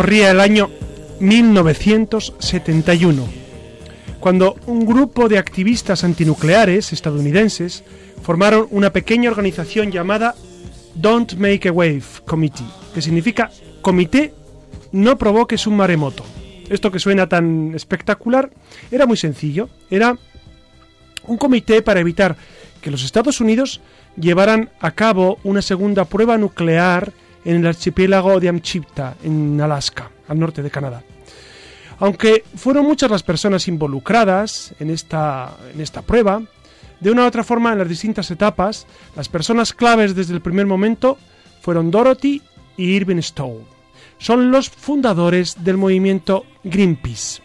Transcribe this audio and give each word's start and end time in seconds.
Corría 0.00 0.30
el 0.30 0.40
año 0.40 0.70
1971, 1.20 3.28
cuando 4.18 4.56
un 4.64 4.86
grupo 4.86 5.28
de 5.28 5.36
activistas 5.36 6.04
antinucleares 6.04 6.94
estadounidenses 6.94 7.84
formaron 8.22 8.66
una 8.70 8.94
pequeña 8.94 9.28
organización 9.28 9.92
llamada 9.92 10.34
Don't 10.94 11.34
Make 11.34 11.68
a 11.68 11.72
Wave 11.72 12.02
Committee, 12.24 12.64
que 12.94 13.02
significa 13.02 13.50
Comité 13.82 14.32
No 14.90 15.18
Provoques 15.18 15.66
un 15.66 15.76
Maremoto. 15.76 16.24
Esto 16.70 16.90
que 16.90 16.98
suena 16.98 17.28
tan 17.28 17.74
espectacular 17.74 18.48
era 18.90 19.04
muy 19.04 19.18
sencillo, 19.18 19.68
era 19.90 20.16
un 21.26 21.36
comité 21.36 21.82
para 21.82 22.00
evitar 22.00 22.38
que 22.80 22.90
los 22.90 23.04
Estados 23.04 23.42
Unidos 23.42 23.82
llevaran 24.18 24.70
a 24.80 24.92
cabo 24.92 25.38
una 25.44 25.60
segunda 25.60 26.06
prueba 26.06 26.38
nuclear 26.38 27.12
en 27.44 27.56
el 27.56 27.66
archipiélago 27.66 28.40
de 28.40 28.48
Amchipta, 28.48 29.16
en 29.22 29.60
Alaska, 29.60 30.10
al 30.28 30.38
norte 30.38 30.62
de 30.62 30.70
Canadá. 30.70 31.02
Aunque 31.98 32.44
fueron 32.56 32.86
muchas 32.86 33.10
las 33.10 33.22
personas 33.22 33.68
involucradas 33.68 34.74
en 34.80 34.90
esta, 34.90 35.56
en 35.74 35.80
esta 35.80 36.02
prueba, 36.02 36.42
de 37.00 37.10
una 37.10 37.24
u 37.24 37.26
otra 37.26 37.44
forma 37.44 37.72
en 37.72 37.78
las 37.78 37.88
distintas 37.88 38.30
etapas, 38.30 38.86
las 39.16 39.28
personas 39.28 39.72
claves 39.72 40.14
desde 40.14 40.34
el 40.34 40.40
primer 40.40 40.66
momento 40.66 41.18
fueron 41.60 41.90
Dorothy 41.90 42.42
y 42.76 42.84
Irving 42.84 43.20
Stowe. 43.20 43.64
Son 44.18 44.50
los 44.50 44.68
fundadores 44.68 45.62
del 45.64 45.76
movimiento 45.76 46.44
Greenpeace. 46.62 47.42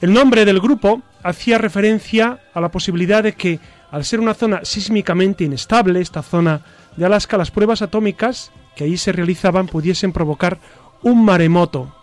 El 0.00 0.12
nombre 0.12 0.44
del 0.44 0.60
grupo 0.60 1.02
hacía 1.22 1.58
referencia 1.58 2.40
a 2.52 2.60
la 2.60 2.70
posibilidad 2.70 3.22
de 3.22 3.32
que, 3.32 3.58
al 3.90 4.04
ser 4.04 4.20
una 4.20 4.34
zona 4.34 4.60
sísmicamente 4.64 5.44
inestable, 5.44 6.00
esta 6.00 6.22
zona 6.22 6.64
de 6.96 7.06
Alaska, 7.06 7.36
las 7.36 7.50
pruebas 7.50 7.82
atómicas 7.82 8.52
que 8.74 8.84
allí 8.84 8.96
se 8.96 9.12
realizaban 9.12 9.66
pudiesen 9.66 10.12
provocar 10.12 10.58
un 11.02 11.24
maremoto. 11.24 11.94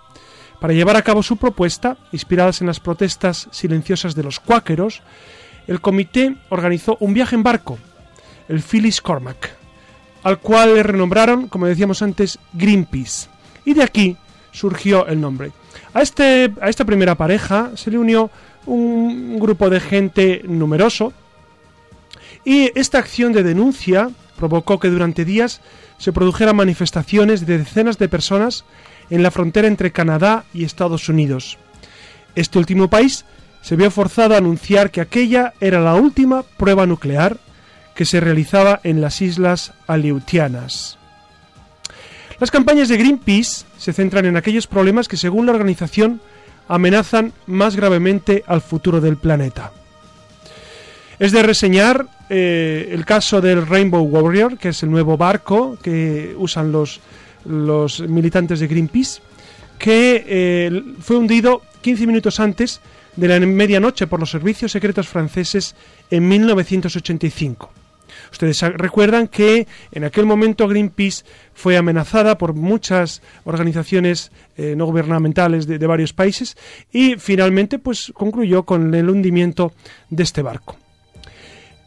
Para 0.59 0.73
llevar 0.73 0.95
a 0.95 1.01
cabo 1.01 1.23
su 1.23 1.37
propuesta, 1.37 1.97
inspiradas 2.11 2.61
en 2.61 2.67
las 2.67 2.79
protestas 2.79 3.47
silenciosas 3.51 4.15
de 4.15 4.23
los 4.23 4.39
cuáqueros, 4.39 5.01
el 5.67 5.81
comité 5.81 6.35
organizó 6.49 6.97
un 6.99 7.13
viaje 7.13 7.35
en 7.35 7.43
barco, 7.43 7.77
el 8.47 8.61
Phyllis 8.61 9.01
Cormac, 9.01 9.55
al 10.23 10.39
cual 10.39 10.75
le 10.75 10.83
renombraron, 10.83 11.47
como 11.47 11.67
decíamos 11.67 12.01
antes, 12.01 12.39
Greenpeace. 12.53 13.29
Y 13.65 13.73
de 13.73 13.83
aquí 13.83 14.17
surgió 14.51 15.05
el 15.07 15.19
nombre. 15.19 15.51
A, 15.93 16.01
este, 16.01 16.51
a 16.61 16.69
esta 16.69 16.85
primera 16.85 17.15
pareja 17.15 17.71
se 17.75 17.91
le 17.91 17.97
unió 17.97 18.29
un 18.65 19.39
grupo 19.39 19.69
de 19.69 19.79
gente 19.79 20.41
numeroso 20.45 21.13
y 22.45 22.71
esta 22.79 22.99
acción 22.99 23.33
de 23.33 23.43
denuncia 23.43 24.09
provocó 24.37 24.79
que 24.79 24.89
durante 24.89 25.25
días 25.25 25.61
se 25.97 26.11
produjeran 26.11 26.55
manifestaciones 26.55 27.45
de 27.45 27.59
decenas 27.59 27.97
de 27.97 28.09
personas 28.09 28.65
en 29.09 29.23
la 29.23 29.31
frontera 29.31 29.67
entre 29.67 29.91
Canadá 29.91 30.45
y 30.53 30.63
Estados 30.63 31.09
Unidos. 31.09 31.57
Este 32.35 32.57
último 32.57 32.89
país 32.89 33.25
se 33.61 33.75
vio 33.75 33.91
forzado 33.91 34.35
a 34.35 34.37
anunciar 34.37 34.91
que 34.91 35.01
aquella 35.01 35.53
era 35.61 35.79
la 35.79 35.95
última 35.95 36.43
prueba 36.43 36.85
nuclear 36.85 37.37
que 37.95 38.05
se 38.05 38.19
realizaba 38.19 38.79
en 38.83 39.01
las 39.01 39.21
islas 39.21 39.73
Aleutianas. 39.87 40.97
Las 42.39 42.51
campañas 42.51 42.89
de 42.89 42.97
Greenpeace 42.97 43.65
se 43.77 43.93
centran 43.93 44.25
en 44.25 44.35
aquellos 44.35 44.67
problemas 44.67 45.07
que, 45.07 45.17
según 45.17 45.45
la 45.45 45.53
organización, 45.53 46.19
amenazan 46.67 47.33
más 47.45 47.75
gravemente 47.75 48.43
al 48.47 48.61
futuro 48.61 48.99
del 48.99 49.17
planeta. 49.17 49.71
Es 51.19 51.31
de 51.31 51.43
reseñar 51.43 52.07
eh, 52.29 52.89
el 52.91 53.05
caso 53.05 53.41
del 53.41 53.65
Rainbow 53.65 54.03
Warrior, 54.03 54.57
que 54.57 54.69
es 54.69 54.83
el 54.83 54.91
nuevo 54.91 55.17
barco 55.17 55.77
que 55.81 56.35
usan 56.37 56.71
los, 56.71 57.01
los 57.45 57.99
militantes 58.01 58.59
de 58.59 58.67
Greenpeace, 58.67 59.21
que 59.77 60.23
eh, 60.27 60.83
fue 60.99 61.17
hundido 61.17 61.61
15 61.81 62.07
minutos 62.07 62.39
antes 62.39 62.81
de 63.15 63.27
la 63.27 63.39
medianoche 63.39 64.07
por 64.07 64.19
los 64.19 64.31
servicios 64.31 64.71
secretos 64.71 65.07
franceses 65.07 65.75
en 66.09 66.27
1985. 66.27 67.71
Ustedes 68.31 68.61
recuerdan 68.61 69.27
que 69.27 69.67
en 69.91 70.03
aquel 70.03 70.25
momento 70.25 70.67
Greenpeace 70.67 71.23
fue 71.53 71.77
amenazada 71.77 72.37
por 72.37 72.53
muchas 72.53 73.21
organizaciones 73.43 74.31
eh, 74.57 74.75
no 74.75 74.85
gubernamentales 74.85 75.67
de, 75.67 75.77
de, 75.77 75.87
varios 75.87 76.13
países 76.13 76.57
y 76.91 77.15
finalmente 77.17 77.77
pues 77.79 78.11
concluyó 78.15 78.63
con 78.63 78.93
el 78.95 79.09
hundimiento 79.09 79.73
de 80.09 80.23
este 80.23 80.41
barco. 80.41 80.77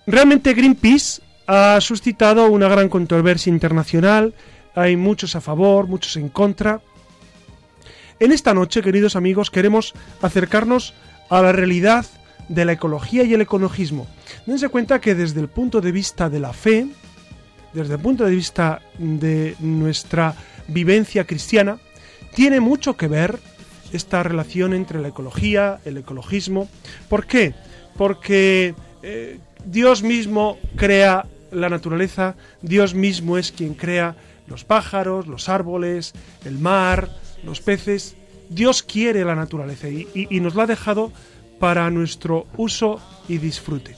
Realmente 0.07 0.55
Greenpeace 0.55 1.21
ha 1.49 1.81
suscitado 1.81 2.49
una 2.49 2.69
gran 2.69 2.89
controversia 2.89 3.51
internacional, 3.51 4.35
hay 4.75 4.97
muchos 4.97 5.35
a 5.35 5.41
favor, 5.41 5.89
muchos 5.89 6.17
en 6.17 6.29
contra. 6.29 6.81
En 8.21 8.31
esta 8.31 8.55
noche, 8.55 8.83
queridos 8.83 9.17
amigos, 9.17 9.51
queremos 9.51 9.95
acercarnos 10.23 10.95
a 11.29 11.43
la 11.43 11.51
realidad 11.51 12.07
de 12.49 12.65
la 12.65 12.73
ecología 12.73 13.25
y 13.25 13.35
el 13.35 13.41
ecologismo. 13.41 14.07
Dense 14.47 14.69
cuenta 14.69 15.01
que 15.01 15.17
desde 15.17 15.41
el 15.41 15.49
punto 15.49 15.81
de 15.81 15.91
vista 15.91 16.31
de 16.31 16.39
la 16.39 16.53
fe, 16.53 16.87
desde 17.73 17.95
el 17.95 18.01
punto 18.01 18.25
de 18.25 18.31
vista 18.31 18.83
de 18.99 19.57
nuestra 19.59 20.37
vivencia 20.69 21.25
cristiana, 21.25 21.79
tiene 22.33 22.61
mucho 22.61 22.97
que 22.97 23.09
ver 23.09 23.41
esta 23.93 24.23
relación 24.23 24.73
entre 24.73 25.01
la 25.01 25.09
ecología, 25.09 25.81
el 25.85 25.97
ecologismo. 25.97 26.69
¿Por 27.09 27.27
qué? 27.27 27.55
Porque 27.97 28.75
eh, 29.03 29.41
Dios 29.67 30.03
mismo 30.03 30.59
crea 30.77 31.27
la 31.51 31.69
naturaleza, 31.69 32.37
Dios 32.63 32.95
mismo 32.95 33.37
es 33.37 33.51
quien 33.51 33.75
crea 33.75 34.17
los 34.47 34.65
pájaros, 34.65 35.27
los 35.27 35.49
árboles, 35.49 36.13
el 36.45 36.59
mar, 36.59 37.11
los 37.45 37.61
peces. 37.61 38.17
Dios 38.49 38.85
quiere 38.85 39.25
la 39.25 39.35
naturaleza 39.35 39.89
y, 39.89 40.41
nos 40.41 40.55
la 40.55 40.63
ha 40.63 40.67
dejado 40.67 41.13
para 41.59 41.91
nuestro 41.91 42.47
uso 42.57 43.01
y 43.29 43.39
disfrute. 43.39 43.97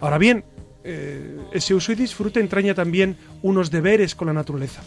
Ahora 0.00 0.18
bien, 0.18 0.44
eh, 0.84 1.38
ese 1.52 1.74
uso 1.74 1.92
y 1.92 1.94
disfrute 1.94 2.40
entraña 2.40 2.74
también 2.74 3.16
unos 3.42 3.70
deberes 3.70 4.14
con 4.14 4.26
la 4.26 4.34
naturaleza. 4.34 4.82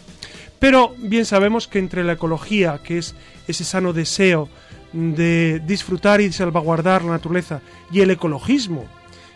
Pero 0.60 0.94
bien 0.98 1.26
sabemos 1.26 1.66
que 1.66 1.80
entre 1.80 2.04
la 2.04 2.12
ecología, 2.12 2.80
que 2.84 2.98
es 2.98 3.16
ese 3.48 3.64
sano 3.64 3.92
deseo 3.92 4.48
de 4.92 5.60
disfrutar 5.66 6.20
y 6.20 6.30
salvaguardar 6.30 7.02
la 7.02 7.12
naturaleza, 7.12 7.60
y 7.90 8.02
el 8.02 8.10
ecologismo, 8.12 8.84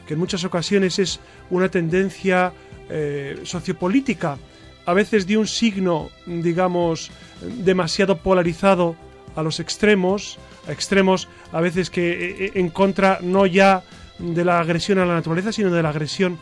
que 0.07 0.15
en 0.15 0.21
muchas 0.21 0.45
ocasiones 0.45 0.99
es 0.99 1.21
una 1.51 1.69
tendencia 1.69 2.53
eh, 2.89 3.41
sociopolítica, 3.43 4.39
a 4.87 4.93
veces 4.95 5.27
de 5.27 5.37
un 5.37 5.47
signo, 5.47 6.11
digamos, 6.27 7.11
demasiado 7.43 8.19
polarizado 8.19 8.97
a 9.35 9.43
los 9.43 9.61
extremos, 9.61 10.39
a 10.69 10.73
extremos 10.73 11.29
a 11.53 11.61
veces 11.61 11.91
que 11.91 12.13
eh, 12.13 12.45
eh, 12.47 12.53
en 12.55 12.71
contra 12.71 13.19
no 13.21 13.47
ya 13.47 13.83
de 14.19 14.45
la 14.45 14.61
agresión 14.61 14.99
a 14.99 15.05
la 15.05 15.15
naturaleza, 15.15 15.53
sino 15.53 15.71
de 15.71 15.83
la 15.83 15.91
agresión 15.91 16.39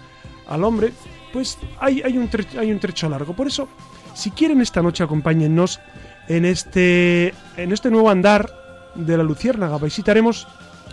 al 0.47 0.63
hombre, 0.63 0.93
pues 1.33 1.59
hay, 1.81 2.03
hay, 2.03 2.19
un, 2.19 2.29
trecho, 2.29 2.61
hay 2.61 2.71
un 2.71 2.79
trecho 2.79 3.09
largo. 3.09 3.35
Por 3.35 3.47
eso, 3.47 3.69
si 4.15 4.31
quieren 4.31 4.61
esta 4.61 4.83
noche 4.83 5.03
acompáñennos 5.03 5.81
en 6.29 6.45
este, 6.45 7.35
en 7.57 7.73
este 7.73 7.91
nuevo 7.91 8.11
andar 8.11 8.51
de 8.95 9.17
la 9.17 9.23
Luciérnaga. 9.25 9.79
Visitaremos, 9.79 10.47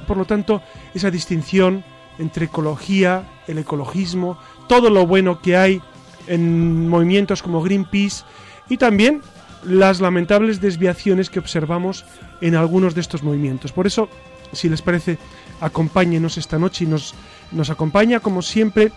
por 0.08 0.18
lo 0.18 0.26
tanto, 0.26 0.62
esa 0.94 1.12
distinción 1.12 1.84
entre 2.20 2.46
ecología, 2.46 3.28
el 3.48 3.58
ecologismo, 3.58 4.38
todo 4.68 4.90
lo 4.90 5.06
bueno 5.06 5.42
que 5.42 5.58
hay 5.58 5.82
en 6.28 6.88
movimientos 6.88 7.42
como 7.42 7.62
Greenpeace 7.62 8.24
y 8.70 8.78
también 8.78 9.22
las 9.64 10.02
lamentables 10.02 10.62
desviaciones 10.62 11.30
que 11.30 11.40
observamos 11.40 12.06
en 12.42 12.56
algunos 12.56 12.96
de 12.96 13.02
estos 13.02 13.24
movimientos. 13.24 13.72
Por 13.72 13.88
eso, 13.88 14.10
si 14.52 14.70
les 14.70 14.82
parece, 14.82 15.18
acompáñenos 15.60 16.38
esta 16.38 16.58
noche 16.58 16.86
y 16.86 16.88
nos, 16.88 17.14
nos 17.52 17.70
acompaña, 17.70 18.20
como 18.20 18.42
siempre, 18.42 18.92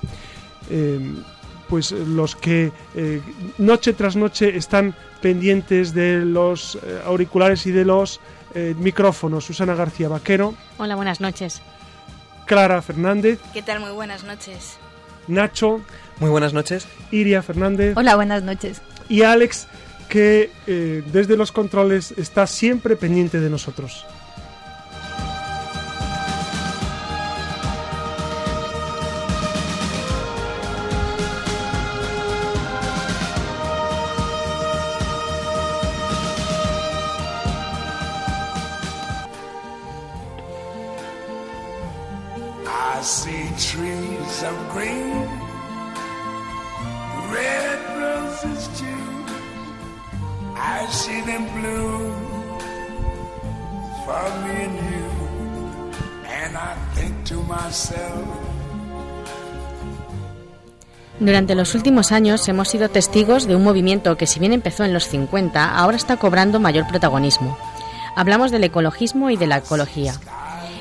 eh, 0.70 1.14
pues 1.68 1.92
los 1.92 2.36
que 2.36 2.72
eh, 2.94 3.20
noche 3.58 3.92
tras 3.92 4.16
noche 4.16 4.56
están 4.56 4.94
pendientes 5.20 5.94
de 5.94 6.18
los 6.24 6.76
eh, 6.76 7.00
auriculares 7.04 7.66
y 7.66 7.72
de 7.72 7.84
los 7.84 8.20
micrófonos. 8.78 9.44
Susana 9.44 9.74
García 9.74 10.08
Vaquero. 10.08 10.54
Hola, 10.78 10.94
buenas 10.94 11.20
noches. 11.20 11.60
Clara 12.46 12.82
Fernández. 12.82 13.38
¿Qué 13.52 13.62
tal? 13.62 13.80
Muy 13.80 13.90
buenas 13.90 14.24
noches. 14.24 14.76
Nacho. 15.28 15.80
Muy 16.20 16.30
buenas 16.30 16.52
noches. 16.52 16.86
Iria 17.10 17.42
Fernández. 17.42 17.96
Hola, 17.96 18.16
buenas 18.16 18.42
noches. 18.42 18.80
Y 19.08 19.22
Alex, 19.22 19.66
que 20.08 20.50
eh, 20.66 21.02
desde 21.12 21.36
los 21.36 21.52
controles 21.52 22.12
está 22.16 22.46
siempre 22.46 22.96
pendiente 22.96 23.40
de 23.40 23.50
nosotros. 23.50 24.06
Durante 61.24 61.54
los 61.54 61.74
últimos 61.74 62.12
años 62.12 62.46
hemos 62.50 62.68
sido 62.68 62.90
testigos 62.90 63.46
de 63.46 63.56
un 63.56 63.64
movimiento 63.64 64.18
que 64.18 64.26
si 64.26 64.40
bien 64.40 64.52
empezó 64.52 64.84
en 64.84 64.92
los 64.92 65.08
50, 65.08 65.74
ahora 65.74 65.96
está 65.96 66.18
cobrando 66.18 66.60
mayor 66.60 66.86
protagonismo. 66.86 67.56
Hablamos 68.14 68.50
del 68.50 68.62
ecologismo 68.62 69.30
y 69.30 69.38
de 69.38 69.46
la 69.46 69.56
ecología. 69.56 70.12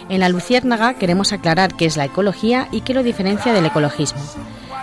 En 0.10 0.19
la 0.19 0.28
Luciérnaga 0.28 0.95
queremos 0.95 1.31
aclarar 1.31 1.75
qué 1.75 1.86
es 1.86 1.95
la 1.95 2.04
ecología 2.04 2.68
y 2.74 2.81
qué 2.81 2.94
lo 2.94 3.04
diferencia 3.04 3.54
del 3.54 3.68
ecologismo. 3.68 4.22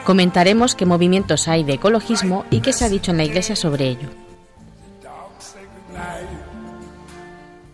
Comentaremos 0.07 0.75
qué 0.75 0.87
movimientos 0.87 1.47
hay 1.47 1.63
de 1.63 1.75
ecologismo 1.75 2.47
y 2.51 2.61
qué 2.63 2.73
se 2.73 2.87
ha 2.87 2.89
dicho 2.89 3.11
en 3.11 3.19
la 3.19 3.25
Iglesia 3.25 3.55
sobre 3.55 3.87
ello. 3.87 4.09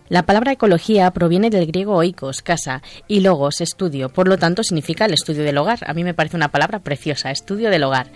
La 0.09 0.25
palabra 0.25 0.53
ecología 0.53 1.11
proviene 1.11 1.51
del 1.51 1.67
griego 1.67 1.97
oikos, 1.97 2.41
casa, 2.41 2.81
y 3.09 3.21
logos, 3.21 3.61
estudio, 3.61 4.09
por 4.09 4.29
lo 4.29 4.39
tanto 4.39 4.63
significa 4.63 5.07
el 5.07 5.15
estudio 5.15 5.43
del 5.43 5.59
hogar. 5.59 5.81
A 5.85 5.95
mí 5.95 6.05
me 6.05 6.15
parece 6.15 6.37
una 6.37 6.53
palabra 6.53 6.79
preciosa, 6.79 7.33
estudio 7.33 7.71
del 7.71 7.83
hogar. 7.83 8.07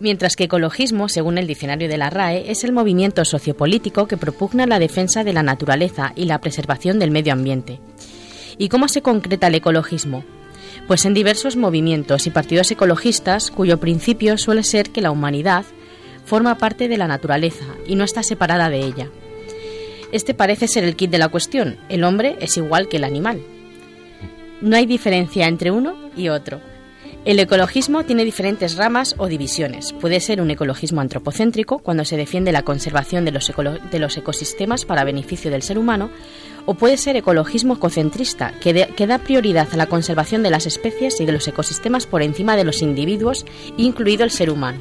Mientras 0.00 0.34
que 0.34 0.44
ecologismo, 0.44 1.08
según 1.08 1.38
el 1.38 1.46
diccionario 1.46 1.88
de 1.88 1.98
la 1.98 2.10
RAE, 2.10 2.50
es 2.50 2.64
el 2.64 2.72
movimiento 2.72 3.24
sociopolítico 3.24 4.08
que 4.08 4.16
propugna 4.16 4.66
la 4.66 4.80
defensa 4.80 5.22
de 5.22 5.32
la 5.32 5.44
naturaleza 5.44 6.12
y 6.16 6.24
la 6.24 6.40
preservación 6.40 6.98
del 6.98 7.12
medio 7.12 7.32
ambiente. 7.32 7.78
¿Y 8.58 8.68
cómo 8.68 8.88
se 8.88 9.00
concreta 9.02 9.46
el 9.46 9.54
ecologismo? 9.54 10.24
Pues 10.88 11.04
en 11.04 11.14
diversos 11.14 11.54
movimientos 11.54 12.26
y 12.26 12.30
partidos 12.30 12.72
ecologistas 12.72 13.52
cuyo 13.52 13.78
principio 13.78 14.36
suele 14.36 14.64
ser 14.64 14.90
que 14.90 15.00
la 15.00 15.12
humanidad 15.12 15.64
forma 16.24 16.58
parte 16.58 16.88
de 16.88 16.98
la 16.98 17.06
naturaleza 17.06 17.66
y 17.86 17.94
no 17.94 18.02
está 18.02 18.24
separada 18.24 18.68
de 18.68 18.80
ella. 18.80 19.08
Este 20.12 20.34
parece 20.34 20.68
ser 20.68 20.84
el 20.84 20.96
kit 20.96 21.10
de 21.10 21.18
la 21.18 21.28
cuestión. 21.28 21.78
El 21.88 22.04
hombre 22.04 22.36
es 22.40 22.56
igual 22.56 22.88
que 22.88 22.96
el 22.96 23.04
animal. 23.04 23.40
No 24.60 24.76
hay 24.76 24.86
diferencia 24.86 25.46
entre 25.46 25.70
uno 25.70 25.94
y 26.16 26.28
otro. 26.28 26.60
El 27.26 27.38
ecologismo 27.38 28.04
tiene 28.04 28.24
diferentes 28.24 28.76
ramas 28.76 29.14
o 29.18 29.26
divisiones. 29.26 29.92
Puede 29.92 30.20
ser 30.20 30.40
un 30.40 30.50
ecologismo 30.50 31.02
antropocéntrico, 31.02 31.78
cuando 31.78 32.06
se 32.06 32.16
defiende 32.16 32.50
la 32.50 32.62
conservación 32.62 33.26
de 33.26 33.30
los, 33.30 34.16
ecosistemas 34.16 34.86
para 34.86 35.04
beneficio 35.04 35.50
del 35.50 35.60
ser 35.60 35.78
humano, 35.78 36.10
o 36.64 36.74
puede 36.74 36.96
ser 36.96 37.16
ecologismo 37.16 37.74
ecocentrista, 37.74 38.54
que, 38.60 39.06
da 39.06 39.18
prioridad 39.18 39.68
a 39.70 39.76
la 39.76 39.86
conservación 39.86 40.42
de 40.42 40.48
las 40.48 40.64
especies 40.64 41.20
y 41.20 41.26
de 41.26 41.32
los 41.32 41.46
ecosistemas 41.46 42.06
por 42.06 42.22
encima 42.22 42.56
de 42.56 42.64
los 42.64 42.80
individuos, 42.80 43.44
incluido 43.76 44.24
el 44.24 44.30
ser 44.30 44.48
humano. 44.48 44.78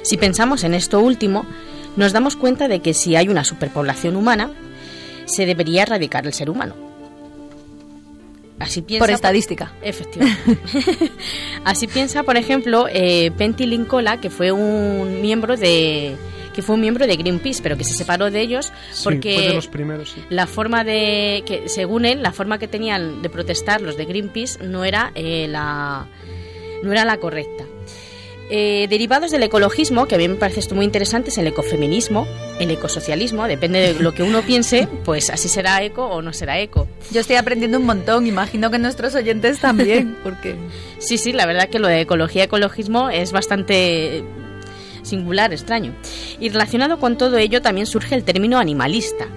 Si 0.00 0.16
pensamos 0.16 0.64
en 0.64 0.72
esto 0.72 1.00
último, 1.00 1.44
nos 1.96 2.12
damos 2.12 2.36
cuenta 2.36 2.68
de 2.68 2.80
que 2.80 2.94
si 2.94 3.16
hay 3.16 3.28
una 3.28 3.44
superpoblación 3.44 4.16
humana, 4.16 4.50
se 5.26 5.46
debería 5.46 5.82
erradicar 5.82 6.26
el 6.26 6.32
ser 6.32 6.50
humano. 6.50 6.74
Así 8.58 8.82
piensa, 8.82 9.06
por 9.06 9.14
estadística. 9.14 9.72
Efectivamente. 9.80 10.58
Así 11.64 11.86
piensa, 11.86 12.22
por 12.22 12.36
ejemplo, 12.36 12.86
eh, 12.92 13.30
Pentti 13.36 13.64
Linkola, 13.64 14.20
que 14.20 14.28
fue 14.28 14.52
un 14.52 15.22
miembro 15.22 15.56
de 15.56 16.14
que 16.54 16.62
fue 16.62 16.74
un 16.74 16.80
miembro 16.80 17.06
de 17.06 17.16
Greenpeace, 17.16 17.62
pero 17.62 17.76
que 17.78 17.84
se 17.84 17.94
separó 17.94 18.30
de 18.30 18.40
ellos 18.40 18.72
porque 19.04 19.36
sí, 19.38 19.46
de 19.46 19.54
los 19.54 19.68
primeros, 19.68 20.10
sí. 20.10 20.24
la 20.30 20.48
forma 20.48 20.82
de 20.82 21.44
que 21.46 21.68
según 21.68 22.04
él 22.04 22.22
la 22.22 22.32
forma 22.32 22.58
que 22.58 22.66
tenían 22.66 23.22
de 23.22 23.30
protestar 23.30 23.80
los 23.80 23.96
de 23.96 24.04
Greenpeace 24.04 24.66
no 24.66 24.84
era 24.84 25.12
eh, 25.14 25.46
la 25.48 26.06
no 26.82 26.92
era 26.92 27.04
la 27.04 27.18
correcta. 27.18 27.64
Eh, 28.52 28.88
derivados 28.90 29.30
del 29.30 29.44
ecologismo, 29.44 30.06
que 30.06 30.16
a 30.16 30.18
mí 30.18 30.26
me 30.26 30.34
parece 30.34 30.58
esto 30.58 30.74
muy 30.74 30.84
interesante, 30.84 31.30
es 31.30 31.38
el 31.38 31.46
ecofeminismo, 31.46 32.26
el 32.58 32.72
ecosocialismo, 32.72 33.46
depende 33.46 33.94
de 33.94 34.02
lo 34.02 34.12
que 34.12 34.24
uno 34.24 34.42
piense, 34.42 34.88
pues 35.04 35.30
así 35.30 35.48
será 35.48 35.84
eco 35.84 36.06
o 36.06 36.20
no 36.20 36.32
será 36.32 36.58
eco. 36.58 36.88
Yo 37.12 37.20
estoy 37.20 37.36
aprendiendo 37.36 37.78
un 37.78 37.86
montón, 37.86 38.26
imagino 38.26 38.68
que 38.72 38.78
nuestros 38.78 39.14
oyentes 39.14 39.60
también, 39.60 40.16
porque... 40.24 40.56
Sí, 40.98 41.16
sí, 41.16 41.32
la 41.32 41.46
verdad 41.46 41.68
que 41.68 41.78
lo 41.78 41.86
de 41.86 42.00
ecología 42.00 42.42
ecologismo 42.42 43.08
es 43.08 43.30
bastante 43.30 44.24
singular, 45.02 45.52
extraño. 45.52 45.94
Y 46.40 46.48
relacionado 46.48 46.98
con 46.98 47.16
todo 47.16 47.38
ello 47.38 47.62
también 47.62 47.86
surge 47.86 48.16
el 48.16 48.24
término 48.24 48.58
animalista, 48.58 49.28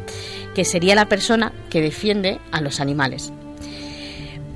que 0.56 0.66
sería 0.66 0.96
la 0.96 1.08
persona 1.08 1.54
que 1.70 1.82
defiende 1.82 2.40
a 2.52 2.62
los 2.62 2.80
animales. 2.80 3.32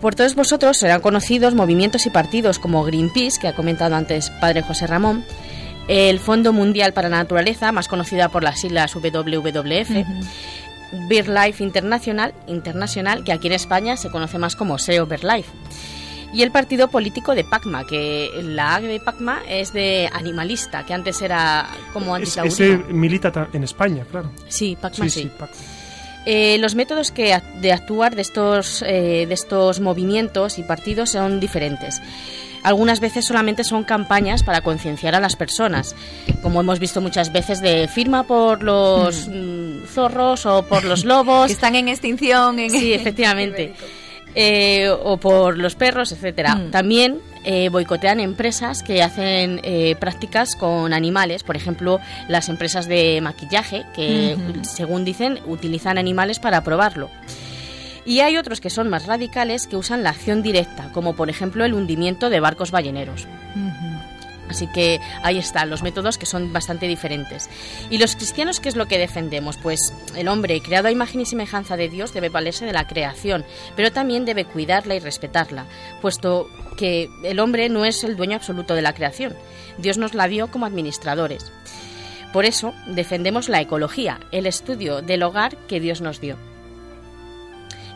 Por 0.01 0.13
todos 0.13 0.35
vosotros 0.35 0.77
serán 0.77 1.01
conocidos 1.01 1.55
movimientos 1.55 2.05
y 2.05 2.11
partidos 2.11 2.59
como 2.59 2.83
Greenpeace, 2.83 3.39
que 3.39 3.47
ha 3.47 3.55
comentado 3.55 3.95
antes 3.95 4.29
Padre 4.29 4.61
José 4.61 4.85
Ramón, 4.85 5.25
el 5.87 6.19
Fondo 6.19 6.53
Mundial 6.53 6.93
para 6.93 7.09
la 7.09 7.17
Naturaleza, 7.17 7.71
más 7.71 7.87
conocida 7.87 8.29
por 8.29 8.43
las 8.43 8.59
siglas 8.59 8.93
WWF, 8.93 9.89
uh 9.89 10.03
-huh. 10.03 11.07
BirdLife 11.07 11.63
International, 11.63 12.33
Internacional, 12.47 13.23
que 13.23 13.31
aquí 13.31 13.47
en 13.47 13.53
España 13.53 13.97
se 13.97 14.11
conoce 14.11 14.37
más 14.37 14.55
como 14.55 14.77
SEO 14.77 15.07
BirdLife, 15.07 15.49
y 16.31 16.43
el 16.43 16.51
partido 16.51 16.89
político 16.89 17.33
de 17.33 17.43
PACMA, 17.43 17.85
que 17.85 18.29
la 18.43 18.75
A 18.75 18.81
de 18.81 18.99
PACMA 18.99 19.41
es 19.47 19.73
de 19.73 20.09
animalista, 20.13 20.85
que 20.85 20.93
antes 20.93 21.21
era 21.21 21.69
como 21.93 22.13
antitaurino. 22.13 22.53
Ese 22.53 22.77
milita 22.93 23.49
en 23.51 23.63
España, 23.63 24.05
claro. 24.11 24.31
Sí, 24.47 24.77
PACMA 24.79 25.05
sí. 25.05 25.09
sí. 25.09 25.21
sí 25.21 25.31
PACMA. 25.39 25.76
Eh, 26.29 26.57
los 26.57 26.75
métodos 26.75 27.13
que, 27.13 27.39
de 27.61 27.71
actuar 27.71 28.13
de 28.13 28.21
estos, 28.21 28.81
eh, 28.85 29.25
de 29.25 29.33
estos 29.33 29.79
movimientos 29.79 30.59
y 30.59 30.63
partidos 30.63 31.11
son 31.11 31.39
diferentes. 31.39 32.01
Algunas 32.63 32.99
veces 32.99 33.23
solamente 33.23 33.63
son 33.63 33.85
campañas 33.85 34.43
para 34.43 34.59
concienciar 34.59 35.15
a 35.15 35.21
las 35.21 35.37
personas, 35.37 35.95
como 36.41 36.59
hemos 36.59 36.79
visto 36.79 36.99
muchas 36.99 37.31
veces 37.31 37.61
de 37.61 37.87
firma 37.87 38.23
por 38.23 38.61
los 38.61 39.29
mm. 39.29 39.85
zorros 39.85 40.45
o 40.45 40.63
por 40.63 40.83
los 40.83 41.05
lobos. 41.05 41.45
que 41.47 41.53
están 41.53 41.75
en 41.75 41.87
extinción. 41.87 42.59
En 42.59 42.71
sí, 42.71 42.91
efectivamente. 42.93 43.73
Eh, 44.35 44.89
o 44.89 45.15
por 45.15 45.57
los 45.57 45.75
perros, 45.75 46.11
etcétera. 46.11 46.55
Mm. 46.55 46.71
También 46.71 47.21
eh, 47.49 47.69
boicotean 47.69 48.19
empresas 48.19 48.83
que 48.83 49.01
hacen 49.01 49.61
eh, 49.63 49.95
prácticas 49.99 50.57
con 50.57 50.91
animales, 50.91 51.43
por 51.43 51.55
ejemplo, 51.55 52.01
las 52.27 52.49
empresas 52.49 52.87
de 52.89 53.21
maquillaje, 53.21 53.85
que 53.95 54.35
uh 54.35 54.39
-huh. 54.39 54.63
según 54.65 55.05
dicen 55.05 55.39
utilizan 55.45 55.97
animales 55.97 56.39
para 56.39 56.61
probarlo. 56.61 57.09
Y 58.05 58.19
hay 58.19 58.35
otros 58.35 58.59
que 58.59 58.69
son 58.69 58.89
más 58.89 59.05
radicales 59.05 59.65
que 59.65 59.77
usan 59.77 60.03
la 60.03 60.09
acción 60.09 60.43
directa, 60.43 60.89
como 60.91 61.15
por 61.15 61.29
ejemplo 61.29 61.63
el 61.63 61.73
hundimiento 61.73 62.29
de 62.29 62.41
barcos 62.41 62.71
balleneros. 62.71 63.27
Uh 63.55 63.59
-huh. 63.59 63.86
Así 64.49 64.67
que 64.67 64.99
ahí 65.23 65.37
están 65.37 65.69
los 65.69 65.83
métodos 65.83 66.17
que 66.17 66.25
son 66.25 66.53
bastante 66.53 66.87
diferentes. 66.87 67.49
¿Y 67.89 67.97
los 67.97 68.15
cristianos 68.15 68.59
qué 68.59 68.69
es 68.69 68.75
lo 68.75 68.87
que 68.87 68.97
defendemos? 68.97 69.57
Pues 69.57 69.93
el 70.15 70.27
hombre, 70.27 70.61
creado 70.61 70.87
a 70.87 70.91
imagen 70.91 71.21
y 71.21 71.25
semejanza 71.25 71.77
de 71.77 71.89
Dios, 71.89 72.13
debe 72.13 72.29
valerse 72.29 72.65
de 72.65 72.73
la 72.73 72.87
creación, 72.87 73.45
pero 73.75 73.91
también 73.91 74.25
debe 74.25 74.45
cuidarla 74.45 74.95
y 74.95 74.99
respetarla, 74.99 75.65
puesto 76.01 76.49
que 76.77 77.09
el 77.23 77.39
hombre 77.39 77.69
no 77.69 77.85
es 77.85 78.03
el 78.03 78.15
dueño 78.15 78.35
absoluto 78.35 78.75
de 78.75 78.81
la 78.81 78.93
creación. 78.93 79.35
Dios 79.77 79.97
nos 79.97 80.13
la 80.13 80.27
dio 80.27 80.49
como 80.49 80.65
administradores. 80.65 81.51
Por 82.33 82.45
eso 82.45 82.73
defendemos 82.87 83.49
la 83.49 83.61
ecología, 83.61 84.19
el 84.31 84.45
estudio 84.45 85.01
del 85.01 85.23
hogar 85.23 85.57
que 85.67 85.79
Dios 85.79 86.01
nos 86.01 86.19
dio. 86.19 86.37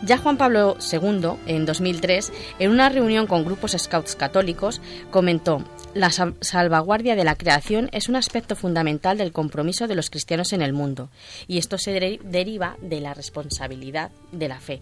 Ya 0.04 0.18
Juan 0.18 0.38
Pablo 0.38 0.78
II, 0.92 1.34
en 1.46 1.66
2003, 1.66 2.34
en 2.58 2.72
una 2.72 2.90
reunión 2.90 3.28
con 3.28 3.46
grupos 3.46 3.76
scouts 3.78 4.16
católicos, 4.16 4.82
comentó, 5.12 5.64
la 5.94 6.10
salvaguardia 6.10 7.16
de 7.16 7.24
la 7.24 7.36
creación 7.36 7.90
es 7.92 8.08
un 8.08 8.16
aspecto 8.16 8.56
fundamental 8.56 9.18
del 9.18 9.32
compromiso 9.32 9.88
de 9.88 9.96
los 9.96 10.10
cristianos 10.10 10.54
en 10.54 10.62
el 10.62 10.74
mundo, 10.74 11.10
y 11.48 11.58
esto 11.58 11.78
se 11.78 12.20
deriva 12.24 12.78
de 12.82 13.02
la 13.02 13.14
responsabilidad 13.14 14.12
de 14.32 14.48
la 14.48 14.60
fe. 14.60 14.82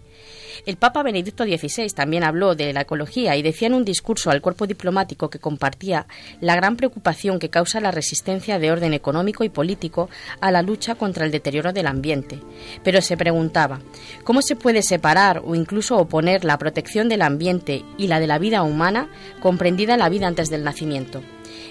El 0.66 0.76
Papa 0.76 1.02
Benedicto 1.02 1.44
XVI 1.44 1.90
también 1.90 2.22
habló 2.22 2.54
de 2.54 2.72
la 2.72 2.82
ecología 2.82 3.36
y 3.36 3.42
decía 3.42 3.68
en 3.68 3.74
un 3.74 3.84
discurso 3.84 4.30
al 4.30 4.40
cuerpo 4.40 4.66
diplomático 4.66 5.30
que 5.30 5.38
compartía 5.38 6.06
la 6.40 6.54
gran 6.54 6.76
preocupación 6.76 7.38
que 7.38 7.50
causa 7.50 7.80
la 7.80 7.90
resistencia 7.90 8.58
de 8.58 8.70
orden 8.70 8.94
económico 8.94 9.42
y 9.42 9.48
político 9.48 10.10
a 10.40 10.50
la 10.50 10.62
lucha 10.62 10.94
contra 10.94 11.24
el 11.24 11.32
deterioro 11.32 11.72
del 11.72 11.86
ambiente. 11.86 12.38
Pero 12.84 13.00
se 13.00 13.16
preguntaba, 13.16 13.80
¿cómo 14.24 14.42
se 14.42 14.56
puede 14.56 14.82
separar 14.82 15.42
o 15.44 15.54
incluso 15.54 15.96
oponer 15.96 16.44
la 16.44 16.58
protección 16.58 17.08
del 17.08 17.22
ambiente 17.22 17.84
y 17.96 18.06
la 18.06 18.20
de 18.20 18.26
la 18.26 18.38
vida 18.38 18.62
humana, 18.62 19.08
comprendida 19.40 19.96
la 19.96 20.08
vida 20.08 20.26
antes 20.26 20.50
del 20.50 20.64
nacimiento? 20.64 20.99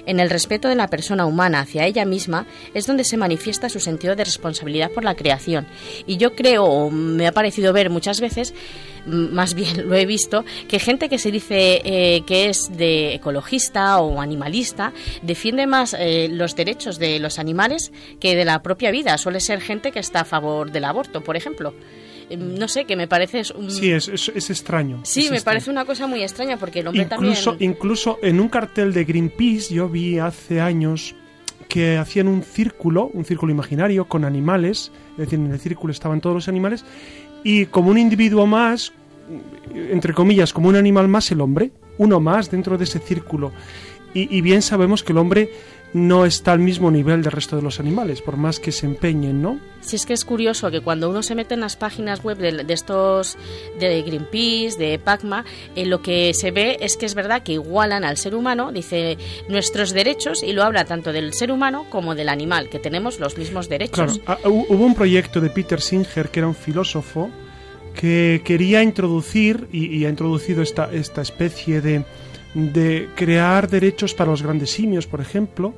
En 0.06 0.20
el 0.20 0.30
respeto 0.30 0.68
de 0.68 0.76
la 0.76 0.88
persona 0.88 1.26
humana 1.26 1.60
hacia 1.60 1.86
ella 1.86 2.06
misma 2.06 2.46
es 2.74 2.88
donde 2.88 3.04
se 3.04 3.18
manifiesta 3.18 3.70
su 3.70 3.80
sentido 3.80 4.16
de 4.16 4.24
responsabilidad 4.24 4.92
por 4.92 5.04
la 5.04 5.16
creación. 5.16 5.68
Y 6.08 6.18
yo 6.18 6.36
creo, 6.36 6.66
o 6.66 6.90
me 6.90 7.28
ha 7.28 7.32
parecido 7.32 7.74
ver 7.74 7.90
muchas 7.90 8.22
veces, 8.22 8.54
más 9.06 9.54
bien 9.54 9.88
lo 9.90 9.96
he 9.96 10.06
visto, 10.06 10.46
que 10.68 10.80
gente 10.80 11.10
que 11.10 11.20
se 11.20 11.32
dice 11.32 11.82
eh, 11.84 12.24
que 12.26 12.50
es 12.50 12.76
de 12.76 13.16
ecologista 13.16 14.00
o 14.00 14.22
animalista 14.22 14.94
defiende 15.22 15.68
más 15.68 15.96
eh, 15.98 16.28
los 16.32 16.56
derechos 16.56 17.00
de 17.00 17.20
los 17.20 17.40
animales 17.40 17.92
que 18.20 18.36
de 18.36 18.46
la 18.46 18.62
propia 18.62 18.92
vida. 18.92 19.18
Suele 19.18 19.40
ser 19.40 19.62
gente 19.62 19.92
que 19.92 20.00
está 20.00 20.22
a 20.22 20.26
favor 20.26 20.72
del 20.72 20.86
aborto, 20.86 21.22
por 21.22 21.36
ejemplo. 21.38 21.74
Em, 22.30 22.56
no 22.56 22.68
sé, 22.68 22.86
que 22.86 22.96
me 22.96 23.08
parece... 23.08 23.42
Un... 23.56 23.72
Sí, 23.72 23.92
es, 23.92 24.08
es, 24.08 24.50
extraño. 24.50 25.02
Sí, 25.04 25.30
me 25.32 25.42
parece 25.42 25.70
una 25.70 25.86
cosa 25.86 26.08
muy 26.08 26.22
extraña 26.22 26.58
porque 26.58 26.80
el 26.80 26.88
hombre 26.88 27.04
incluso, 27.04 27.52
también... 27.52 27.72
Incluso 27.72 28.20
en 28.22 28.40
un 28.40 28.50
cartel 28.50 28.94
de 28.94 29.04
Greenpeace 29.04 29.74
yo 29.74 29.90
vi 29.90 30.20
hace 30.20 30.62
años 30.62 31.16
que 31.68 31.98
hacían 31.98 32.28
un 32.28 32.44
círculo, 32.44 33.10
un 33.14 33.26
círculo 33.26 33.52
imaginario 33.52 34.06
con 34.06 34.26
animales, 34.26 34.92
es 35.12 35.18
decir, 35.18 35.40
en 35.40 35.52
el 35.52 35.60
círculo 35.60 35.92
estaban 35.92 36.22
todos 36.22 36.36
los 36.36 36.48
animales, 36.48 36.84
y 37.44 37.68
como 37.68 37.92
un 37.92 37.98
individuo 37.98 38.46
más, 38.48 38.92
entre 39.74 40.14
comillas, 40.14 40.52
como 40.52 40.70
un 40.70 40.76
animal 40.76 41.08
más 41.08 41.32
el 41.32 41.42
hombre, 41.42 41.72
uno 41.98 42.20
más 42.20 42.50
dentro 42.50 42.78
de 42.78 42.86
ese 42.86 43.00
círculo. 43.00 43.52
Y, 44.14 44.36
y 44.36 44.42
bien 44.42 44.64
sabemos 44.64 45.04
que 45.04 45.12
el 45.14 45.20
hombre 45.20 45.52
no 45.94 46.26
está 46.26 46.52
al 46.52 46.60
mismo 46.60 46.92
nivel 46.92 47.24
del 47.24 47.32
resto 47.32 47.56
de 47.56 47.62
los 47.62 47.80
animales, 47.80 48.22
por 48.22 48.38
más 48.38 48.60
que 48.60 48.72
se 48.72 48.86
empeñen, 48.86 49.42
¿no? 49.42 49.60
Si 49.82 49.96
es 49.96 50.06
que 50.06 50.14
es 50.14 50.26
curioso 50.26 50.70
que 50.70 50.82
cuando 50.82 51.10
uno 51.10 51.24
se 51.24 51.36
mete 51.36 51.56
en 51.56 51.62
las 51.62 51.76
páginas 51.76 52.24
web 52.24 52.38
de, 52.38 52.74
estos 52.74 53.38
de 53.80 54.02
Greenpeace, 54.04 54.78
de 54.78 55.00
PACMA, 55.00 55.46
eh, 55.76 55.86
lo 55.86 56.02
que 56.02 56.34
se 56.34 56.52
ve 56.52 56.78
es 56.82 56.98
que 56.98 57.06
es 57.06 57.16
verdad 57.16 57.44
que 57.44 57.54
igualan 57.54 58.04
al 58.04 58.18
ser 58.18 58.36
humano, 58.36 58.72
dice 58.72 59.18
nuestros 59.48 59.92
derechos, 59.92 60.44
y 60.44 60.54
lo 60.54 60.64
habla 60.64 60.86
tanto 60.86 61.12
del 61.12 61.34
ser 61.34 61.52
humano 61.52 61.86
como 61.90 62.14
del 62.14 62.30
animal, 62.30 62.70
que 62.70 62.80
tenemos 62.80 63.20
los 63.20 63.38
mismos 63.38 63.70
derechos. 63.70 64.20
Claro, 64.20 64.42
ah, 64.44 64.48
hubo 64.48 64.86
un 64.86 64.96
proyecto 64.96 65.42
de 65.42 65.50
Peter 65.50 65.82
Singer, 65.82 66.30
que 66.30 66.40
era 66.40 66.48
un 66.48 66.56
filósofo, 66.56 67.30
que 67.96 68.42
quería 68.44 68.84
introducir, 68.84 69.68
y, 69.72 70.06
ha 70.06 70.10
introducido 70.10 70.62
esta, 70.62 70.92
esta 70.92 71.22
especie 71.22 71.82
de 71.82 72.06
de 72.54 73.10
crear 73.16 73.70
derechos 73.70 74.14
para 74.14 74.32
los 74.32 74.42
grandes 74.42 74.72
simios, 74.72 75.08
por 75.08 75.22
ejemplo. 75.22 75.74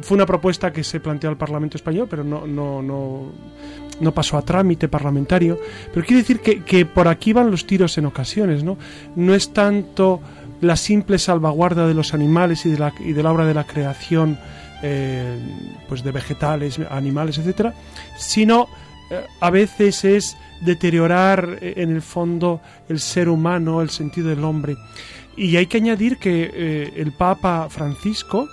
Fue 0.00 0.14
una 0.14 0.26
propuesta 0.26 0.72
que 0.72 0.82
se 0.84 1.00
planteó 1.00 1.28
al 1.28 1.36
Parlamento 1.36 1.76
español, 1.76 2.06
pero 2.08 2.24
no, 2.24 2.46
no, 2.46 2.82
no, 2.82 3.32
no 4.00 4.12
pasó 4.12 4.38
a 4.38 4.42
trámite 4.42 4.88
parlamentario. 4.88 5.58
Pero 5.92 6.06
quiere 6.06 6.22
decir 6.22 6.40
que, 6.40 6.86
por 6.86 7.08
aquí 7.08 7.32
van 7.32 7.50
los 7.50 7.66
tiros 7.66 7.96
en 7.98 8.06
ocasiones, 8.06 8.64
¿no? 8.64 8.78
No 9.16 9.34
es 9.34 9.52
tanto 9.52 10.20
la 10.60 10.76
simple 10.76 11.18
salvaguarda 11.18 11.86
de 11.86 11.94
los 11.94 12.14
animales 12.14 12.64
y 12.66 12.70
de 12.70 12.78
la, 12.78 12.94
y 13.00 13.12
de 13.12 13.22
la 13.22 13.32
obra 13.32 13.44
de 13.44 13.54
la 13.54 13.64
creación 13.64 14.38
eh, 14.82 15.38
pues 15.88 16.02
de 16.02 16.10
vegetales, 16.10 16.78
animales, 16.90 17.38
etcétera, 17.38 17.74
sino 18.16 18.68
eh, 19.10 19.26
a 19.40 19.50
veces 19.50 20.04
es 20.04 20.36
deteriorar 20.60 21.58
eh, 21.60 21.74
en 21.76 21.90
el 21.90 22.02
fondo 22.02 22.60
el 22.88 22.98
ser 22.98 23.28
humano, 23.28 23.82
el 23.82 23.90
sentido 23.90 24.28
del 24.28 24.42
hombre. 24.42 24.76
Y 25.36 25.56
hay 25.56 25.66
que 25.66 25.78
añadir 25.78 26.18
que 26.18 26.50
eh, 26.52 26.92
el 26.96 27.12
Papa 27.12 27.68
Francisco 27.70 28.48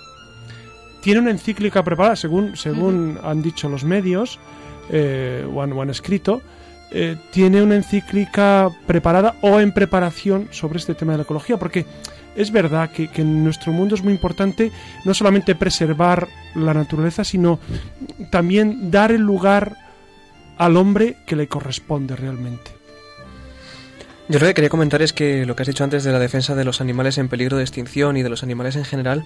tiene 1.02 1.20
una 1.20 1.30
encíclica 1.30 1.82
preparada, 1.82 2.16
según, 2.16 2.56
según 2.56 3.18
han 3.22 3.42
dicho 3.42 3.68
los 3.68 3.84
medios 3.84 4.38
eh, 4.90 5.46
o, 5.52 5.62
han, 5.62 5.90
escrito, 5.90 6.42
eh, 6.90 7.16
tiene 7.30 7.62
una 7.62 7.76
encíclica 7.76 8.70
preparada 8.86 9.36
o 9.40 9.60
en 9.60 9.72
preparación 9.72 10.48
sobre 10.50 10.78
este 10.78 10.94
tema 10.94 11.12
de 11.12 11.18
la 11.18 11.24
ecología, 11.24 11.58
porque 11.58 11.86
es 12.36 12.50
verdad 12.50 12.90
que, 12.90 13.08
que, 13.08 13.22
en 13.22 13.44
nuestro 13.44 13.72
mundo 13.72 13.94
es 13.94 14.02
muy 14.02 14.12
importante 14.12 14.72
no 15.04 15.14
solamente 15.14 15.54
preservar 15.54 16.28
la 16.54 16.74
naturaleza, 16.74 17.24
sino 17.24 17.58
también 18.30 18.90
dar 18.90 19.12
el 19.12 19.22
lugar 19.22 19.76
al 20.58 20.76
hombre 20.76 21.16
que 21.26 21.36
le 21.36 21.48
corresponde 21.48 22.16
realmente. 22.16 22.79
Yo 24.30 24.38
lo 24.38 24.46
que 24.46 24.54
quería 24.54 24.70
comentar 24.70 25.02
es 25.02 25.12
que 25.12 25.44
lo 25.44 25.56
que 25.56 25.64
has 25.64 25.66
dicho 25.66 25.82
antes 25.82 26.04
de 26.04 26.12
la 26.12 26.20
defensa 26.20 26.54
de 26.54 26.64
los 26.64 26.80
animales 26.80 27.18
en 27.18 27.28
peligro 27.28 27.56
de 27.56 27.64
extinción 27.64 28.16
y 28.16 28.22
de 28.22 28.28
los 28.28 28.44
animales 28.44 28.76
en 28.76 28.84
general, 28.84 29.24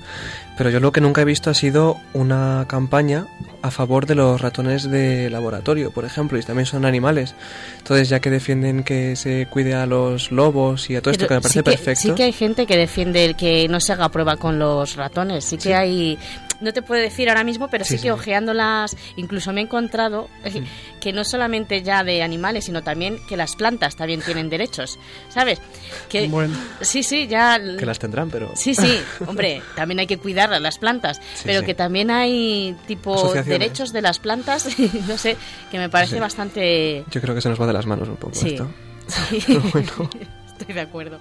pero 0.56 0.70
yo 0.70 0.80
lo 0.80 0.92
que 0.92 1.02
nunca 1.02 1.20
he 1.20 1.26
visto 1.26 1.50
ha 1.50 1.54
sido 1.54 1.98
una 2.14 2.64
campaña 2.68 3.26
a 3.60 3.70
favor 3.70 4.06
de 4.06 4.14
los 4.14 4.40
ratones 4.40 4.90
de 4.90 5.28
laboratorio, 5.28 5.90
por 5.90 6.06
ejemplo, 6.06 6.38
y 6.38 6.42
también 6.42 6.64
son 6.64 6.86
animales. 6.86 7.34
Entonces, 7.76 8.08
ya 8.08 8.20
que 8.20 8.30
defienden 8.30 8.82
que 8.82 9.14
se 9.14 9.46
cuide 9.50 9.74
a 9.74 9.84
los 9.84 10.32
lobos 10.32 10.88
y 10.88 10.96
a 10.96 11.02
todo 11.02 11.10
esto, 11.10 11.26
que 11.26 11.34
me 11.34 11.40
parece 11.42 11.62
perfecto. 11.62 12.00
Sí 12.00 12.12
que 12.12 12.22
hay 12.22 12.32
gente 12.32 12.64
que 12.64 12.78
defiende 12.78 13.34
que 13.34 13.68
no 13.68 13.80
se 13.80 13.92
haga 13.92 14.08
prueba 14.08 14.38
con 14.38 14.58
los 14.58 14.96
ratones, 14.96 15.44
sí 15.44 15.58
que 15.58 15.74
hay 15.74 16.18
no 16.64 16.72
te 16.72 16.82
puedo 16.82 17.00
decir 17.00 17.28
ahora 17.28 17.44
mismo, 17.44 17.68
pero 17.68 17.84
sí, 17.84 17.98
que 17.98 18.10
ojeándolas, 18.10 18.96
incluso 19.16 19.52
me 19.52 19.60
he 19.60 19.64
encontrado 19.64 20.28
eh, 20.44 20.64
que 21.00 21.12
no 21.12 21.24
solamente 21.24 21.82
ya 21.82 22.02
de 22.02 22.22
animales, 22.22 22.64
sino 22.64 22.82
también 22.82 23.18
que 23.28 23.36
las 23.36 23.54
plantas 23.54 23.96
también 23.96 24.22
tienen 24.22 24.48
derechos, 24.48 24.98
¿sabes? 25.28 25.60
Que, 26.08 26.30
Sí, 26.80 27.02
sí, 27.02 27.26
ya... 27.26 27.60
Que 27.78 27.86
las 27.86 27.98
tendrán, 27.98 28.30
pero... 28.30 28.50
Sí, 28.54 28.74
sí, 28.74 28.98
hombre, 29.26 29.62
también 29.76 30.00
hay 30.00 30.06
que 30.06 30.18
cuidar 30.18 30.52
a 30.52 30.58
las 30.58 30.78
plantas, 30.78 31.20
pero 31.44 31.62
que 31.62 31.74
también 31.74 32.10
hay 32.10 32.76
tipo 32.86 33.32
derechos 33.32 33.92
de 33.92 34.02
las 34.02 34.18
plantas, 34.18 34.68
no 35.08 35.18
sé, 35.18 35.36
que 35.70 35.78
me 35.78 35.88
parece 35.88 36.18
bastante... 36.18 37.04
Yo 37.10 37.20
creo 37.20 37.34
que 37.34 37.40
se 37.40 37.48
nos 37.48 37.60
va 37.60 37.66
de 37.66 37.72
las 37.74 37.86
manos 37.86 38.08
un 38.08 38.16
poco 38.16 38.34
esto. 38.34 38.68
Sí, 39.06 39.44
bueno. 39.72 40.10
estoy 40.46 40.74
de 40.74 40.80
acuerdo. 40.80 41.20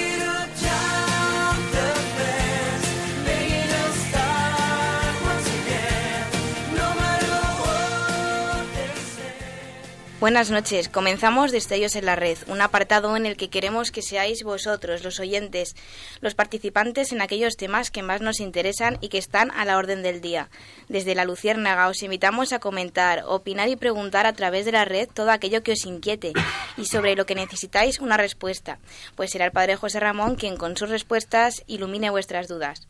Buenas 10.21 10.51
noches. 10.51 10.87
Comenzamos 10.87 11.51
Destellos 11.51 11.95
en 11.95 12.05
la 12.05 12.15
Red, 12.15 12.37
un 12.45 12.61
apartado 12.61 13.17
en 13.17 13.25
el 13.25 13.37
que 13.37 13.49
queremos 13.49 13.89
que 13.89 14.03
seáis 14.03 14.43
vosotros, 14.43 15.03
los 15.03 15.19
oyentes, 15.19 15.75
los 16.19 16.35
participantes 16.35 17.11
en 17.11 17.23
aquellos 17.23 17.57
temas 17.57 17.89
que 17.89 18.03
más 18.03 18.21
nos 18.21 18.39
interesan 18.39 18.99
y 19.01 19.09
que 19.09 19.17
están 19.17 19.49
a 19.49 19.65
la 19.65 19.79
orden 19.79 20.03
del 20.03 20.21
día. 20.21 20.51
Desde 20.89 21.15
la 21.15 21.25
Luciérnaga 21.25 21.87
os 21.87 22.03
invitamos 22.03 22.53
a 22.53 22.59
comentar, 22.59 23.23
opinar 23.25 23.69
y 23.69 23.77
preguntar 23.77 24.27
a 24.27 24.33
través 24.33 24.63
de 24.65 24.73
la 24.73 24.85
red 24.85 25.09
todo 25.11 25.31
aquello 25.31 25.63
que 25.63 25.71
os 25.71 25.87
inquiete 25.87 26.33
y 26.77 26.85
sobre 26.85 27.15
lo 27.15 27.25
que 27.25 27.33
necesitáis 27.33 27.99
una 27.99 28.15
respuesta, 28.15 28.77
pues 29.15 29.31
será 29.31 29.45
el 29.45 29.51
Padre 29.51 29.75
José 29.75 29.99
Ramón 29.99 30.35
quien 30.35 30.55
con 30.55 30.77
sus 30.77 30.91
respuestas 30.91 31.63
ilumine 31.65 32.11
vuestras 32.11 32.47
dudas. 32.47 32.87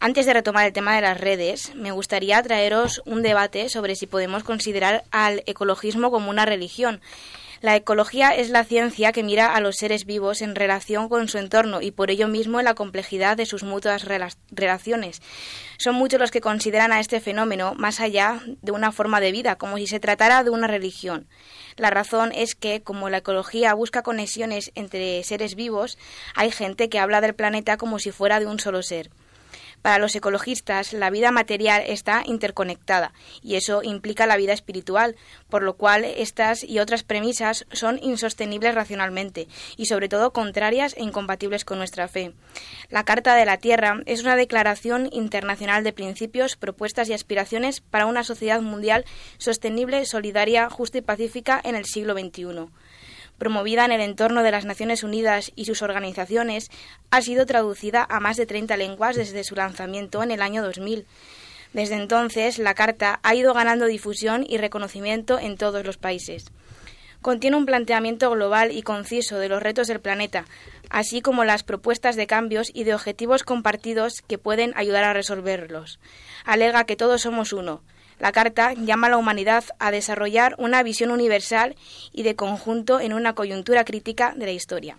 Antes 0.00 0.26
de 0.26 0.32
retomar 0.32 0.64
el 0.64 0.72
tema 0.72 0.94
de 0.94 1.00
las 1.00 1.20
redes, 1.20 1.74
me 1.74 1.90
gustaría 1.90 2.40
traeros 2.40 3.02
un 3.04 3.20
debate 3.20 3.68
sobre 3.68 3.96
si 3.96 4.06
podemos 4.06 4.44
considerar 4.44 5.02
al 5.10 5.42
ecologismo 5.46 6.12
como 6.12 6.30
una 6.30 6.46
religión. 6.46 7.00
La 7.62 7.74
ecología 7.74 8.30
es 8.36 8.50
la 8.50 8.62
ciencia 8.62 9.10
que 9.10 9.24
mira 9.24 9.52
a 9.56 9.60
los 9.60 9.74
seres 9.74 10.04
vivos 10.04 10.40
en 10.40 10.54
relación 10.54 11.08
con 11.08 11.26
su 11.26 11.38
entorno 11.38 11.82
y 11.82 11.90
por 11.90 12.12
ello 12.12 12.28
mismo 12.28 12.60
en 12.60 12.66
la 12.66 12.74
complejidad 12.74 13.36
de 13.36 13.46
sus 13.46 13.64
mutuas 13.64 14.04
relaciones. 14.52 15.20
Son 15.78 15.96
muchos 15.96 16.20
los 16.20 16.30
que 16.30 16.40
consideran 16.40 16.92
a 16.92 17.00
este 17.00 17.18
fenómeno 17.18 17.74
más 17.74 17.98
allá 17.98 18.40
de 18.62 18.70
una 18.70 18.92
forma 18.92 19.18
de 19.18 19.32
vida, 19.32 19.56
como 19.56 19.78
si 19.78 19.88
se 19.88 19.98
tratara 19.98 20.44
de 20.44 20.50
una 20.50 20.68
religión. 20.68 21.26
La 21.76 21.90
razón 21.90 22.30
es 22.32 22.54
que, 22.54 22.82
como 22.82 23.10
la 23.10 23.18
ecología 23.18 23.74
busca 23.74 24.04
conexiones 24.04 24.70
entre 24.76 25.24
seres 25.24 25.56
vivos, 25.56 25.98
hay 26.36 26.52
gente 26.52 26.88
que 26.88 27.00
habla 27.00 27.20
del 27.20 27.34
planeta 27.34 27.76
como 27.76 27.98
si 27.98 28.12
fuera 28.12 28.38
de 28.38 28.46
un 28.46 28.60
solo 28.60 28.84
ser. 28.84 29.10
Para 29.82 29.98
los 29.98 30.14
ecologistas, 30.14 30.92
la 30.92 31.10
vida 31.10 31.30
material 31.30 31.82
está 31.86 32.22
interconectada 32.26 33.12
y 33.42 33.54
eso 33.54 33.82
implica 33.82 34.26
la 34.26 34.36
vida 34.36 34.52
espiritual, 34.52 35.16
por 35.48 35.62
lo 35.62 35.76
cual 35.76 36.04
estas 36.04 36.64
y 36.64 36.80
otras 36.80 37.04
premisas 37.04 37.66
son 37.72 37.98
insostenibles 38.02 38.74
racionalmente 38.74 39.46
y 39.76 39.86
sobre 39.86 40.08
todo 40.08 40.32
contrarias 40.32 40.94
e 40.96 41.02
incompatibles 41.02 41.64
con 41.64 41.78
nuestra 41.78 42.08
fe. 42.08 42.32
La 42.90 43.04
Carta 43.04 43.34
de 43.34 43.46
la 43.46 43.58
Tierra 43.58 44.00
es 44.06 44.22
una 44.22 44.36
declaración 44.36 45.08
internacional 45.12 45.84
de 45.84 45.92
principios, 45.92 46.56
propuestas 46.56 47.08
y 47.08 47.12
aspiraciones 47.12 47.80
para 47.80 48.06
una 48.06 48.24
sociedad 48.24 48.60
mundial 48.60 49.04
sostenible, 49.38 50.04
solidaria, 50.06 50.68
justa 50.70 50.98
y 50.98 51.02
pacífica 51.02 51.60
en 51.62 51.76
el 51.76 51.84
siglo 51.84 52.14
XXI 52.14 52.68
promovida 53.38 53.84
en 53.84 53.92
el 53.92 54.00
entorno 54.00 54.42
de 54.42 54.50
las 54.50 54.64
Naciones 54.64 55.02
Unidas 55.02 55.52
y 55.56 55.64
sus 55.64 55.82
organizaciones, 55.82 56.70
ha 57.10 57.22
sido 57.22 57.46
traducida 57.46 58.06
a 58.08 58.20
más 58.20 58.36
de 58.36 58.46
30 58.46 58.76
lenguas 58.76 59.16
desde 59.16 59.44
su 59.44 59.54
lanzamiento 59.54 60.22
en 60.22 60.30
el 60.30 60.42
año 60.42 60.62
2000. 60.62 61.06
Desde 61.72 61.96
entonces, 61.96 62.58
la 62.58 62.74
Carta 62.74 63.20
ha 63.22 63.34
ido 63.34 63.54
ganando 63.54 63.86
difusión 63.86 64.44
y 64.48 64.58
reconocimiento 64.58 65.38
en 65.38 65.56
todos 65.56 65.84
los 65.84 65.96
países. 65.96 66.46
Contiene 67.20 67.56
un 67.56 67.66
planteamiento 67.66 68.30
global 68.30 68.70
y 68.70 68.82
conciso 68.82 69.38
de 69.38 69.48
los 69.48 69.62
retos 69.62 69.88
del 69.88 70.00
planeta, 70.00 70.44
así 70.88 71.20
como 71.20 71.44
las 71.44 71.64
propuestas 71.64 72.14
de 72.14 72.28
cambios 72.28 72.70
y 72.72 72.84
de 72.84 72.94
objetivos 72.94 73.42
compartidos 73.42 74.22
que 74.26 74.38
pueden 74.38 74.72
ayudar 74.76 75.04
a 75.04 75.12
resolverlos. 75.12 75.98
Alega 76.44 76.84
que 76.84 76.96
todos 76.96 77.22
somos 77.22 77.52
uno, 77.52 77.82
la 78.18 78.32
Carta 78.32 78.72
llama 78.72 79.06
a 79.06 79.10
la 79.10 79.16
humanidad 79.16 79.64
a 79.78 79.90
desarrollar 79.90 80.54
una 80.58 80.82
visión 80.82 81.10
universal 81.10 81.76
y 82.12 82.22
de 82.22 82.36
conjunto 82.36 83.00
en 83.00 83.12
una 83.12 83.34
coyuntura 83.34 83.84
crítica 83.84 84.34
de 84.36 84.46
la 84.46 84.52
historia. 84.52 84.98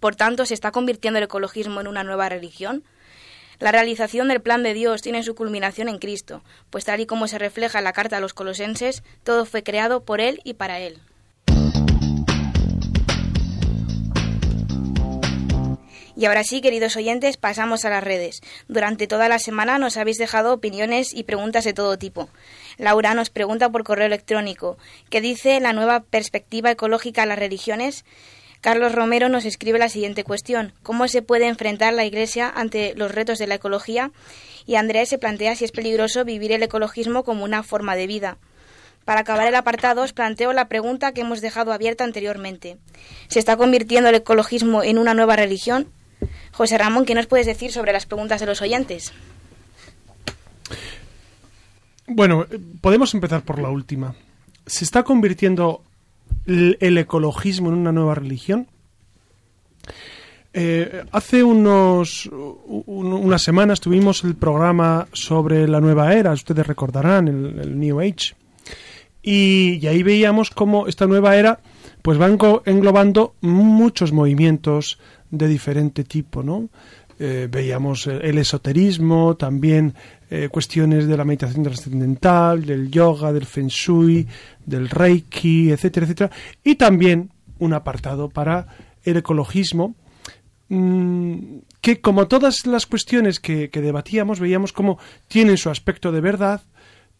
Por 0.00 0.16
tanto, 0.16 0.44
¿se 0.44 0.54
está 0.54 0.70
convirtiendo 0.70 1.18
el 1.18 1.24
ecologismo 1.24 1.80
en 1.80 1.86
una 1.86 2.04
nueva 2.04 2.28
religión? 2.28 2.84
La 3.58 3.72
realización 3.72 4.28
del 4.28 4.40
plan 4.40 4.62
de 4.62 4.74
Dios 4.74 5.02
tiene 5.02 5.22
su 5.22 5.34
culminación 5.34 5.88
en 5.88 5.98
Cristo, 5.98 6.42
pues 6.70 6.84
tal 6.84 7.00
y 7.00 7.06
como 7.06 7.26
se 7.26 7.38
refleja 7.38 7.78
en 7.78 7.84
la 7.84 7.92
carta 7.92 8.18
a 8.18 8.20
los 8.20 8.34
colosenses, 8.34 9.02
todo 9.24 9.44
fue 9.44 9.62
creado 9.62 10.04
por 10.04 10.20
Él 10.20 10.40
y 10.44 10.54
para 10.54 10.78
Él. 10.78 11.00
Y 16.18 16.24
ahora 16.26 16.42
sí, 16.42 16.60
queridos 16.60 16.96
oyentes, 16.96 17.36
pasamos 17.36 17.84
a 17.84 17.90
las 17.90 18.02
redes. 18.02 18.40
Durante 18.66 19.06
toda 19.06 19.28
la 19.28 19.38
semana 19.38 19.78
nos 19.78 19.96
habéis 19.96 20.18
dejado 20.18 20.52
opiniones 20.52 21.14
y 21.14 21.22
preguntas 21.22 21.62
de 21.62 21.72
todo 21.72 21.96
tipo. 21.96 22.28
Laura 22.76 23.14
nos 23.14 23.30
pregunta 23.30 23.68
por 23.68 23.84
correo 23.84 24.06
electrónico, 24.06 24.78
¿qué 25.10 25.20
dice 25.20 25.60
la 25.60 25.72
nueva 25.72 26.00
perspectiva 26.00 26.72
ecológica 26.72 27.22
a 27.22 27.26
las 27.26 27.38
religiones? 27.38 28.04
Carlos 28.60 28.96
Romero 28.96 29.28
nos 29.28 29.44
escribe 29.44 29.78
la 29.78 29.88
siguiente 29.88 30.24
cuestión, 30.24 30.72
¿cómo 30.82 31.06
se 31.06 31.22
puede 31.22 31.46
enfrentar 31.46 31.94
la 31.94 32.04
Iglesia 32.04 32.52
ante 32.52 32.94
los 32.96 33.12
retos 33.12 33.38
de 33.38 33.46
la 33.46 33.54
ecología? 33.54 34.10
Y 34.66 34.74
Andrea 34.74 35.06
se 35.06 35.18
plantea 35.18 35.54
si 35.54 35.66
es 35.66 35.70
peligroso 35.70 36.24
vivir 36.24 36.50
el 36.50 36.64
ecologismo 36.64 37.22
como 37.22 37.44
una 37.44 37.62
forma 37.62 37.94
de 37.94 38.08
vida. 38.08 38.38
Para 39.04 39.20
acabar 39.20 39.46
el 39.46 39.54
apartado 39.54 40.02
os 40.02 40.12
planteo 40.12 40.52
la 40.52 40.68
pregunta 40.68 41.12
que 41.12 41.20
hemos 41.20 41.40
dejado 41.40 41.72
abierta 41.72 42.02
anteriormente. 42.02 42.76
¿Se 43.28 43.38
está 43.38 43.56
convirtiendo 43.56 44.08
el 44.08 44.16
ecologismo 44.16 44.82
en 44.82 44.98
una 44.98 45.14
nueva 45.14 45.36
religión? 45.36 45.92
José 46.52 46.78
Ramón, 46.78 47.04
¿qué 47.04 47.14
nos 47.14 47.26
puedes 47.26 47.46
decir 47.46 47.72
sobre 47.72 47.92
las 47.92 48.06
preguntas 48.06 48.40
de 48.40 48.46
los 48.46 48.62
oyentes? 48.62 49.12
Bueno, 52.06 52.46
podemos 52.80 53.12
empezar 53.14 53.42
por 53.42 53.60
la 53.60 53.68
última. 53.68 54.14
¿Se 54.66 54.84
está 54.84 55.02
convirtiendo 55.02 55.82
el, 56.46 56.98
ecologismo 56.98 57.68
en 57.68 57.76
una 57.76 57.92
nueva 57.92 58.14
religión? 58.14 58.66
Eh, 60.54 61.04
hace 61.12 61.44
unos 61.44 62.28
unas 62.32 63.42
semanas 63.42 63.80
tuvimos 63.80 64.24
el 64.24 64.34
programa 64.34 65.06
sobre 65.12 65.68
la 65.68 65.80
nueva 65.80 66.14
era, 66.14 66.32
ustedes 66.32 66.66
recordarán, 66.66 67.28
el, 67.28 67.78
New 67.78 68.00
Age. 68.00 68.34
Y, 69.22 69.78
y, 69.82 69.86
ahí 69.86 70.02
veíamos 70.02 70.50
cómo 70.50 70.86
esta 70.86 71.06
nueva 71.06 71.36
era 71.36 71.60
pues 72.02 72.18
va 72.18 72.26
englobando 72.64 73.34
muchos 73.40 74.12
movimientos 74.12 74.98
de 75.30 75.48
diferente 75.48 76.04
tipo, 76.04 76.42
¿no? 76.42 76.68
Eh, 77.20 77.48
veíamos 77.50 78.06
el 78.06 78.38
esoterismo, 78.38 79.36
también 79.36 79.92
eh, 80.30 80.48
cuestiones 80.50 81.08
de 81.08 81.16
la 81.16 81.24
meditación 81.24 81.64
trascendental, 81.64 82.64
del 82.64 82.90
yoga, 82.90 83.32
del 83.32 83.44
feng 83.44 83.66
shui, 83.66 84.26
del 84.64 84.88
reiki, 84.88 85.72
etcétera, 85.72 86.06
etcétera, 86.06 86.30
y 86.62 86.76
también 86.76 87.30
un 87.58 87.72
apartado 87.72 88.28
para 88.28 88.68
el 89.02 89.16
ecologismo, 89.16 89.96
mm, 90.68 91.58
que 91.80 92.00
como 92.00 92.28
todas 92.28 92.66
las 92.66 92.86
cuestiones 92.86 93.40
que, 93.40 93.68
que 93.68 93.80
debatíamos, 93.80 94.38
veíamos 94.38 94.72
como 94.72 94.98
tienen 95.26 95.56
su 95.56 95.70
aspecto 95.70 96.12
de 96.12 96.20
verdad, 96.20 96.62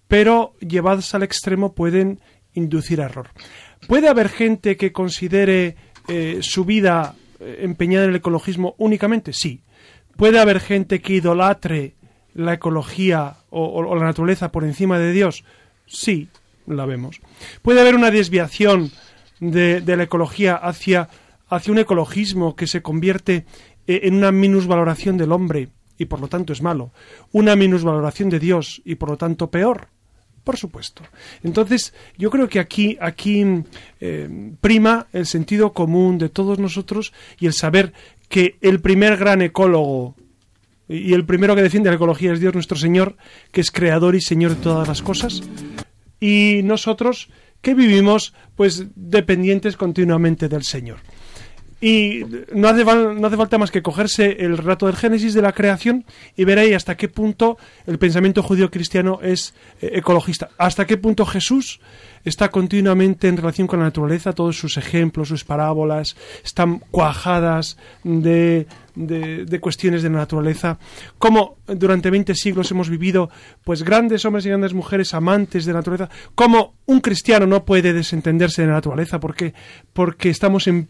pero 0.06 0.54
llevadas 0.60 1.12
al 1.14 1.24
extremo 1.24 1.74
pueden 1.74 2.20
inducir 2.54 3.00
error. 3.00 3.30
¿Puede 3.86 4.08
haber 4.08 4.28
gente 4.28 4.76
que 4.76 4.92
considere 4.92 5.76
eh, 6.08 6.38
su 6.40 6.64
vida 6.64 7.14
empeñada 7.40 8.04
en 8.04 8.10
el 8.10 8.16
ecologismo 8.16 8.74
únicamente? 8.78 9.32
Sí. 9.32 9.62
¿Puede 10.16 10.40
haber 10.40 10.60
gente 10.60 11.00
que 11.00 11.14
idolatre 11.14 11.94
la 12.34 12.54
ecología 12.54 13.36
o, 13.50 13.94
la 13.94 14.04
naturaleza 14.04 14.50
por 14.50 14.64
encima 14.64 14.98
de 14.98 15.12
Dios? 15.12 15.44
Sí, 15.86 16.28
la 16.66 16.86
vemos. 16.86 17.20
¿Puede 17.62 17.80
haber 17.80 17.94
una 17.94 18.10
desviación 18.10 18.90
de, 19.40 19.82
la 19.84 20.02
ecología 20.02 20.56
hacia, 20.56 21.08
hacia 21.48 21.72
un 21.72 21.78
ecologismo 21.78 22.56
que 22.56 22.66
se 22.66 22.82
convierte 22.82 23.46
eh, 23.86 24.00
en 24.04 24.14
una 24.14 24.32
minusvaloración 24.32 25.16
del 25.16 25.32
hombre 25.32 25.68
y 25.98 26.06
por 26.06 26.20
lo 26.20 26.28
tanto 26.28 26.52
es 26.52 26.62
malo? 26.62 26.92
¿Una 27.32 27.56
minusvaloración 27.56 28.28
de 28.28 28.40
Dios 28.40 28.82
y 28.84 28.96
por 28.96 29.10
lo 29.10 29.16
tanto 29.16 29.50
peor? 29.50 29.88
Por 30.48 30.56
supuesto. 30.56 31.02
Entonces, 31.42 31.92
yo 32.16 32.30
creo 32.30 32.48
que 32.48 32.58
aquí, 32.58 32.96
aquí 33.02 33.44
eh, 34.00 34.54
prima 34.62 35.06
el 35.12 35.26
sentido 35.26 35.74
común 35.74 36.16
de 36.16 36.30
todos 36.30 36.58
nosotros 36.58 37.12
y 37.38 37.44
el 37.44 37.52
saber 37.52 37.92
que 38.30 38.56
el 38.62 38.80
primer 38.80 39.18
gran 39.18 39.42
ecólogo 39.42 40.14
y 40.88 41.12
el 41.12 41.26
primero 41.26 41.54
que 41.54 41.60
defiende 41.60 41.90
la 41.90 41.96
ecología 41.96 42.32
es 42.32 42.40
Dios 42.40 42.54
nuestro 42.54 42.78
Señor, 42.78 43.18
que 43.52 43.60
es 43.60 43.70
creador 43.70 44.14
y 44.14 44.22
Señor 44.22 44.56
de 44.56 44.62
todas 44.62 44.88
las 44.88 45.02
cosas. 45.02 45.42
Y 46.18 46.62
nosotros 46.64 47.28
que 47.60 47.74
vivimos 47.74 48.32
pues 48.56 48.86
dependientes 48.94 49.76
continuamente 49.76 50.48
del 50.48 50.62
Señor. 50.62 51.00
Y 51.80 52.24
no 52.52 52.68
hace, 52.68 52.84
no 52.84 53.26
hace 53.26 53.36
falta 53.36 53.56
más 53.56 53.70
que 53.70 53.82
cogerse 53.82 54.38
el 54.40 54.58
relato 54.58 54.86
del 54.86 54.96
Génesis 54.96 55.32
de 55.34 55.42
la 55.42 55.52
creación 55.52 56.04
y 56.36 56.44
ver 56.44 56.58
ahí 56.58 56.72
hasta 56.72 56.96
qué 56.96 57.08
punto 57.08 57.56
el 57.86 57.98
pensamiento 57.98 58.42
judío 58.42 58.68
cristiano 58.70 59.20
es 59.22 59.54
eh, 59.80 59.92
ecologista, 59.94 60.50
hasta 60.58 60.86
qué 60.86 60.96
punto 60.96 61.24
Jesús 61.24 61.80
está 62.24 62.50
continuamente 62.50 63.28
en 63.28 63.36
relación 63.36 63.68
con 63.68 63.78
la 63.78 63.86
naturaleza, 63.86 64.32
todos 64.32 64.58
sus 64.58 64.76
ejemplos, 64.76 65.28
sus 65.28 65.44
parábolas 65.44 66.16
están 66.44 66.80
cuajadas 66.90 67.76
de, 68.02 68.66
de, 68.94 69.60
cuestiones 69.60 70.02
de 70.02 70.10
la 70.10 70.18
naturaleza, 70.18 70.78
como 71.18 71.58
durante 71.66 72.10
20 72.10 72.34
siglos 72.34 72.70
hemos 72.70 72.90
vivido 72.90 73.30
pues 73.64 73.82
grandes 73.82 74.24
hombres 74.24 74.44
y 74.46 74.48
grandes 74.48 74.74
mujeres 74.74 75.14
amantes 75.14 75.64
de 75.64 75.72
la 75.72 75.78
naturaleza, 75.78 76.10
como 76.34 76.74
un 76.86 77.00
cristiano 77.00 77.46
no 77.46 77.64
puede 77.64 77.92
desentenderse 77.92 78.62
de 78.62 78.68
la 78.68 78.74
naturaleza 78.74 79.20
porque, 79.20 79.54
porque 79.92 80.30
estamos 80.30 80.66
en 80.66 80.88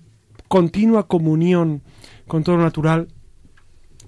continua 0.48 1.06
comunión 1.06 1.82
con 2.26 2.42
todo 2.42 2.56
lo 2.56 2.64
natural, 2.64 3.08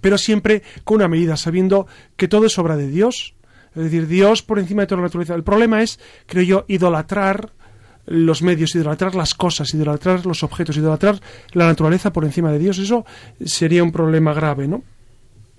pero 0.01 0.19
siempre 0.19 0.63
con 0.85 0.97
una 0.97 1.09
medida, 1.09 1.37
sabiendo 1.37 1.87
que 2.17 2.29
todo 2.29 2.47
es 2.47 2.59
obra 2.59 2.77
de 2.77 2.89
Dios, 2.89 3.35
es 3.75 3.85
decir, 3.85 4.09
Dios 4.09 4.43
por 4.43 4.59
encima 4.59 4.83
de 4.83 4.89
toda 4.89 5.01
la 5.01 5.07
naturaleza. 5.07 5.35
El 5.35 5.45
problema 5.45 5.83
es, 5.83 6.01
creo 6.27 6.43
yo, 6.43 6.65
idolatrar 6.67 7.53
los 8.07 8.43
medios, 8.43 8.75
idolatrar 8.75 9.15
las 9.15 9.35
cosas, 9.35 9.73
idolatrar 9.73 10.27
los 10.27 10.43
objetos, 10.43 10.77
idolatrar 10.77 11.21
la 11.53 11.67
naturaleza 11.67 12.13
por 12.13 12.25
encima 12.25 12.51
de 12.51 12.59
Dios. 12.59 12.79
Eso 12.79 13.05
sería 13.45 13.85
un 13.85 13.93
problema 13.93 14.35
grave, 14.35 14.67
¿no? 14.67 14.83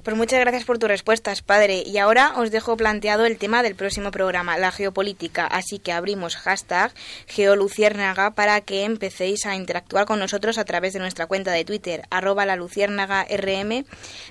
Pues 0.03 0.17
muchas 0.17 0.39
gracias 0.39 0.63
por 0.63 0.79
tus 0.79 0.89
respuestas, 0.89 1.43
padre. 1.43 1.83
Y 1.85 1.99
ahora 1.99 2.33
os 2.37 2.49
dejo 2.49 2.75
planteado 2.75 3.27
el 3.27 3.37
tema 3.37 3.61
del 3.61 3.75
próximo 3.75 4.09
programa, 4.09 4.57
la 4.57 4.71
geopolítica. 4.71 5.45
Así 5.45 5.77
que 5.77 5.91
abrimos 5.91 6.37
hashtag 6.37 6.91
geoluciérnaga 7.27 8.31
para 8.31 8.61
que 8.61 8.83
empecéis 8.83 9.45
a 9.45 9.55
interactuar 9.55 10.07
con 10.07 10.17
nosotros 10.17 10.57
a 10.57 10.65
través 10.65 10.93
de 10.93 10.99
nuestra 10.99 11.27
cuenta 11.27 11.51
de 11.51 11.65
Twitter, 11.65 12.01
arroba 12.09 12.47
la 12.47 12.55
luciérnaga 12.55 13.27
rm. 13.29 13.85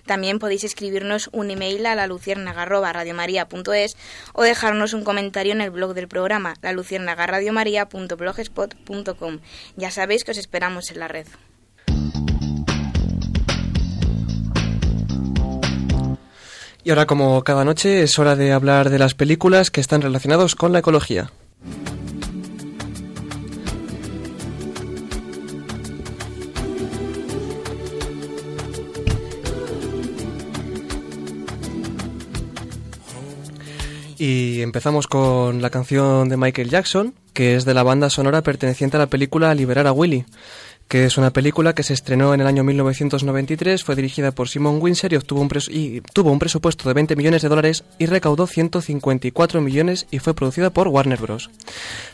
También 0.06 0.40
podéis 0.40 0.64
escribirnos 0.64 1.30
un 1.32 1.52
email 1.52 1.86
a 1.86 1.94
la 1.94 2.08
luciérnaga 2.08 2.66
o 4.32 4.42
dejarnos 4.42 4.92
un 4.92 5.04
comentario 5.04 5.52
en 5.52 5.60
el 5.60 5.70
blog 5.70 5.94
del 5.94 6.08
programa, 6.08 6.54
la 6.62 6.74
Ya 9.76 9.90
sabéis 9.92 10.24
que 10.24 10.30
os 10.32 10.38
esperamos 10.38 10.90
en 10.90 10.98
la 10.98 11.06
red. 11.06 11.26
Y 16.82 16.90
ahora, 16.90 17.06
como 17.06 17.42
cada 17.44 17.64
noche, 17.64 18.02
es 18.02 18.18
hora 18.18 18.36
de 18.36 18.52
hablar 18.52 18.88
de 18.90 18.98
las 18.98 19.14
películas 19.14 19.70
que 19.70 19.80
están 19.80 20.00
relacionados 20.00 20.54
con 20.54 20.72
la 20.72 20.78
ecología. 20.78 21.30
Y 34.20 34.60
empezamos 34.60 35.06
con 35.06 35.62
la 35.62 35.70
canción 35.70 36.28
de 36.28 36.36
Michael 36.36 36.68
Jackson, 36.68 37.14
que 37.32 37.56
es 37.56 37.64
de 37.64 37.72
la 37.72 37.82
banda 37.82 38.10
sonora 38.10 38.42
perteneciente 38.42 38.98
a 38.98 39.00
la 39.00 39.06
película 39.06 39.54
Liberar 39.54 39.86
a 39.86 39.92
Willy 39.92 40.26
que 40.90 41.04
es 41.04 41.16
una 41.18 41.30
película 41.30 41.72
que 41.72 41.84
se 41.84 41.94
estrenó 41.94 42.34
en 42.34 42.40
el 42.40 42.48
año 42.48 42.64
1993, 42.64 43.84
fue 43.84 43.94
dirigida 43.94 44.32
por 44.32 44.48
Simon 44.48 44.82
Windsor 44.82 45.12
y, 45.12 45.16
obtuvo 45.16 45.40
un 45.40 45.48
y 45.68 46.00
tuvo 46.00 46.32
un 46.32 46.40
presupuesto 46.40 46.88
de 46.88 46.94
20 46.94 47.14
millones 47.14 47.42
de 47.42 47.48
dólares 47.48 47.84
y 48.00 48.06
recaudó 48.06 48.48
154 48.48 49.60
millones 49.60 50.08
y 50.10 50.18
fue 50.18 50.34
producida 50.34 50.70
por 50.70 50.88
Warner 50.88 51.20
Bros. 51.20 51.48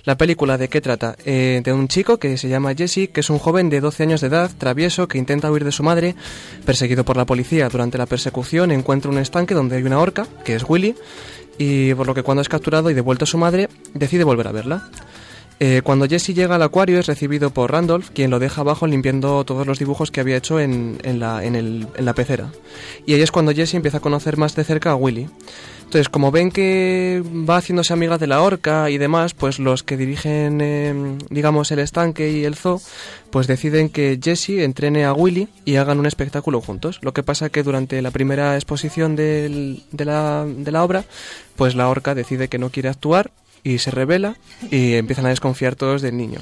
La 0.04 0.18
película 0.18 0.58
de 0.58 0.68
qué 0.68 0.82
trata? 0.82 1.16
Eh, 1.24 1.62
de 1.64 1.72
un 1.72 1.88
chico 1.88 2.18
que 2.18 2.36
se 2.36 2.50
llama 2.50 2.74
Jesse, 2.74 3.08
que 3.10 3.20
es 3.20 3.30
un 3.30 3.38
joven 3.38 3.70
de 3.70 3.80
12 3.80 4.02
años 4.02 4.20
de 4.20 4.26
edad, 4.26 4.50
travieso, 4.58 5.08
que 5.08 5.16
intenta 5.16 5.50
huir 5.50 5.64
de 5.64 5.72
su 5.72 5.82
madre, 5.82 6.14
perseguido 6.66 7.02
por 7.02 7.16
la 7.16 7.24
policía. 7.24 7.70
Durante 7.70 7.96
la 7.96 8.04
persecución 8.04 8.72
encuentra 8.72 9.10
un 9.10 9.16
estanque 9.16 9.54
donde 9.54 9.76
hay 9.76 9.84
una 9.84 10.00
horca, 10.00 10.26
que 10.44 10.54
es 10.54 10.64
Willy, 10.68 10.94
y 11.56 11.94
por 11.94 12.06
lo 12.06 12.12
que 12.12 12.22
cuando 12.22 12.42
es 12.42 12.50
capturado 12.50 12.90
y 12.90 12.94
devuelto 12.94 13.24
a 13.24 13.26
su 13.26 13.38
madre, 13.38 13.70
decide 13.94 14.24
volver 14.24 14.48
a 14.48 14.52
verla. 14.52 14.90
Eh, 15.58 15.80
cuando 15.82 16.06
Jesse 16.06 16.34
llega 16.34 16.56
al 16.56 16.62
acuario 16.62 16.98
es 16.98 17.06
recibido 17.06 17.48
por 17.50 17.72
Randolph, 17.72 18.10
quien 18.12 18.30
lo 18.30 18.38
deja 18.38 18.60
abajo 18.60 18.86
limpiando 18.86 19.42
todos 19.44 19.66
los 19.66 19.78
dibujos 19.78 20.10
que 20.10 20.20
había 20.20 20.36
hecho 20.36 20.60
en, 20.60 20.98
en 21.02 21.18
la, 21.18 21.42
en, 21.44 21.54
el- 21.56 21.86
en 21.96 22.04
la 22.04 22.14
pecera. 22.14 22.52
Y 23.06 23.14
ahí 23.14 23.22
es 23.22 23.30
cuando 23.30 23.52
Jesse 23.52 23.74
empieza 23.74 23.96
a 23.98 24.00
conocer 24.00 24.36
más 24.36 24.54
de 24.54 24.64
cerca 24.64 24.90
a 24.90 24.96
Willy. 24.96 25.28
Entonces, 25.84 26.08
como 26.10 26.30
ven 26.32 26.50
que 26.50 27.22
va 27.48 27.56
haciéndose 27.58 27.92
amiga 27.94 28.18
de 28.18 28.26
la 28.26 28.42
orca 28.42 28.90
y 28.90 28.98
demás, 28.98 29.32
pues 29.34 29.58
los 29.58 29.82
que 29.84 29.96
dirigen, 29.96 30.60
eh, 30.60 31.16
digamos, 31.30 31.70
el 31.70 31.78
estanque 31.78 32.28
y 32.32 32.44
el 32.44 32.56
zoo, 32.56 32.82
pues 33.30 33.46
deciden 33.46 33.88
que 33.88 34.18
Jesse 34.22 34.58
entrene 34.64 35.04
a 35.04 35.12
Willy 35.14 35.48
y 35.64 35.76
hagan 35.76 35.98
un 36.00 36.06
espectáculo 36.06 36.60
juntos. 36.60 36.98
Lo 37.02 37.14
que 37.14 37.22
pasa 37.22 37.48
que 37.50 37.62
durante 37.62 38.02
la 38.02 38.10
primera 38.10 38.56
exposición 38.56 39.14
de, 39.16 39.80
la, 39.96 40.44
de 40.44 40.70
la 40.72 40.84
obra, 40.84 41.04
pues 41.54 41.74
la 41.76 41.88
orca 41.88 42.14
decide 42.14 42.48
que 42.48 42.58
no 42.58 42.68
quiere 42.70 42.88
actuar 42.90 43.30
y 43.66 43.78
se 43.78 43.90
revela 43.90 44.36
y 44.70 44.94
empiezan 44.94 45.26
a 45.26 45.30
desconfiar 45.30 45.74
todos 45.74 46.00
del 46.00 46.16
niño. 46.16 46.38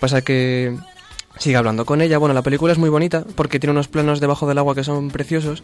Pasa 0.00 0.22
que 0.22 0.74
sigue 1.38 1.56
hablando 1.56 1.84
con 1.84 2.00
ella. 2.00 2.16
Bueno, 2.16 2.34
la 2.34 2.40
película 2.40 2.72
es 2.72 2.78
muy 2.78 2.88
bonita 2.88 3.24
porque 3.34 3.60
tiene 3.60 3.72
unos 3.72 3.88
planos 3.88 4.20
debajo 4.20 4.48
del 4.48 4.56
agua 4.56 4.74
que 4.74 4.82
son 4.82 5.10
preciosos 5.10 5.62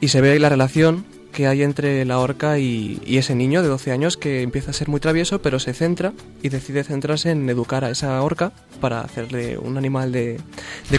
y 0.00 0.08
se 0.08 0.20
ve 0.20 0.38
la 0.40 0.48
relación 0.48 1.04
que 1.32 1.46
hay 1.46 1.62
entre 1.62 2.04
la 2.04 2.18
orca 2.18 2.58
y, 2.58 3.00
y 3.06 3.18
ese 3.18 3.34
niño 3.34 3.62
de 3.62 3.68
12 3.68 3.92
años 3.92 4.16
que 4.18 4.42
empieza 4.42 4.72
a 4.72 4.74
ser 4.74 4.88
muy 4.88 5.00
travieso 5.00 5.40
pero 5.40 5.58
se 5.58 5.72
centra 5.72 6.12
y 6.42 6.50
decide 6.50 6.84
centrarse 6.84 7.30
en 7.30 7.48
educar 7.48 7.84
a 7.84 7.90
esa 7.90 8.20
orca 8.20 8.52
para 8.82 9.00
hacerle 9.00 9.56
un 9.56 9.78
animal 9.78 10.12
de, 10.12 10.40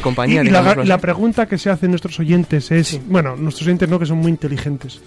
compañía. 0.02 0.44
y 0.44 0.50
la, 0.50 0.98
pregunta 0.98 1.46
que 1.46 1.60
se 1.60 1.70
hacen 1.70 1.92
nuestros 1.92 2.20
oyentes 2.20 2.72
es, 2.72 3.00
bueno, 3.08 3.36
nuestros 3.36 3.68
oyentes 3.68 3.90
no 3.90 4.00
que 4.00 4.08
son 4.08 4.18
muy 4.18 4.32
inteligentes, 4.32 5.02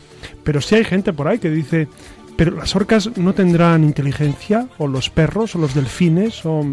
pero 0.44 0.61
sí 0.61 0.77
hay 0.77 0.85
gente 0.85 1.12
por 1.12 1.27
ahí 1.27 1.38
que 1.38 1.51
dice, 1.51 1.88
pero 2.37 2.53
las 2.55 2.77
orcas 2.77 3.11
no 3.16 3.33
tendrán 3.35 3.83
inteligencia, 3.85 4.68
o 4.79 4.87
los 4.87 5.11
perros, 5.11 5.55
o 5.55 5.59
los 5.59 5.75
delfines, 5.75 6.44
o... 6.44 6.64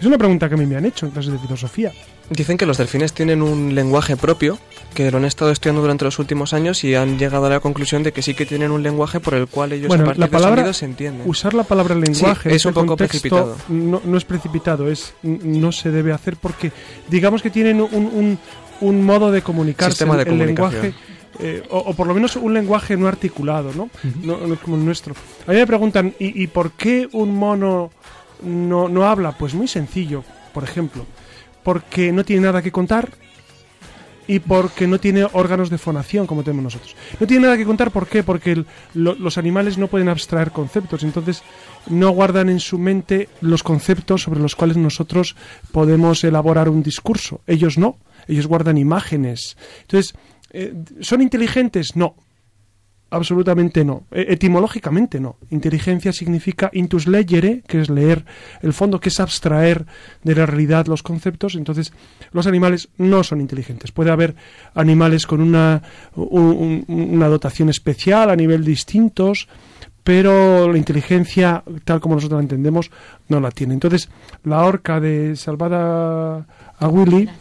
Es 0.00 0.06
una 0.06 0.18
pregunta 0.18 0.48
que 0.48 0.54
a 0.54 0.58
mí 0.58 0.66
me 0.66 0.76
han 0.76 0.84
hecho 0.86 1.06
en 1.06 1.12
clases 1.12 1.32
de 1.32 1.38
filosofía. 1.38 1.92
Dicen 2.30 2.58
que 2.58 2.66
los 2.66 2.76
delfines 2.76 3.14
tienen 3.14 3.40
un 3.40 3.74
lenguaje 3.74 4.14
propio, 4.16 4.58
que 4.92 5.10
lo 5.10 5.16
han 5.16 5.24
estado 5.24 5.50
estudiando 5.50 5.80
durante 5.80 6.04
los 6.04 6.18
últimos 6.18 6.52
años 6.52 6.84
y 6.84 6.94
han 6.94 7.18
llegado 7.18 7.46
a 7.46 7.48
la 7.48 7.60
conclusión 7.60 8.02
de 8.02 8.12
que 8.12 8.20
sí 8.20 8.34
que 8.34 8.44
tienen 8.44 8.70
un 8.70 8.82
lenguaje 8.82 9.18
por 9.18 9.32
el 9.32 9.46
cual 9.46 9.72
ellos 9.72 9.88
Bueno, 9.88 10.02
a 10.02 10.06
partir 10.08 10.20
la 10.20 10.26
de 10.26 10.30
palabra- 10.32 10.56
sonidos 10.56 10.76
se 10.76 10.84
entienden. 10.84 11.26
Usar 11.30 11.54
la 11.54 11.62
palabra 11.64 11.94
lenguaje 11.94 12.50
Sí, 12.50 12.56
es 12.56 12.64
un 12.66 12.70
este 12.70 12.74
poco 12.80 12.86
contexto 12.88 13.18
precipitado. 13.20 13.56
No, 13.70 14.02
no 14.04 14.18
es 14.18 14.24
precipitado, 14.26 14.90
es 14.90 15.14
no 15.22 15.72
se 15.72 15.90
debe 15.90 16.12
hacer 16.12 16.36
porque 16.36 16.70
digamos 17.08 17.40
que 17.40 17.48
tienen 17.48 17.80
un, 17.80 17.94
un- 17.94 18.38
un 18.80 19.02
modo 19.04 19.32
de 19.32 19.40
comunicarse, 19.42 19.92
Sistema 19.92 20.16
de 20.18 20.24
el, 20.24 20.28
el 20.40 20.46
lenguaje, 20.48 20.92
eh, 21.40 21.62
o, 21.70 21.78
o 21.78 21.94
por 21.94 22.06
lo 22.06 22.14
menos 22.14 22.36
un 22.36 22.52
lenguaje 22.54 22.96
no 22.96 23.06
articulado, 23.08 23.72
¿no? 23.74 23.90
no, 24.22 24.38
no 24.46 24.56
como 24.56 24.76
el 24.76 24.84
nuestro. 24.84 25.14
A 25.46 25.52
mí 25.52 25.56
me 25.56 25.66
preguntan, 25.66 26.14
¿y, 26.18 26.42
y 26.42 26.46
por 26.48 26.72
qué 26.72 27.08
un 27.12 27.34
mono 27.34 27.90
no, 28.42 28.88
no 28.88 29.06
habla? 29.06 29.32
Pues 29.32 29.54
muy 29.54 29.68
sencillo, 29.68 30.24
por 30.52 30.64
ejemplo, 30.64 31.04
porque 31.62 32.12
no 32.12 32.24
tiene 32.24 32.42
nada 32.42 32.62
que 32.62 32.72
contar 32.72 33.10
y 34.26 34.40
porque 34.40 34.86
no 34.86 35.00
tiene 35.00 35.24
órganos 35.32 35.70
de 35.70 35.78
fonación 35.78 36.26
como 36.26 36.42
tenemos 36.42 36.64
nosotros. 36.64 36.94
No 37.18 37.26
tiene 37.26 37.44
nada 37.44 37.56
que 37.56 37.64
contar, 37.64 37.90
¿por 37.90 38.06
qué? 38.06 38.22
Porque 38.22 38.52
el- 38.52 38.66
lo- 38.92 39.14
los 39.14 39.38
animales 39.38 39.78
no 39.78 39.86
pueden 39.88 40.10
abstraer 40.10 40.50
conceptos, 40.50 41.02
entonces 41.02 41.42
no 41.88 42.10
guardan 42.10 42.50
en 42.50 42.60
su 42.60 42.78
mente 42.78 43.30
los 43.40 43.62
conceptos 43.62 44.22
sobre 44.24 44.40
los 44.40 44.54
cuales 44.54 44.76
nosotros 44.76 45.34
podemos 45.72 46.22
elaborar 46.24 46.68
un 46.68 46.82
discurso. 46.82 47.40
Ellos 47.46 47.78
no, 47.78 47.96
ellos 48.26 48.46
guardan 48.46 48.76
imágenes. 48.76 49.56
Entonces, 49.82 50.14
eh, 50.50 50.74
¿son 51.00 51.20
inteligentes? 51.22 51.96
No. 51.96 52.14
Absolutamente 53.10 53.86
no. 53.86 54.04
E- 54.10 54.26
Etimológicamente 54.34 55.18
no. 55.18 55.36
Inteligencia 55.50 56.12
significa 56.12 56.68
intus 56.74 57.06
legere, 57.06 57.62
que 57.66 57.80
es 57.80 57.88
leer 57.88 58.26
el 58.60 58.74
fondo, 58.74 59.00
que 59.00 59.08
es 59.08 59.18
abstraer 59.18 59.86
de 60.22 60.34
la 60.34 60.44
realidad 60.44 60.86
los 60.88 61.02
conceptos. 61.02 61.54
Entonces, 61.54 61.94
los 62.32 62.46
animales 62.46 62.90
no 62.98 63.24
son 63.24 63.40
inteligentes. 63.40 63.92
Puede 63.92 64.10
haber 64.10 64.34
animales 64.74 65.26
con 65.26 65.40
una, 65.40 65.82
un- 66.16 66.84
un- 66.86 67.08
una 67.14 67.28
dotación 67.28 67.70
especial 67.70 68.28
a 68.28 68.36
nivel 68.36 68.62
distintos, 68.62 69.48
pero 70.04 70.70
la 70.70 70.76
inteligencia, 70.76 71.64
tal 71.84 72.00
como 72.00 72.16
nosotros 72.16 72.36
la 72.38 72.42
entendemos, 72.42 72.90
no 73.28 73.40
la 73.40 73.50
tiene. 73.50 73.72
Entonces, 73.72 74.10
la 74.44 74.64
orca 74.64 75.00
de 75.00 75.34
Salvada 75.34 76.46
a 76.78 76.88
Willy 76.88 77.26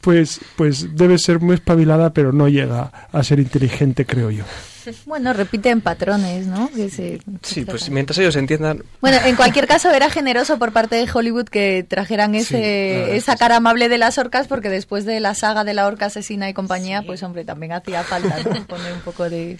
pues, 0.00 0.40
pues 0.56 0.96
debe 0.96 1.18
ser 1.18 1.40
muy 1.40 1.54
espabilada, 1.54 2.12
pero 2.12 2.32
no 2.32 2.48
llega 2.48 2.90
a 3.12 3.22
ser 3.22 3.38
inteligente, 3.40 4.06
creo 4.06 4.30
yo. 4.30 4.44
Bueno, 5.06 5.32
repiten 5.32 5.80
patrones, 5.80 6.46
¿no? 6.46 6.70
Que 6.74 6.88
se- 6.90 7.20
Sí, 7.42 7.64
pues 7.64 7.90
mientras 7.90 8.18
ellos 8.18 8.36
entiendan, 8.36 8.82
Bueno, 9.00 9.18
en 9.24 9.36
cualquier 9.36 9.66
caso 9.66 9.90
era 9.90 10.10
generoso 10.10 10.58
por 10.58 10.72
parte 10.72 10.96
de 10.96 11.08
Hollywood 11.12 11.46
que 11.46 11.84
trajeran 11.88 12.32
Sí, 12.32 12.38
ese, 12.38 12.94
verdad 13.00 13.14
esa 13.16 13.36
cara 13.36 13.56
amable 13.56 13.88
de 13.88 13.98
las 13.98 14.18
orcas 14.18 14.46
porque 14.48 14.68
después 14.68 15.04
de 15.04 15.20
la 15.20 15.34
saga 15.34 15.64
de 15.64 15.74
la 15.74 15.86
orca 15.86 16.06
asesina 16.06 16.48
y 16.48 16.54
compañía, 16.54 17.02
pues 17.02 17.22
hombre, 17.22 17.44
también 17.44 17.72
hacía 17.72 18.02
falta 18.04 18.36
¿no? 18.42 18.64
poner 18.66 18.92
un 18.92 19.00
poco 19.00 19.28
de... 19.28 19.58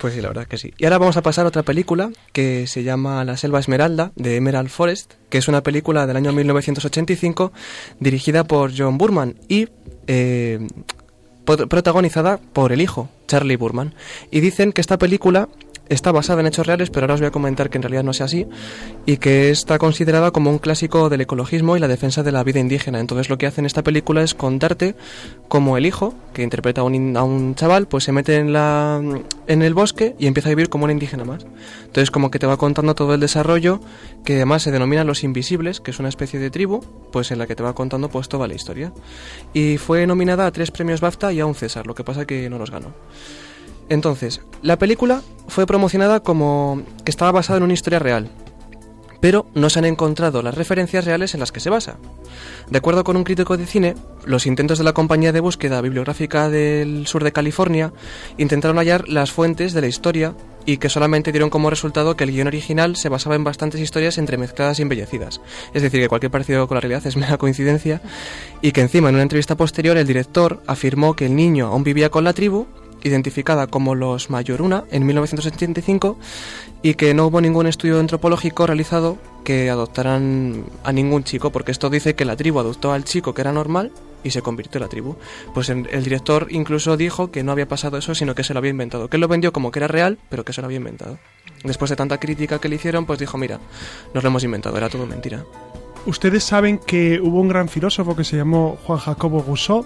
pues 0.00 0.14
sí, 0.14 0.20
la 0.20 0.28
verdad 0.28 0.46
que 0.46 0.58
sí. 0.58 0.72
Y 0.78 0.84
ahora 0.84 0.98
vamos 0.98 1.16
a 1.16 1.22
pasar 1.22 1.44
a 1.44 1.48
otra 1.48 1.62
película 1.62 2.10
que 2.32 2.66
se 2.66 2.82
llama 2.82 3.24
La 3.24 3.36
Selva 3.36 3.60
Esmeralda, 3.60 4.12
de 4.16 4.36
Emerald 4.36 4.68
Forest, 4.68 5.14
que 5.28 5.38
es 5.38 5.48
una 5.48 5.62
película 5.62 6.06
del 6.06 6.16
año 6.16 6.32
1985 6.32 7.52
dirigida 7.98 8.44
por 8.44 8.72
John 8.76 8.98
Burman 8.98 9.36
y 9.48 9.68
eh, 10.06 10.66
protagonizada 11.56 12.38
por 12.38 12.72
el 12.72 12.80
hijo, 12.80 13.08
Charlie 13.26 13.56
Burman. 13.56 13.94
Y 14.30 14.40
dicen 14.40 14.72
que 14.72 14.80
esta 14.80 14.98
película 14.98 15.48
está 15.90 16.12
basada 16.12 16.40
en 16.40 16.46
hechos 16.46 16.66
reales, 16.66 16.88
pero 16.88 17.04
ahora 17.04 17.14
os 17.14 17.20
voy 17.20 17.26
a 17.26 17.32
comentar 17.32 17.68
que 17.68 17.76
en 17.76 17.82
realidad 17.82 18.04
no 18.04 18.12
sea 18.12 18.26
así, 18.26 18.46
y 19.04 19.18
que 19.18 19.50
está 19.50 19.78
considerada 19.78 20.30
como 20.30 20.50
un 20.50 20.58
clásico 20.58 21.10
del 21.10 21.20
ecologismo 21.20 21.76
y 21.76 21.80
la 21.80 21.88
defensa 21.88 22.22
de 22.22 22.32
la 22.32 22.42
vida 22.44 22.60
indígena. 22.60 23.00
Entonces 23.00 23.28
lo 23.28 23.36
que 23.36 23.46
hace 23.46 23.60
en 23.60 23.66
esta 23.66 23.82
película 23.82 24.22
es 24.22 24.34
contarte 24.34 24.94
cómo 25.48 25.76
el 25.76 25.84
hijo, 25.84 26.14
que 26.32 26.42
interpreta 26.42 26.80
a 26.80 26.84
un, 26.84 27.16
a 27.16 27.24
un 27.24 27.54
chaval, 27.56 27.88
pues 27.88 28.04
se 28.04 28.12
mete 28.12 28.36
en, 28.36 28.52
la, 28.52 29.02
en 29.46 29.62
el 29.62 29.74
bosque 29.74 30.14
y 30.18 30.26
empieza 30.26 30.48
a 30.48 30.50
vivir 30.50 30.68
como 30.68 30.84
un 30.84 30.92
indígena 30.92 31.24
más. 31.24 31.44
Entonces 31.86 32.10
como 32.10 32.30
que 32.30 32.38
te 32.38 32.46
va 32.46 32.56
contando 32.56 32.94
todo 32.94 33.12
el 33.14 33.20
desarrollo, 33.20 33.80
que 34.24 34.36
además 34.36 34.62
se 34.62 34.70
denomina 34.70 35.02
Los 35.04 35.24
Invisibles, 35.24 35.80
que 35.80 35.90
es 35.90 35.98
una 35.98 36.08
especie 36.08 36.38
de 36.38 36.50
tribu, 36.50 36.80
pues 37.10 37.32
en 37.32 37.38
la 37.38 37.48
que 37.48 37.56
te 37.56 37.64
va 37.64 37.74
contando 37.74 38.08
pues 38.08 38.28
toda 38.28 38.46
la 38.46 38.54
historia. 38.54 38.92
Y 39.52 39.76
fue 39.78 40.06
nominada 40.06 40.46
a 40.46 40.52
tres 40.52 40.70
premios 40.70 41.00
BAFTA 41.00 41.32
y 41.32 41.40
a 41.40 41.46
un 41.46 41.56
César, 41.56 41.86
lo 41.86 41.96
que 41.96 42.04
pasa 42.04 42.26
que 42.26 42.48
no 42.48 42.58
los 42.58 42.70
ganó. 42.70 42.94
Entonces, 43.90 44.40
la 44.62 44.78
película 44.78 45.20
fue 45.48 45.66
promocionada 45.66 46.20
como 46.20 46.82
que 47.04 47.10
estaba 47.10 47.32
basada 47.32 47.58
en 47.58 47.64
una 47.64 47.74
historia 47.74 47.98
real, 47.98 48.30
pero 49.20 49.46
no 49.54 49.68
se 49.68 49.80
han 49.80 49.84
encontrado 49.84 50.42
las 50.42 50.54
referencias 50.54 51.04
reales 51.04 51.34
en 51.34 51.40
las 51.40 51.50
que 51.50 51.58
se 51.58 51.70
basa. 51.70 51.98
De 52.70 52.78
acuerdo 52.78 53.02
con 53.02 53.16
un 53.16 53.24
crítico 53.24 53.56
de 53.56 53.66
cine, 53.66 53.96
los 54.24 54.46
intentos 54.46 54.78
de 54.78 54.84
la 54.84 54.92
compañía 54.92 55.32
de 55.32 55.40
búsqueda 55.40 55.80
bibliográfica 55.80 56.48
del 56.48 57.08
sur 57.08 57.24
de 57.24 57.32
California 57.32 57.92
intentaron 58.38 58.78
hallar 58.78 59.08
las 59.08 59.32
fuentes 59.32 59.72
de 59.72 59.80
la 59.80 59.88
historia 59.88 60.36
y 60.66 60.76
que 60.76 60.88
solamente 60.88 61.32
dieron 61.32 61.50
como 61.50 61.68
resultado 61.68 62.16
que 62.16 62.22
el 62.22 62.30
guion 62.30 62.46
original 62.46 62.94
se 62.94 63.08
basaba 63.08 63.34
en 63.34 63.42
bastantes 63.42 63.80
historias 63.80 64.18
entremezcladas 64.18 64.78
y 64.78 64.82
embellecidas. 64.82 65.40
Es 65.74 65.82
decir, 65.82 66.00
que 66.00 66.08
cualquier 66.08 66.30
parecido 66.30 66.68
con 66.68 66.76
la 66.76 66.80
realidad 66.80 67.04
es 67.08 67.16
mera 67.16 67.38
coincidencia 67.38 68.00
y 68.62 68.70
que 68.70 68.82
encima 68.82 69.08
en 69.08 69.16
una 69.16 69.22
entrevista 69.22 69.56
posterior 69.56 69.96
el 69.96 70.06
director 70.06 70.62
afirmó 70.68 71.16
que 71.16 71.26
el 71.26 71.34
niño 71.34 71.66
aún 71.66 71.82
vivía 71.82 72.10
con 72.10 72.22
la 72.22 72.34
tribu 72.34 72.68
identificada 73.02 73.66
como 73.66 73.94
los 73.94 74.30
Mayoruna 74.30 74.84
en 74.90 75.06
1985 75.06 76.18
y 76.82 76.94
que 76.94 77.14
no 77.14 77.26
hubo 77.26 77.40
ningún 77.40 77.66
estudio 77.66 78.00
antropológico 78.00 78.66
realizado 78.66 79.18
que 79.44 79.70
adoptaran 79.70 80.64
a 80.84 80.92
ningún 80.92 81.24
chico, 81.24 81.50
porque 81.50 81.72
esto 81.72 81.90
dice 81.90 82.14
que 82.14 82.24
la 82.24 82.36
tribu 82.36 82.60
adoptó 82.60 82.92
al 82.92 83.04
chico 83.04 83.34
que 83.34 83.40
era 83.40 83.52
normal 83.52 83.92
y 84.22 84.30
se 84.30 84.42
convirtió 84.42 84.78
en 84.78 84.82
la 84.82 84.88
tribu. 84.88 85.16
Pues 85.54 85.68
el 85.70 86.04
director 86.04 86.46
incluso 86.50 86.96
dijo 86.96 87.30
que 87.30 87.42
no 87.42 87.52
había 87.52 87.68
pasado 87.68 87.96
eso, 87.96 88.14
sino 88.14 88.34
que 88.34 88.44
se 88.44 88.54
lo 88.54 88.58
había 88.58 88.70
inventado, 88.70 89.08
que 89.08 89.16
él 89.16 89.20
lo 89.20 89.28
vendió 89.28 89.52
como 89.52 89.70
que 89.70 89.78
era 89.78 89.88
real, 89.88 90.18
pero 90.28 90.44
que 90.44 90.52
se 90.52 90.60
lo 90.60 90.66
había 90.66 90.78
inventado. 90.78 91.18
Después 91.64 91.90
de 91.90 91.96
tanta 91.96 92.18
crítica 92.18 92.58
que 92.58 92.68
le 92.68 92.76
hicieron, 92.76 93.06
pues 93.06 93.18
dijo, 93.18 93.36
mira, 93.36 93.60
nos 94.14 94.22
lo 94.22 94.28
hemos 94.28 94.44
inventado, 94.44 94.76
era 94.76 94.88
todo 94.88 95.06
mentira. 95.06 95.44
Ustedes 96.06 96.44
saben 96.44 96.78
que 96.78 97.20
hubo 97.20 97.40
un 97.40 97.48
gran 97.48 97.68
filósofo 97.68 98.16
que 98.16 98.24
se 98.24 98.36
llamó 98.36 98.78
Juan 98.86 98.98
Jacobo 98.98 99.44
Rousseau, 99.46 99.84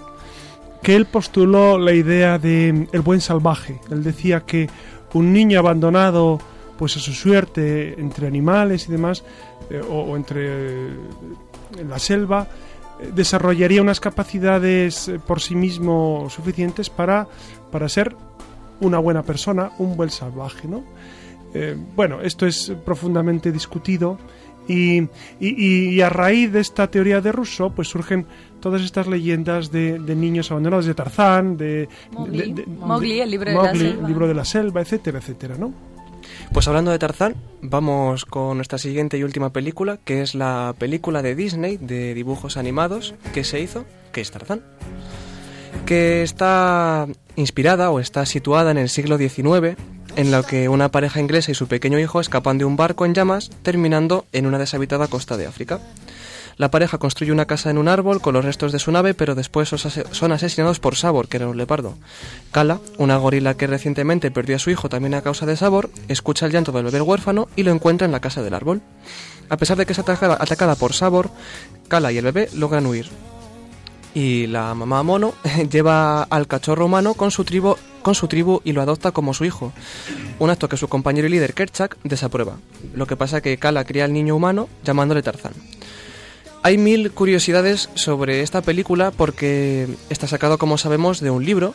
que 0.85 0.95
él 0.95 1.07
postuló 1.07 1.79
la 1.79 1.93
idea 1.93 2.37
de 2.37 2.87
el 2.91 3.01
buen 3.01 3.19
salvaje. 3.19 3.81
Él 3.89 4.03
decía 4.03 4.41
que 4.41 4.69
un 5.15 5.33
niño 5.33 5.57
abandonado 5.57 6.37
pues 6.77 6.95
a 6.95 6.99
su 6.99 7.11
suerte 7.11 7.99
entre 7.99 8.27
animales 8.27 8.87
y 8.87 8.91
demás, 8.91 9.23
eh, 9.71 9.81
o, 9.81 10.15
entre 10.15 10.41
eh, 10.45 10.89
en 11.79 11.89
la 11.89 11.97
selva, 11.97 12.47
eh, 12.99 13.09
desarrollaría 13.15 13.81
unas 13.81 13.99
capacidades 13.99 15.11
por 15.25 15.41
sí 15.41 15.55
mismo 15.55 16.27
suficientes 16.29 16.91
para, 16.91 17.27
para 17.71 17.89
ser 17.89 18.15
una 18.79 18.99
buena 18.99 19.23
persona, 19.23 19.71
un 19.79 19.97
buen 19.97 20.11
salvaje, 20.11 20.67
¿no? 20.67 20.83
Bueno, 21.95 22.19
esto 22.19 22.45
es 22.45 22.73
profundamente 22.83 23.49
discutido 23.49 24.17
y, 24.67 25.07
y- 25.39 26.01
a 26.01 26.09
raíz 26.09 26.51
de 26.51 26.59
esta 26.61 26.89
teoría 26.89 27.21
de 27.21 27.31
Rousseau, 27.31 27.73
pues 27.73 27.87
surgen 27.87 28.25
todas 28.59 28.81
estas 28.81 29.07
leyendas 29.07 29.71
de, 29.71 29.99
de 29.99 30.15
niños 30.15 30.49
abandonados, 30.51 30.85
de 30.85 30.93
Tarzán, 30.95 31.57
de 31.57 31.87
Mowgli. 32.11 32.53
de- 32.53 32.61
de- 32.63 32.65
Mowgli, 32.67 33.19
el 33.21 33.31
libro 33.31 33.49
de 33.51 33.55
la 33.55 33.63
Mowgli, 33.63 33.79
selva. 33.79 34.01
el 34.01 34.07
libro 34.07 34.27
de 34.27 34.33
la 34.33 34.45
selva, 34.45 34.81
etcétera, 34.81 35.19
etcétera, 35.19 35.55
¿no? 35.57 35.73
Pues 36.51 36.67
hablando 36.67 36.89
de 36.91 36.97
Tarzán, 36.99 37.35
vamos 37.61 38.25
con 38.25 38.57
nuestra 38.57 38.77
siguiente 38.79 39.17
y 39.17 39.23
última 39.23 39.51
película, 39.51 39.99
que 40.03 40.21
es 40.21 40.33
la 40.35 40.73
película 40.77 41.21
de 41.21 41.35
Disney 41.35 41.77
de 41.77 42.13
dibujos 42.13 42.57
animados 42.57 43.13
que 43.33 43.43
se 43.43 43.59
hizo, 43.59 43.85
que 44.11 44.21
es 44.21 44.31
Tarzán. 44.31 44.61
Que 45.85 46.23
está 46.23 47.07
inspirada 47.35 47.91
o 47.91 47.99
está 47.99 48.25
situada 48.25 48.71
en 48.71 48.77
el 48.77 48.89
siglo 48.89 49.17
XIX, 49.17 49.75
en 50.15 50.31
lo 50.31 50.43
que 50.43 50.69
una 50.69 50.89
pareja 50.89 51.19
inglesa 51.19 51.51
y 51.51 51.55
su 51.55 51.67
pequeño 51.67 51.99
hijo 51.99 52.19
escapan 52.19 52.57
de 52.57 52.65
un 52.65 52.77
barco 52.77 53.05
en 53.05 53.13
llamas, 53.13 53.49
terminando 53.63 54.25
en 54.31 54.45
una 54.45 54.57
deshabitada 54.57 55.07
costa 55.07 55.37
de 55.37 55.47
África. 55.47 55.79
La 56.57 56.71
pareja 56.71 56.97
construye 56.97 57.33
una 57.33 57.47
casa 57.47 57.69
en 57.69 57.77
un 57.77 57.89
árbol 57.89 58.21
con 58.21 58.33
los 58.33 58.45
restos 58.45 58.71
de 58.71 58.79
su 58.79 58.91
nave, 58.91 59.13
pero 59.13 59.35
después 59.35 59.69
son 59.69 60.31
asesinados 60.31 60.79
por 60.79 60.95
Sabor, 60.95 61.27
que 61.27 61.37
era 61.37 61.49
un 61.49 61.57
leopardo. 61.57 61.95
Kala, 62.51 62.79
una 62.97 63.17
gorila 63.17 63.55
que 63.55 63.67
recientemente 63.67 64.31
perdió 64.31 64.55
a 64.55 64.59
su 64.59 64.69
hijo 64.69 64.87
también 64.87 65.15
a 65.15 65.21
causa 65.21 65.45
de 65.45 65.57
Sabor, 65.57 65.89
escucha 66.07 66.45
el 66.45 66.53
llanto 66.53 66.71
del 66.71 66.85
bebé 66.85 67.01
huérfano 67.01 67.49
y 67.57 67.63
lo 67.63 67.71
encuentra 67.71 68.05
en 68.05 68.13
la 68.13 68.21
casa 68.21 68.41
del 68.41 68.53
árbol. 68.53 68.81
A 69.49 69.57
pesar 69.57 69.77
de 69.77 69.85
que 69.85 69.91
es 69.91 69.99
atacada, 69.99 70.37
atacada 70.39 70.75
por 70.75 70.93
Sabor, 70.93 71.29
Kala 71.89 72.13
y 72.13 72.17
el 72.17 72.23
bebé 72.23 72.49
logran 72.53 72.85
huir. 72.85 73.09
Y 74.13 74.47
la 74.47 74.73
mamá 74.75 75.03
mono 75.03 75.33
lleva 75.69 76.23
al 76.23 76.47
cachorro 76.47 76.85
humano 76.85 77.15
con 77.15 77.31
su 77.31 77.43
tribu, 77.43 77.75
con 78.05 78.13
su 78.13 78.27
tribu 78.27 78.61
y 78.63 78.71
lo 78.71 78.83
adopta 78.83 79.11
como 79.11 79.33
su 79.33 79.45
hijo. 79.45 79.73
Un 80.37 80.51
acto 80.51 80.69
que 80.69 80.77
su 80.77 80.87
compañero 80.87 81.25
y 81.25 81.31
líder 81.31 81.55
Kerchak 81.55 81.97
desaprueba. 82.03 82.57
Lo 82.93 83.07
que 83.07 83.17
pasa 83.17 83.41
que 83.41 83.57
Kala 83.57 83.83
cría 83.83 84.05
al 84.05 84.13
niño 84.13 84.35
humano 84.35 84.69
llamándole 84.83 85.23
Tarzán. 85.23 85.53
Hay 86.61 86.77
mil 86.77 87.11
curiosidades 87.11 87.89
sobre 87.95 88.41
esta 88.43 88.61
película 88.61 89.09
porque 89.09 89.87
está 90.11 90.27
sacado, 90.27 90.59
como 90.59 90.77
sabemos, 90.77 91.19
de 91.19 91.31
un 91.31 91.43
libro 91.43 91.73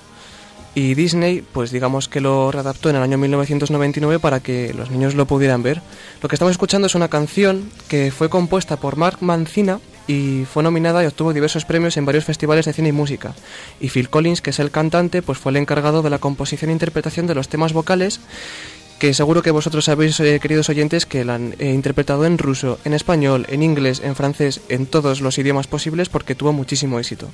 y 0.77 0.95
Disney, 0.95 1.43
pues 1.43 1.73
digamos 1.73 2.07
que 2.07 2.21
lo 2.21 2.53
readaptó 2.53 2.91
en 2.91 2.97
el 2.97 3.03
año 3.03 3.19
1999 3.19 4.21
para 4.21 4.39
que 4.39 4.73
los 4.73 4.93
niños 4.93 5.17
lo 5.17 5.27
pudieran 5.27 5.65
ver. 5.65 5.83
Lo 6.23 6.29
que 6.29 6.37
estamos 6.37 6.53
escuchando 6.53 6.87
es 6.87 6.95
una 6.95 7.09
canción 7.09 7.69
que 7.89 8.13
fue 8.13 8.31
compuesta 8.31 8.77
por 8.77 8.95
Mark 8.97 9.19
Mancina 9.21 9.81
y 10.11 10.45
fue 10.45 10.65
nominada 10.65 11.05
y 11.05 11.07
obtuvo 11.07 11.33
diversos 11.33 11.65
premios 11.65 11.97
en 11.97 12.05
varios 12.05 12.25
festivales 12.25 12.65
de 12.65 12.73
cine 12.73 12.89
y 12.89 12.93
música. 12.93 13.33
Y 13.79 13.91
Phil 13.91 14.11
Collins, 14.11 14.43
que 14.43 14.51
es 14.51 14.59
el 14.59 14.73
cantante, 14.73 15.23
pues 15.23 15.39
fue 15.39 15.51
el 15.51 15.57
encargado 15.57 16.03
de 16.03 16.11
la 16.11 16.19
composición 16.19 16.71
e 16.71 16.73
interpretación 16.73 17.29
de 17.29 17.37
los 17.37 17.49
temas 17.49 17.73
vocales 17.73 18.21
que 18.99 19.15
seguro 19.15 19.41
que 19.41 19.53
vosotros 19.53 19.85
sabéis, 19.85 20.19
eh, 20.19 20.41
queridos 20.43 20.69
oyentes, 20.69 21.07
que 21.07 21.25
la 21.25 21.37
han 21.37 21.55
eh, 21.61 21.73
interpretado 21.73 22.27
en 22.27 22.39
ruso, 22.39 22.81
en 22.85 22.93
español, 22.93 23.47
en 23.49 23.63
inglés, 23.63 24.03
en 24.05 24.17
francés, 24.17 24.61
en 24.69 24.87
todos 24.87 25.21
los 25.21 25.39
idiomas 25.39 25.69
posibles 25.69 26.09
porque 26.09 26.35
tuvo 26.35 26.53
muchísimo 26.53 26.99
éxito. 26.99 27.31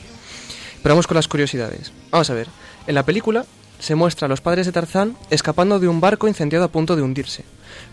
Pero 0.83 0.95
vamos 0.95 1.07
con 1.07 1.17
las 1.17 1.29
curiosidades. 1.29 1.93
Vamos 2.11 2.29
a 2.29 2.35
ver, 2.35 2.47
en 2.87 2.95
la 2.95 3.07
película 3.07 3.47
se 3.79 3.95
muestra 3.95 4.27
a 4.27 4.29
los 4.29 4.43
padres 4.43 4.67
de 4.67 4.73
Tarzán 4.73 5.17
escapando 5.31 5.81
de 5.81 5.89
un 5.89 6.01
barco 6.01 6.29
incendiado 6.29 6.67
a 6.67 6.69
punto 6.69 6.95
de 6.95 7.03
hundirse. 7.03 7.45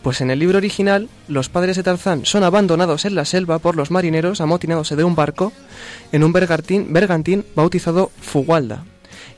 Pues 0.04 0.20
en 0.20 0.30
el 0.30 0.40
libro 0.40 0.58
original, 0.58 1.08
los 1.30 1.48
padres 1.48 1.78
de 1.78 1.84
Tarzán 1.84 2.26
son 2.26 2.44
abandonados 2.44 3.06
en 3.06 3.16
la 3.16 3.24
selva 3.24 3.60
por 3.60 3.78
los 3.78 3.90
marineros 3.90 4.42
amotinándose 4.42 4.98
de 4.98 5.06
un 5.06 5.16
barco 5.16 5.54
en 6.12 6.26
un 6.26 6.34
bergantín, 6.34 6.92
bergantín 6.92 7.46
bautizado 7.56 8.12
Fugualda. 8.20 8.84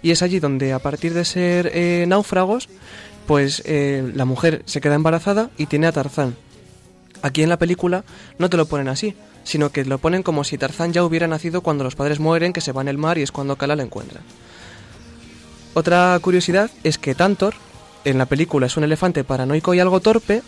Y 0.01 0.09
es 0.09 0.23
allí 0.23 0.39
donde, 0.39 0.73
a 0.73 0.79
partir 0.79 1.13
de 1.13 1.23
ser 1.23 1.69
eh, 1.71 2.05
náufragos, 2.07 2.67
pues 3.27 3.61
eh, 3.65 4.11
la 4.15 4.25
mujer 4.25 4.63
se 4.65 4.81
queda 4.81 4.95
embarazada 4.95 5.51
y 5.55 5.67
tiene 5.67 5.85
a 5.85 5.91
Tarzán. 5.91 6.35
Aquí 7.21 7.43
en 7.43 7.49
la 7.49 7.59
película 7.59 8.03
no 8.39 8.49
te 8.49 8.57
lo 8.57 8.65
ponen 8.65 8.87
así, 8.87 9.13
sino 9.43 9.71
que 9.71 9.85
lo 9.85 9.99
ponen 9.99 10.23
como 10.23 10.43
si 10.43 10.57
Tarzán 10.57 10.93
ya 10.93 11.03
hubiera 11.03 11.27
nacido 11.27 11.61
cuando 11.61 11.83
los 11.83 11.95
padres 11.95 12.19
mueren, 12.19 12.53
que 12.53 12.61
se 12.61 12.71
va 12.71 12.81
en 12.81 12.87
el 12.87 12.97
mar 12.97 13.19
y 13.19 13.21
es 13.21 13.31
cuando 13.31 13.55
Kala 13.55 13.75
la 13.75 13.83
encuentra. 13.83 14.21
Otra 15.75 16.17
curiosidad 16.21 16.71
es 16.83 16.97
que 16.97 17.13
Tantor 17.13 17.53
en 18.05 18.17
la 18.17 18.25
película 18.25 18.67
es 18.67 18.77
un 18.77 18.83
elefante 18.83 19.23
paranoico 19.23 19.73
y 19.73 19.79
algo 19.79 19.99
torpe, 19.99 20.41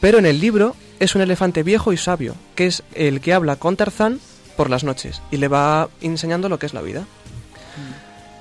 pero 0.00 0.18
en 0.18 0.26
el 0.26 0.40
libro 0.40 0.76
es 1.00 1.14
un 1.14 1.22
elefante 1.22 1.62
viejo 1.62 1.92
y 1.92 1.96
sabio, 1.96 2.34
que 2.54 2.66
es 2.66 2.82
el 2.94 3.20
que 3.20 3.32
habla 3.32 3.56
con 3.56 3.76
Tarzán 3.76 4.20
por 4.56 4.70
las 4.70 4.84
noches 4.84 5.22
y 5.30 5.38
le 5.38 5.48
va 5.48 5.88
enseñando 6.00 6.48
lo 6.48 6.58
que 6.58 6.66
es 6.66 6.74
la 6.74 6.82
vida. 6.82 7.04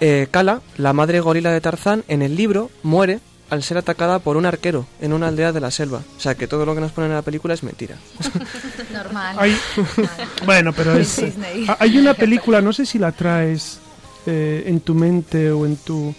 Eh, 0.01 0.27
Kala, 0.31 0.61
la 0.77 0.93
madre 0.93 1.19
gorila 1.19 1.51
de 1.51 1.61
Tarzán, 1.61 2.03
en 2.07 2.21
el 2.21 2.35
libro 2.35 2.69
muere 2.83 3.19
al 3.49 3.63
ser 3.63 3.77
atacada 3.77 4.19
por 4.19 4.37
un 4.37 4.45
arquero 4.45 4.85
en 5.01 5.11
una 5.11 5.27
aldea 5.27 5.51
de 5.51 5.59
la 5.59 5.71
selva. 5.71 6.01
O 6.17 6.19
sea 6.19 6.35
que 6.35 6.47
todo 6.47 6.65
lo 6.65 6.75
que 6.75 6.81
nos 6.81 6.91
ponen 6.91 7.11
en 7.11 7.17
la 7.17 7.21
película 7.21 7.53
es 7.53 7.63
mentira. 7.63 7.95
Normal. 8.93 9.35
Hay, 9.39 9.57
bueno, 10.45 10.71
pero 10.73 10.95
Es 10.95 11.21
hay 11.79 11.97
una 11.97 12.13
película, 12.13 12.61
no 12.61 12.73
sé 12.73 12.85
si 12.85 12.99
la 12.99 13.11
traes 13.11 13.79
eh, 14.25 14.63
en 14.67 14.81
tu 14.81 14.93
mente 14.93 15.51
o 15.51 15.65
en 15.65 15.77
tu 15.77 16.13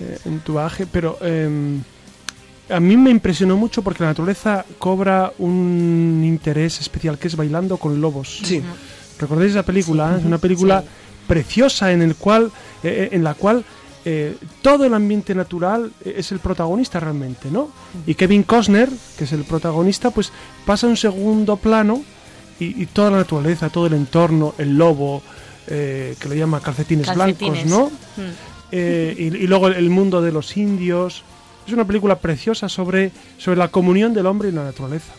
eh, 0.00 0.18
en 0.24 0.40
tu 0.40 0.58
aje, 0.58 0.86
pero 0.86 1.18
em, 1.22 1.80
a 2.70 2.80
mí 2.80 2.96
me 2.96 3.10
impresionó 3.10 3.56
mucho 3.56 3.82
porque 3.82 4.02
la 4.02 4.10
naturaleza 4.10 4.64
cobra 4.78 5.32
un 5.38 6.22
interés 6.24 6.80
especial 6.80 7.18
que 7.18 7.28
es 7.28 7.36
bailando 7.36 7.76
con 7.76 8.00
lobos. 8.00 8.40
Sí, 8.44 8.62
¿Recordáis 9.18 9.52
esa 9.52 9.62
película? 9.62 10.16
Es 10.18 10.24
una 10.24 10.38
película 10.38 10.80
Sí. 10.82 10.86
preciosa 11.28 11.92
en 11.92 12.02
el 12.02 12.16
cual 12.16 12.50
eh, 12.82 13.10
en 13.12 13.22
la 13.24 13.34
cual 13.34 13.64
eh, 14.06 14.36
todo 14.60 14.84
el 14.84 14.92
ambiente 14.92 15.34
natural 15.34 15.90
eh, 16.04 16.14
es 16.18 16.30
el 16.32 16.38
protagonista 16.38 17.00
realmente, 17.00 17.50
¿no? 17.50 17.70
Y 18.06 18.14
Kevin 18.14 18.42
Costner, 18.42 18.90
que 19.16 19.24
es 19.24 19.32
el 19.32 19.44
protagonista, 19.44 20.10
pues 20.10 20.30
pasa 20.66 20.86
a 20.86 20.90
un 20.90 20.96
segundo 20.98 21.56
plano 21.56 22.02
y, 22.60 22.82
y 22.82 22.86
toda 22.86 23.10
la 23.10 23.16
naturaleza, 23.18 23.70
todo 23.70 23.86
el 23.86 23.94
entorno, 23.94 24.54
el 24.58 24.76
lobo, 24.76 25.22
eh, 25.68 26.14
que 26.20 26.28
lo 26.28 26.34
llama 26.34 26.60
calcetines, 26.60 27.06
Calcetines. 27.06 27.64
blancos, 27.64 27.92
¿no? 28.18 28.22
Mm. 28.22 28.30
Eh, 28.76 29.14
y, 29.16 29.46
luego 29.46 29.68
el 29.68 29.88
mundo 29.88 30.20
de 30.20 30.32
los 30.32 30.56
indios. 30.56 31.22
Es 31.64 31.72
una 31.72 31.86
película 31.86 32.18
preciosa 32.18 32.68
sobre, 32.68 33.12
sobre 33.38 33.56
la 33.56 33.68
comunión 33.68 34.12
del 34.12 34.26
hombre 34.26 34.48
y 34.48 34.52
la 34.52 34.64
naturaleza. 34.64 35.12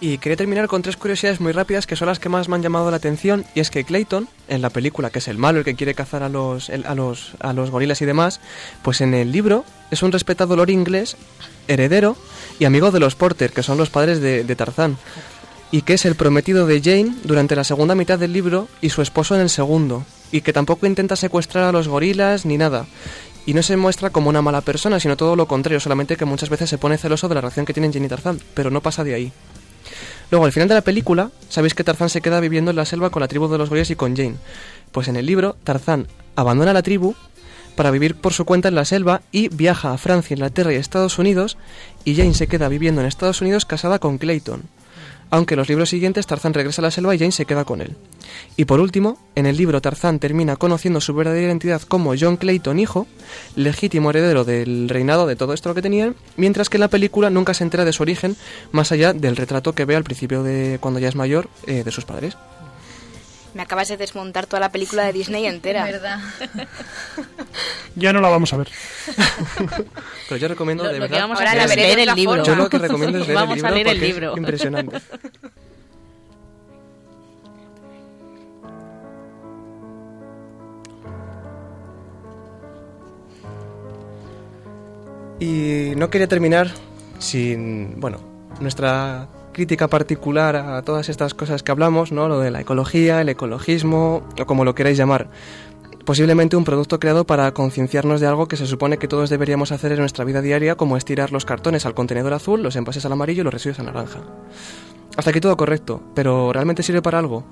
Y 0.00 0.18
quería 0.18 0.36
terminar 0.36 0.66
con 0.66 0.82
tres 0.82 0.96
curiosidades 0.96 1.40
muy 1.40 1.52
rápidas 1.52 1.86
que 1.86 1.94
son 1.94 2.08
las 2.08 2.18
que 2.18 2.28
más 2.28 2.48
me 2.48 2.56
han 2.56 2.62
llamado 2.62 2.90
la 2.90 2.96
atención. 2.96 3.44
Y 3.54 3.60
es 3.60 3.70
que 3.70 3.84
Clayton, 3.84 4.28
en 4.48 4.62
la 4.62 4.70
película, 4.70 5.10
que 5.10 5.20
es 5.20 5.28
el 5.28 5.38
malo, 5.38 5.60
el 5.60 5.64
que 5.64 5.76
quiere 5.76 5.94
cazar 5.94 6.24
a 6.24 6.28
los, 6.28 6.70
a 6.70 6.94
los, 6.96 7.34
a 7.38 7.52
los 7.52 7.70
gorilas 7.70 8.02
y 8.02 8.04
demás, 8.04 8.40
pues 8.82 9.00
en 9.00 9.14
el 9.14 9.30
libro 9.30 9.64
es 9.92 10.02
un 10.02 10.10
respetado 10.10 10.56
lord 10.56 10.70
inglés, 10.70 11.16
heredero 11.68 12.16
y 12.58 12.64
amigo 12.64 12.90
de 12.90 12.98
los 12.98 13.14
Porter, 13.14 13.52
que 13.52 13.62
son 13.62 13.78
los 13.78 13.90
padres 13.90 14.20
de, 14.20 14.42
de 14.42 14.56
Tarzán. 14.56 14.98
Y 15.70 15.82
que 15.82 15.94
es 15.94 16.04
el 16.04 16.16
prometido 16.16 16.66
de 16.66 16.82
Jane 16.82 17.14
durante 17.22 17.54
la 17.54 17.62
segunda 17.62 17.94
mitad 17.94 18.18
del 18.18 18.32
libro 18.32 18.66
y 18.80 18.90
su 18.90 19.02
esposo 19.02 19.36
en 19.36 19.40
el 19.42 19.50
segundo. 19.50 20.04
Y 20.32 20.40
que 20.40 20.52
tampoco 20.52 20.86
intenta 20.86 21.14
secuestrar 21.14 21.64
a 21.64 21.72
los 21.72 21.86
gorilas 21.86 22.44
ni 22.44 22.58
nada. 22.58 22.86
Y 23.46 23.54
no 23.54 23.62
se 23.62 23.76
muestra 23.76 24.10
como 24.10 24.28
una 24.28 24.42
mala 24.42 24.60
persona, 24.60 24.98
sino 24.98 25.16
todo 25.16 25.36
lo 25.36 25.46
contrario, 25.46 25.78
solamente 25.78 26.16
que 26.16 26.24
muchas 26.24 26.48
veces 26.48 26.70
se 26.70 26.78
pone 26.78 26.98
celoso 26.98 27.28
de 27.28 27.34
la 27.36 27.42
relación 27.42 27.66
que 27.66 27.72
tienen 27.72 27.92
Jane 27.92 28.06
y 28.06 28.08
Tarzán, 28.08 28.40
pero 28.54 28.70
no 28.70 28.80
pasa 28.80 29.04
de 29.04 29.14
ahí. 29.14 29.32
Luego, 30.30 30.46
al 30.46 30.52
final 30.52 30.68
de 30.68 30.74
la 30.74 30.80
película, 30.80 31.30
sabéis 31.48 31.74
que 31.74 31.84
Tarzán 31.84 32.08
se 32.08 32.22
queda 32.22 32.40
viviendo 32.40 32.70
en 32.70 32.76
la 32.76 32.86
selva 32.86 33.10
con 33.10 33.20
la 33.20 33.28
tribu 33.28 33.48
de 33.48 33.58
los 33.58 33.68
gorilas 33.68 33.90
y 33.90 33.96
con 33.96 34.16
Jane. 34.16 34.36
Pues 34.90 35.08
en 35.08 35.16
el 35.16 35.26
libro, 35.26 35.56
Tarzán 35.62 36.06
abandona 36.36 36.72
la 36.72 36.82
tribu 36.82 37.14
para 37.76 37.90
vivir 37.90 38.14
por 38.14 38.32
su 38.32 38.44
cuenta 38.44 38.68
en 38.68 38.74
la 38.74 38.84
selva 38.84 39.22
y 39.32 39.48
viaja 39.48 39.92
a 39.92 39.98
Francia, 39.98 40.34
Inglaterra 40.34 40.72
y 40.72 40.76
Estados 40.76 41.18
Unidos 41.18 41.56
y 42.04 42.14
Jane 42.14 42.34
se 42.34 42.46
queda 42.46 42.68
viviendo 42.68 43.00
en 43.00 43.06
Estados 43.06 43.40
Unidos 43.40 43.66
casada 43.66 43.98
con 43.98 44.18
Clayton. 44.18 44.62
Aunque 45.32 45.54
en 45.54 45.60
los 45.60 45.68
libros 45.70 45.88
siguientes 45.88 46.26
Tarzán 46.26 46.52
regresa 46.52 46.82
a 46.82 46.84
la 46.84 46.90
selva 46.90 47.14
y 47.14 47.18
Jane 47.18 47.32
se 47.32 47.46
queda 47.46 47.64
con 47.64 47.80
él. 47.80 47.96
Y 48.58 48.66
por 48.66 48.80
último, 48.80 49.18
en 49.34 49.46
el 49.46 49.56
libro 49.56 49.80
Tarzán 49.80 50.18
termina 50.18 50.56
conociendo 50.56 51.00
su 51.00 51.14
verdadera 51.14 51.46
identidad 51.46 51.80
como 51.80 52.12
John 52.20 52.36
Clayton 52.36 52.78
hijo, 52.78 53.06
legítimo 53.56 54.10
heredero 54.10 54.44
del 54.44 54.90
reinado 54.90 55.26
de 55.26 55.34
todo 55.34 55.54
esto 55.54 55.72
que 55.72 55.80
tenían, 55.80 56.16
mientras 56.36 56.68
que 56.68 56.76
en 56.76 56.82
la 56.82 56.88
película 56.88 57.30
nunca 57.30 57.54
se 57.54 57.64
entera 57.64 57.86
de 57.86 57.94
su 57.94 58.02
origen, 58.02 58.36
más 58.72 58.92
allá 58.92 59.14
del 59.14 59.36
retrato 59.36 59.74
que 59.74 59.86
ve 59.86 59.96
al 59.96 60.04
principio 60.04 60.42
de 60.42 60.76
cuando 60.82 61.00
ya 61.00 61.08
es 61.08 61.16
mayor 61.16 61.48
eh, 61.66 61.82
de 61.82 61.90
sus 61.90 62.04
padres. 62.04 62.36
Me 63.54 63.62
acabas 63.62 63.88
de 63.88 63.96
desmontar 63.98 64.46
toda 64.46 64.60
la 64.60 64.72
película 64.72 65.04
de 65.04 65.12
Disney 65.12 65.46
entera. 65.46 65.84
¿Verdad? 65.92 66.18
Ya 67.96 68.12
no 68.12 68.20
la 68.20 68.28
vamos 68.28 68.52
a 68.52 68.56
ver. 68.56 68.68
Pero 70.28 70.36
yo 70.38 70.48
recomiendo 70.48 70.84
Lo, 70.84 70.90
de 70.90 70.98
lo 70.98 71.04
que 71.06 71.10
verdad. 71.10 71.24
vamos 71.28 71.38
Ahora 71.38 71.52
a 71.52 71.66
de 71.66 71.76
leer 71.76 71.98
el 71.98 72.14
libro. 72.14 72.42
Yo 72.44 72.54
lo 72.56 72.68
que 72.68 72.78
recomiendo 72.78 73.18
es 73.18 73.26
leer 73.26 73.38
Vamos 73.38 73.58
el 73.58 73.64
a 73.66 73.70
libro 73.70 73.74
leer 73.74 73.86
el 73.88 73.92
porque 73.94 74.08
es 74.08 74.14
libro. 74.14 74.36
impresionante. 74.36 74.96
Y 85.40 85.92
no 85.96 86.08
quería 86.10 86.28
terminar 86.28 86.68
sin, 87.18 88.00
bueno, 88.00 88.18
nuestra 88.60 89.28
crítica 89.52 89.88
particular 89.88 90.56
a 90.56 90.82
todas 90.82 91.08
estas 91.08 91.34
cosas 91.34 91.62
que 91.62 91.72
hablamos, 91.72 92.12
¿no? 92.12 92.28
Lo 92.28 92.40
de 92.40 92.50
la 92.50 92.60
ecología, 92.60 93.20
el 93.20 93.28
ecologismo, 93.28 94.22
o 94.40 94.46
como 94.46 94.64
lo 94.64 94.74
queráis 94.74 94.98
llamar. 94.98 95.28
Posiblemente 96.04 96.56
un 96.56 96.64
producto 96.64 96.98
creado 96.98 97.24
para 97.24 97.52
concienciarnos 97.54 98.20
de 98.20 98.26
algo 98.26 98.48
que 98.48 98.56
se 98.56 98.66
supone 98.66 98.98
que 98.98 99.06
todos 99.06 99.30
deberíamos 99.30 99.70
hacer 99.70 99.92
en 99.92 100.00
nuestra 100.00 100.24
vida 100.24 100.42
diaria, 100.42 100.74
como 100.74 100.96
es 100.96 101.04
tirar 101.04 101.30
los 101.30 101.44
cartones 101.44 101.86
al 101.86 101.94
contenedor 101.94 102.32
azul, 102.32 102.62
los 102.62 102.74
envases 102.74 103.04
al 103.04 103.12
amarillo 103.12 103.42
y 103.42 103.44
los 103.44 103.54
residuos 103.54 103.78
al 103.78 103.86
naranja. 103.86 104.20
Hasta 105.16 105.30
aquí 105.30 105.40
todo 105.40 105.56
correcto, 105.56 106.02
pero 106.14 106.52
¿realmente 106.52 106.82
sirve 106.82 107.02
para 107.02 107.18
algo? 107.18 107.44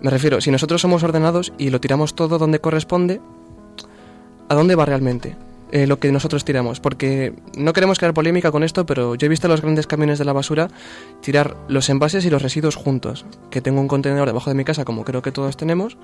Me 0.00 0.10
refiero, 0.10 0.40
si 0.40 0.50
nosotros 0.50 0.80
somos 0.80 1.02
ordenados 1.02 1.52
y 1.58 1.68
lo 1.68 1.80
tiramos 1.80 2.14
todo 2.14 2.38
donde 2.38 2.60
corresponde, 2.60 3.20
¿a 4.48 4.54
dónde 4.54 4.76
va 4.76 4.86
realmente? 4.86 5.36
Eh, 5.72 5.86
lo 5.86 5.98
que 5.98 6.10
nosotros 6.12 6.44
tiramos, 6.44 6.80
porque 6.80 7.32
no 7.56 7.72
queremos 7.72 7.98
crear 7.98 8.14
polémica 8.14 8.50
con 8.50 8.62
esto, 8.62 8.86
pero 8.86 9.14
yo 9.14 9.26
he 9.26 9.28
visto 9.28 9.46
a 9.46 9.50
los 9.50 9.60
grandes 9.60 9.86
camiones 9.86 10.18
de 10.18 10.24
la 10.24 10.32
basura 10.32 10.68
tirar 11.20 11.56
los 11.68 11.88
envases 11.88 12.24
y 12.24 12.30
los 12.30 12.42
residuos 12.42 12.76
juntos, 12.76 13.24
que 13.50 13.60
tengo 13.60 13.80
un 13.80 13.88
contenedor 13.88 14.26
debajo 14.26 14.50
de 14.50 14.56
mi 14.56 14.64
casa, 14.64 14.84
como 14.84 15.04
creo 15.04 15.22
que 15.22 15.32
todos 15.32 15.56
tenemos, 15.56 15.96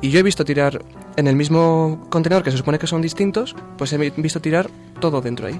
y 0.00 0.10
yo 0.10 0.20
he 0.20 0.22
visto 0.22 0.44
tirar 0.44 0.84
en 1.16 1.26
el 1.26 1.36
mismo 1.36 2.06
contenedor, 2.10 2.42
que 2.42 2.50
se 2.50 2.58
supone 2.58 2.78
que 2.78 2.86
son 2.86 3.00
distintos, 3.00 3.56
pues 3.78 3.92
he 3.92 3.98
visto 3.98 4.40
tirar 4.40 4.68
todo 5.00 5.20
dentro 5.20 5.46
ahí. 5.46 5.58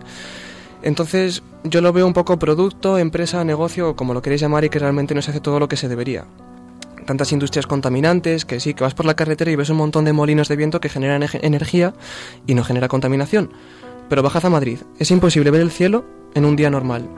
Entonces 0.83 1.43
yo 1.63 1.81
lo 1.81 1.93
veo 1.95 2.07
un 2.07 2.13
poco 2.13 2.39
producto, 2.39 2.99
empresa, 2.99 3.43
negocio, 3.43 3.97
como 3.97 4.13
lo 4.13 4.21
queréis 4.21 4.43
llamar, 4.43 4.65
y 4.65 4.69
que 4.69 4.79
realmente 4.79 5.15
no 5.15 5.23
se 5.23 5.31
hace 5.31 5.41
todo 5.41 5.59
lo 5.59 5.69
que 5.69 5.77
se 5.77 5.89
debería 5.89 6.27
tantas 7.05 7.33
industrias 7.33 7.67
contaminantes, 7.67 8.45
que 8.45 8.61
sí, 8.61 8.75
que 8.75 8.85
vas 8.85 8.95
por 8.95 9.07
la 9.07 9.15
carretera 9.15 9.51
y 9.51 9.57
ves 9.57 9.71
un 9.71 9.77
montón 9.77 10.05
de 10.05 10.13
molinos 10.13 10.49
de 10.49 10.57
viento 10.57 10.81
que 10.81 10.89
generan 10.89 11.25
energía 11.43 11.95
y 12.47 12.55
no 12.55 12.65
genera 12.65 12.89
contaminación. 12.89 13.51
Pero 14.09 14.23
bajad 14.23 14.47
a 14.47 14.51
Madrid, 14.51 14.79
es 14.99 15.11
imposible 15.11 15.51
ver 15.51 15.61
el 15.61 15.71
cielo 15.71 16.05
en 16.35 16.45
un 16.45 16.57
día 16.57 16.71
normal. 16.71 17.09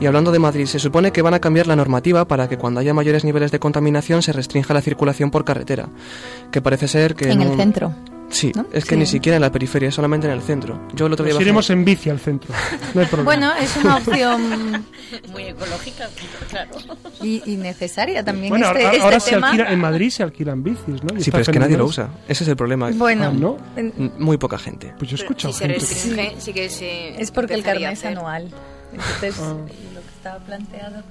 Y 0.00 0.06
hablando 0.06 0.30
de 0.30 0.38
Madrid, 0.38 0.66
se 0.66 0.78
supone 0.78 1.10
que 1.10 1.22
van 1.22 1.34
a 1.34 1.40
cambiar 1.40 1.66
la 1.66 1.74
normativa 1.74 2.28
para 2.28 2.48
que 2.48 2.56
cuando 2.56 2.80
haya 2.80 2.94
mayores 2.94 3.24
niveles 3.24 3.50
de 3.50 3.58
contaminación 3.58 4.22
se 4.22 4.32
restrinja 4.32 4.72
la 4.74 4.82
circulación 4.82 5.30
por 5.30 5.44
carretera. 5.44 5.88
Que 6.52 6.62
parece 6.62 6.86
ser 6.86 7.14
que... 7.16 7.30
En 7.30 7.42
el 7.42 7.56
centro. 7.56 7.92
Sí, 8.30 8.52
es 8.72 8.84
que 8.84 8.96
ni 8.96 9.06
siquiera 9.06 9.36
en 9.36 9.42
la 9.42 9.50
periferia, 9.50 9.90
solamente 9.90 10.26
en 10.26 10.32
el 10.34 10.42
centro. 10.42 10.78
Yo 10.94 11.06
el 11.06 11.12
otro 11.14 11.24
día 11.24 11.32
Nos 11.34 11.42
iremos 11.42 11.70
en 11.70 11.84
bici 11.84 12.10
al 12.10 12.20
centro. 12.20 12.54
No 12.94 13.00
hay 13.00 13.06
problema. 13.06 13.24
Bueno, 13.24 13.52
es 13.60 13.76
una 13.76 13.96
opción 13.96 14.84
Muy 15.32 15.44
ecológica, 15.44 16.08
claro. 16.50 16.70
y, 17.22 17.42
y 17.46 17.56
necesaria 17.56 18.22
también 18.24 18.50
Bueno, 18.50 18.66
este, 18.66 18.78
ahora, 18.84 18.92
este 18.92 19.04
ahora 19.04 19.20
se 19.20 19.30
tema. 19.30 19.46
alquila, 19.50 19.72
en 19.72 19.80
Madrid 19.80 20.10
se 20.10 20.22
alquilan 20.22 20.62
bicis, 20.62 21.02
¿no? 21.04 21.18
Y 21.18 21.22
Sí, 21.22 21.30
pero 21.30 21.42
es 21.42 21.48
que 21.48 21.58
nadie 21.58 21.76
lo 21.76 21.86
usa. 21.86 22.10
Ese 22.28 22.44
es 22.44 22.48
el 22.50 22.56
problema. 22.56 22.90
Bueno, 22.92 23.26
Ah, 23.26 23.32
¿no? 23.32 23.56
Muy 24.18 24.36
poca 24.36 24.58
gente. 24.58 24.92
Pues 24.98 25.10
yo 25.10 25.16
si 25.16 25.24
se 25.24 25.52
gente 25.52 25.78
restringe, 25.78 26.34
sí 26.38 26.52
que 26.52 26.68
se 26.70 27.20
es 27.20 27.30
porque 27.30 27.54
el 27.54 27.62
carnet 27.62 27.92
es 27.92 28.04
anual. 28.04 28.50
Entonces, 28.92 29.36
Ah. 29.40 29.52
lo 29.94 30.00
que 30.00 30.08
estaba 30.16 30.38
planteado. 30.44 31.02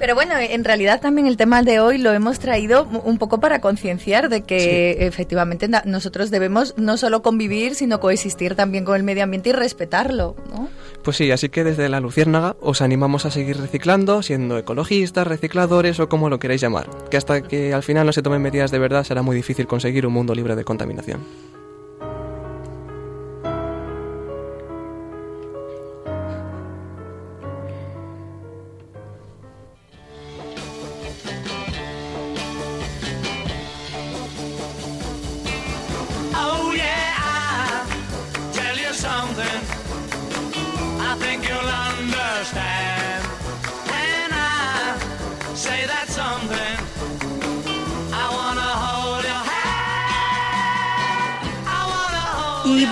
Pero 0.00 0.14
bueno, 0.14 0.32
en 0.38 0.64
realidad 0.64 0.98
también 1.02 1.26
el 1.26 1.36
tema 1.36 1.62
de 1.62 1.78
hoy 1.78 1.98
lo 1.98 2.10
hemos 2.12 2.38
traído 2.38 2.84
un 3.04 3.18
poco 3.18 3.38
para 3.38 3.60
concienciar 3.60 4.30
de 4.30 4.44
que 4.44 5.06
efectivamente 5.06 5.68
nosotros 5.84 6.30
debemos 6.30 6.74
no 6.78 6.96
solo 6.96 7.20
convivir, 7.20 7.74
sino 7.74 8.00
coexistir 8.00 8.54
también 8.54 8.86
con 8.86 8.96
el 8.96 9.02
medio 9.02 9.24
ambiente 9.24 9.50
y 9.50 9.52
respetarlo, 9.52 10.36
¿no? 10.50 10.70
Pues 11.04 11.18
sí, 11.18 11.30
así 11.30 11.50
que 11.50 11.64
desde 11.64 11.90
la 11.90 12.00
Luciérnaga 12.00 12.56
os 12.62 12.80
animamos 12.80 13.26
a 13.26 13.30
seguir 13.30 13.58
reciclando, 13.58 14.22
siendo 14.22 14.56
ecologistas, 14.56 15.26
recicladores 15.26 16.00
o 16.00 16.08
como 16.08 16.30
lo 16.30 16.38
queráis 16.38 16.62
llamar. 16.62 16.88
Que 17.10 17.18
hasta 17.18 17.42
que 17.42 17.74
al 17.74 17.82
final 17.82 18.06
no 18.06 18.12
se 18.12 18.22
tomen 18.22 18.40
medidas 18.40 18.70
de 18.70 18.78
verdad 18.78 19.04
será 19.04 19.20
muy 19.20 19.36
difícil 19.36 19.66
conseguir 19.66 20.06
un 20.06 20.14
mundo 20.14 20.34
libre 20.34 20.56
de 20.56 20.64
contaminación. 20.64 21.20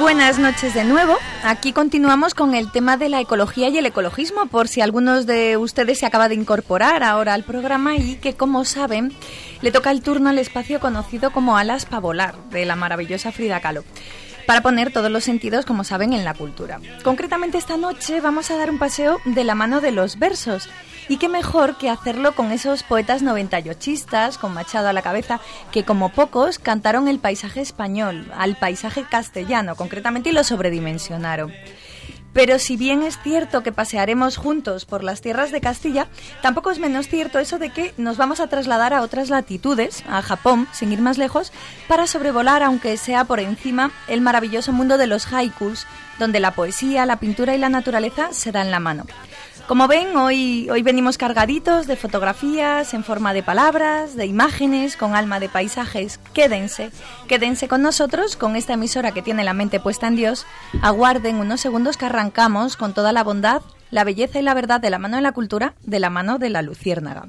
Buenas 0.09 0.39
noches 0.39 0.73
de 0.73 0.85
nuevo. 0.85 1.19
Aquí 1.45 1.75
continuamos 1.75 2.33
con 2.33 2.55
el 2.55 2.73
tema 2.73 2.97
de 2.97 3.11
la 3.11 3.21
ecología 3.21 3.69
y 3.69 3.77
el 3.77 3.85
ecologismo, 3.85 4.47
por 4.47 4.67
si 4.67 4.81
algunos 4.81 5.27
de 5.27 5.59
ustedes 5.59 5.99
se 5.99 6.07
acaba 6.07 6.31
de 6.31 6.35
incorporar 6.35 7.03
ahora 7.03 7.35
al 7.35 7.45
programa 7.45 7.95
y 7.95 8.15
que, 8.15 8.33
como 8.33 8.65
saben, 8.65 9.13
le 9.61 9.71
toca 9.71 9.91
el 9.91 10.01
turno 10.01 10.31
al 10.31 10.39
espacio 10.39 10.81
conocido 10.81 11.31
como 11.31 11.59
Alas 11.59 11.85
para 11.85 12.01
volar, 12.01 12.37
de 12.49 12.65
la 12.65 12.75
maravillosa 12.75 13.33
Frida 13.33 13.61
Kahlo 13.61 13.85
para 14.47 14.63
poner 14.63 14.91
todos 14.91 15.11
los 15.11 15.25
sentidos, 15.25 15.67
como 15.67 15.85
saben, 15.85 16.15
en 16.15 16.25
la 16.25 16.33
cultura. 16.33 16.81
Concretamente 17.05 17.59
esta 17.59 17.77
noche 17.77 18.23
vamos 18.23 18.51
a 18.51 18.57
dar 18.57 18.71
un 18.71 18.79
paseo 18.79 19.19
de 19.27 19.45
la 19.45 19.55
mano 19.55 19.83
de 19.83 19.93
los 19.93 20.19
versos. 20.19 20.71
Y 21.09 21.17
qué 21.17 21.29
mejor 21.29 21.77
que 21.79 21.89
hacerlo 21.89 22.35
con 22.35 22.53
esos 22.53 22.83
poetas 22.83 23.23
98istas, 23.23 24.37
con 24.37 24.53
Machado 24.53 24.89
a 24.89 24.93
la 24.93 25.03
cabeza, 25.03 25.41
que 25.73 25.85
como 25.85 26.11
pocos 26.11 26.59
cantaron 26.59 27.09
el 27.09 27.19
paisaje 27.19 27.63
español, 27.63 28.31
al 28.37 28.57
paisaje 28.57 29.05
castellano 29.09 29.75
concretamente, 29.75 30.31
y 30.31 30.33
lo 30.33 30.45
sobredimensionaron. 30.45 31.53
Pero 32.35 32.59
si 32.59 32.77
bien 32.77 33.03
es 33.03 33.19
cierto 33.19 33.63
que 33.63 33.73
pasearemos 33.73 34.37
juntos 34.37 34.85
por 34.85 35.03
las 35.03 35.23
tierras 35.23 35.51
de 35.51 35.63
Castilla, 35.63 36.09
tampoco 36.43 36.71
es 36.71 36.79
menos 36.79 37.09
cierto 37.09 37.39
eso 37.39 37.59
de 37.59 37.71
que 37.71 37.95
nos 37.97 38.17
vamos 38.19 38.41
a 38.41 38.49
trasladar 38.49 38.93
a 38.93 39.03
otras 39.03 39.31
latitudes, 39.31 40.05
a 40.09 40.21
Japón, 40.21 40.69
sin 40.73 40.93
ir 40.93 41.01
más 41.01 41.17
lejos, 41.17 41.53
para 41.89 42.07
sobrevolar, 42.07 42.63
aunque 42.63 42.97
sea 42.99 43.25
por 43.25 43.41
encima, 43.41 43.91
el 44.09 44.21
maravilloso 44.21 44.73
mundo 44.73 44.99
de 44.99 45.07
los 45.07 45.33
haikus, 45.33 45.87
donde 46.19 46.39
la 46.39 46.53
poesía, 46.53 47.07
la 47.07 47.19
pintura 47.19 47.55
y 47.55 47.59
la 47.59 47.71
naturaleza 47.71 48.29
se 48.33 48.53
dan 48.53 48.71
la 48.71 48.79
mano. 48.79 49.05
Como 49.69 49.87
ven, 49.87 50.17
hoy, 50.17 50.67
hoy 50.71 50.83
venimos 50.83 51.19
cargaditos 51.19 51.87
de 51.87 51.97
fotografías 51.97 52.95
en 52.95 53.05
forma 53.05 53.35
de 53.35 53.43
palabras, 53.43 54.17
de 54.17 54.25
imágenes, 54.25 54.97
con 54.97 55.15
alma 55.15 55.41
de 55.41 55.51
paisajes. 55.51 56.19
Quédense, 56.33 56.91
quédense 57.29 57.69
con 57.69 57.83
nosotros, 57.83 58.37
con 58.37 58.57
esta 58.57 58.73
emisora 58.73 59.13
que 59.13 59.21
tiene 59.21 59.45
la 59.45 59.53
mente 59.53 59.79
puesta 59.79 60.07
en 60.07 60.17
Dios. 60.17 60.47
Aguarden 60.81 61.37
unos 61.37 61.61
segundos 61.61 61.99
que 61.99 62.07
arrancamos 62.07 62.79
con 62.79 62.95
toda 62.95 63.13
la 63.13 63.23
bondad, 63.23 63.61
la 63.91 64.05
belleza 64.05 64.39
y 64.39 64.43
la 64.43 64.55
verdad 64.55 64.81
de 64.81 64.89
la 64.89 64.99
mano 64.99 65.17
de 65.17 65.23
la 65.23 65.33
cultura, 65.33 65.75
de 65.83 66.01
la 66.01 66.09
mano 66.09 66.39
de 66.39 66.49
la 66.49 66.63
luciérnaga. 66.63 67.27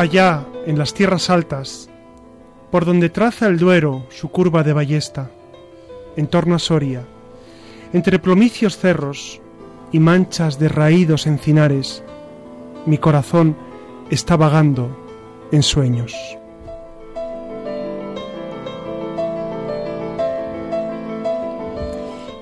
Allá, 0.00 0.46
en 0.64 0.78
las 0.78 0.94
tierras 0.94 1.28
altas, 1.28 1.90
por 2.70 2.86
donde 2.86 3.10
traza 3.10 3.46
el 3.48 3.58
Duero 3.58 4.06
su 4.08 4.30
curva 4.30 4.62
de 4.62 4.72
ballesta, 4.72 5.30
en 6.16 6.26
torno 6.26 6.54
a 6.54 6.58
Soria, 6.58 7.04
entre 7.92 8.18
plomicios 8.18 8.78
cerros 8.78 9.42
y 9.92 9.98
manchas 9.98 10.58
de 10.58 10.70
raídos 10.70 11.26
encinares, 11.26 12.02
mi 12.86 12.96
corazón 12.96 13.54
está 14.08 14.38
vagando 14.38 14.88
en 15.52 15.62
sueños. 15.62 16.14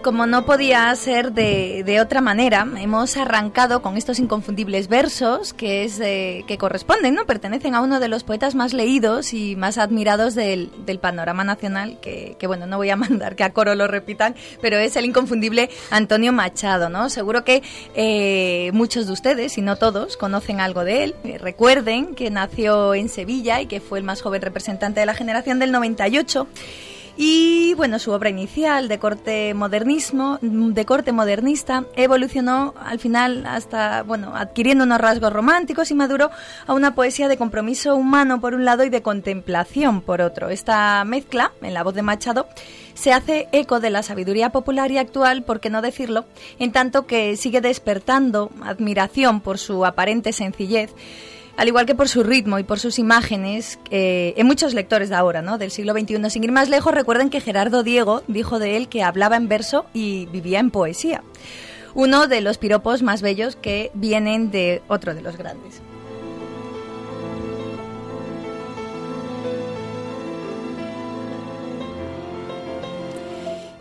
Como 0.09 0.25
no 0.25 0.47
podía 0.47 0.95
ser 0.97 1.33
de, 1.33 2.01
otra 2.01 2.23
manera, 2.23 2.67
hemos 2.79 3.19
arrancado 3.19 3.83
con 3.83 3.99
estos 3.99 4.19
inconfundibles 4.19 4.89
versos 4.89 5.53
que, 5.53 5.85
es, 5.85 6.01
eh, 6.01 6.47
que 6.47 6.57
corresponden, 6.57 7.15
¿no? 7.15 7.27
Pertenecen 7.27 7.75
a 7.75 7.83
uno 7.83 8.01
de 8.01 8.09
los 8.09 8.25
poetas 8.25 8.55
más 8.55 8.73
leídos 8.73 9.35
y 9.35 9.55
más 9.55 9.77
admirados 9.77 10.35
del, 10.35 10.71
panorama 10.99 11.45
nacional, 11.45 11.99
que, 12.01 12.39
bueno, 12.47 12.65
no 12.65 12.79
voy 12.79 12.89
a 12.89 12.97
mandar 12.97 13.37
que 13.37 13.45
a 13.45 13.53
coro 13.53 13.75
lo 13.75 13.87
repitan, 13.87 14.35
pero 14.63 14.79
es 14.79 14.97
el 14.97 15.05
inconfundible 15.05 15.69
Antonio 15.91 16.33
Machado, 16.33 16.89
¿no? 16.89 17.11
Seguro 17.11 17.45
que 17.45 17.63
eh, 17.95 18.71
muchos 18.73 19.09
de 19.09 19.13
ustedes, 19.13 19.53
si 19.53 19.61
no 19.61 19.77
todos, 19.77 20.17
conocen 20.17 20.59
algo 20.61 20.85
de 20.85 21.05
él. 21.05 21.17
Eh, 21.25 21.37
recuerden 21.37 22.15
que 22.15 22.31
nació 22.31 22.95
en 22.95 23.11
Sevilla 23.11 23.61
y 23.61 23.67
que 23.67 23.83
fue 23.83 23.99
el 23.99 24.07
más 24.07 24.23
joven 24.23 24.41
representante 24.41 25.01
de 25.01 25.05
la 25.05 25.13
generación 25.13 25.59
del 25.59 25.71
98 25.71 26.49
Y 27.21 27.75
bueno, 27.75 27.99
su 27.99 28.13
obra 28.13 28.31
inicial 28.31 28.87
de 28.87 29.01
corte 29.01 29.53
modernismo, 29.53 30.39
de 30.41 30.87
corte 30.87 31.11
modernista, 31.11 31.85
evolucionó 31.97 32.75
al 32.81 33.01
final 33.01 33.45
hasta, 33.45 34.05
bueno, 34.05 34.37
adquiriendo 34.37 34.85
unos 34.85 35.01
rasgos 35.01 35.33
románticos 35.33 35.91
y 35.91 35.95
maduró 35.95 36.31
a 36.69 36.75
una 36.75 36.95
poesía 36.95 37.27
de 37.27 37.37
compromiso 37.37 37.97
humano 37.97 38.41
por 38.41 38.55
un 38.55 38.65
lado 38.65 38.85
y 38.85 38.89
de 38.89 39.03
contemplación 39.03 40.01
por 40.01 40.21
otro. 40.21 40.49
Esta 40.49 41.05
mezcla, 41.05 41.51
en 41.61 41.75
la 41.75 41.83
voz 41.83 41.95
de 41.95 42.03
Machado, 42.03 42.47
se 42.95 43.13
hace 43.13 43.49
eco 43.51 43.81
de 43.81 43.91
la 43.91 44.05
sabiduría 44.05 44.51
popular 44.51 44.93
y 44.93 44.99
actual, 44.99 45.43
por 45.43 45.59
qué 45.59 45.71
no 45.71 45.83
decirlo, 45.83 46.25
en 46.61 46.71
tanto 46.71 47.09
que 47.09 47.37
sigue 47.37 47.61
despertando 47.61 48.53
admiración 48.63 49.41
por 49.41 49.59
su 49.59 49.85
aparente 49.85 50.33
sencillez 50.33 50.95
al 51.59 51.67
igual 51.67 51.87
que 51.87 51.97
por 51.97 52.09
su 52.09 52.23
ritmo 52.23 52.61
y 52.61 52.63
por 52.63 52.79
sus 52.79 53.01
imágenes, 53.01 53.81
eh, 53.91 54.33
en 54.37 54.47
muchos 54.47 54.75
lectores 54.75 55.09
de 55.09 55.17
ahora, 55.17 55.43
¿no? 55.43 55.59
del 55.59 55.73
siglo 55.73 55.93
XXI. 55.93 56.31
Sin 56.31 56.45
ir 56.45 56.53
más 56.53 56.69
lejos, 56.69 56.95
recuerden 56.95 57.31
que 57.31 57.41
Gerardo 57.41 57.83
Diego 57.83 58.23
dijo 58.29 58.61
de 58.61 58.77
él 58.77 58.89
que 58.89 59.03
hablaba 59.03 59.37
en 59.37 59.49
verso 59.49 59.85
y 59.93 60.27
vivía 60.27 60.61
en 60.61 60.71
poesía. 60.71 61.25
Uno 61.95 62.29
de 62.29 62.43
los 62.43 62.59
piropos 62.59 63.03
más 63.03 63.23
bellos 63.23 63.57
que 63.57 63.91
vienen 63.95 64.53
de 64.53 64.83
otro 64.87 65.17
de 65.17 65.21
los 65.21 65.37
grandes. 65.37 65.83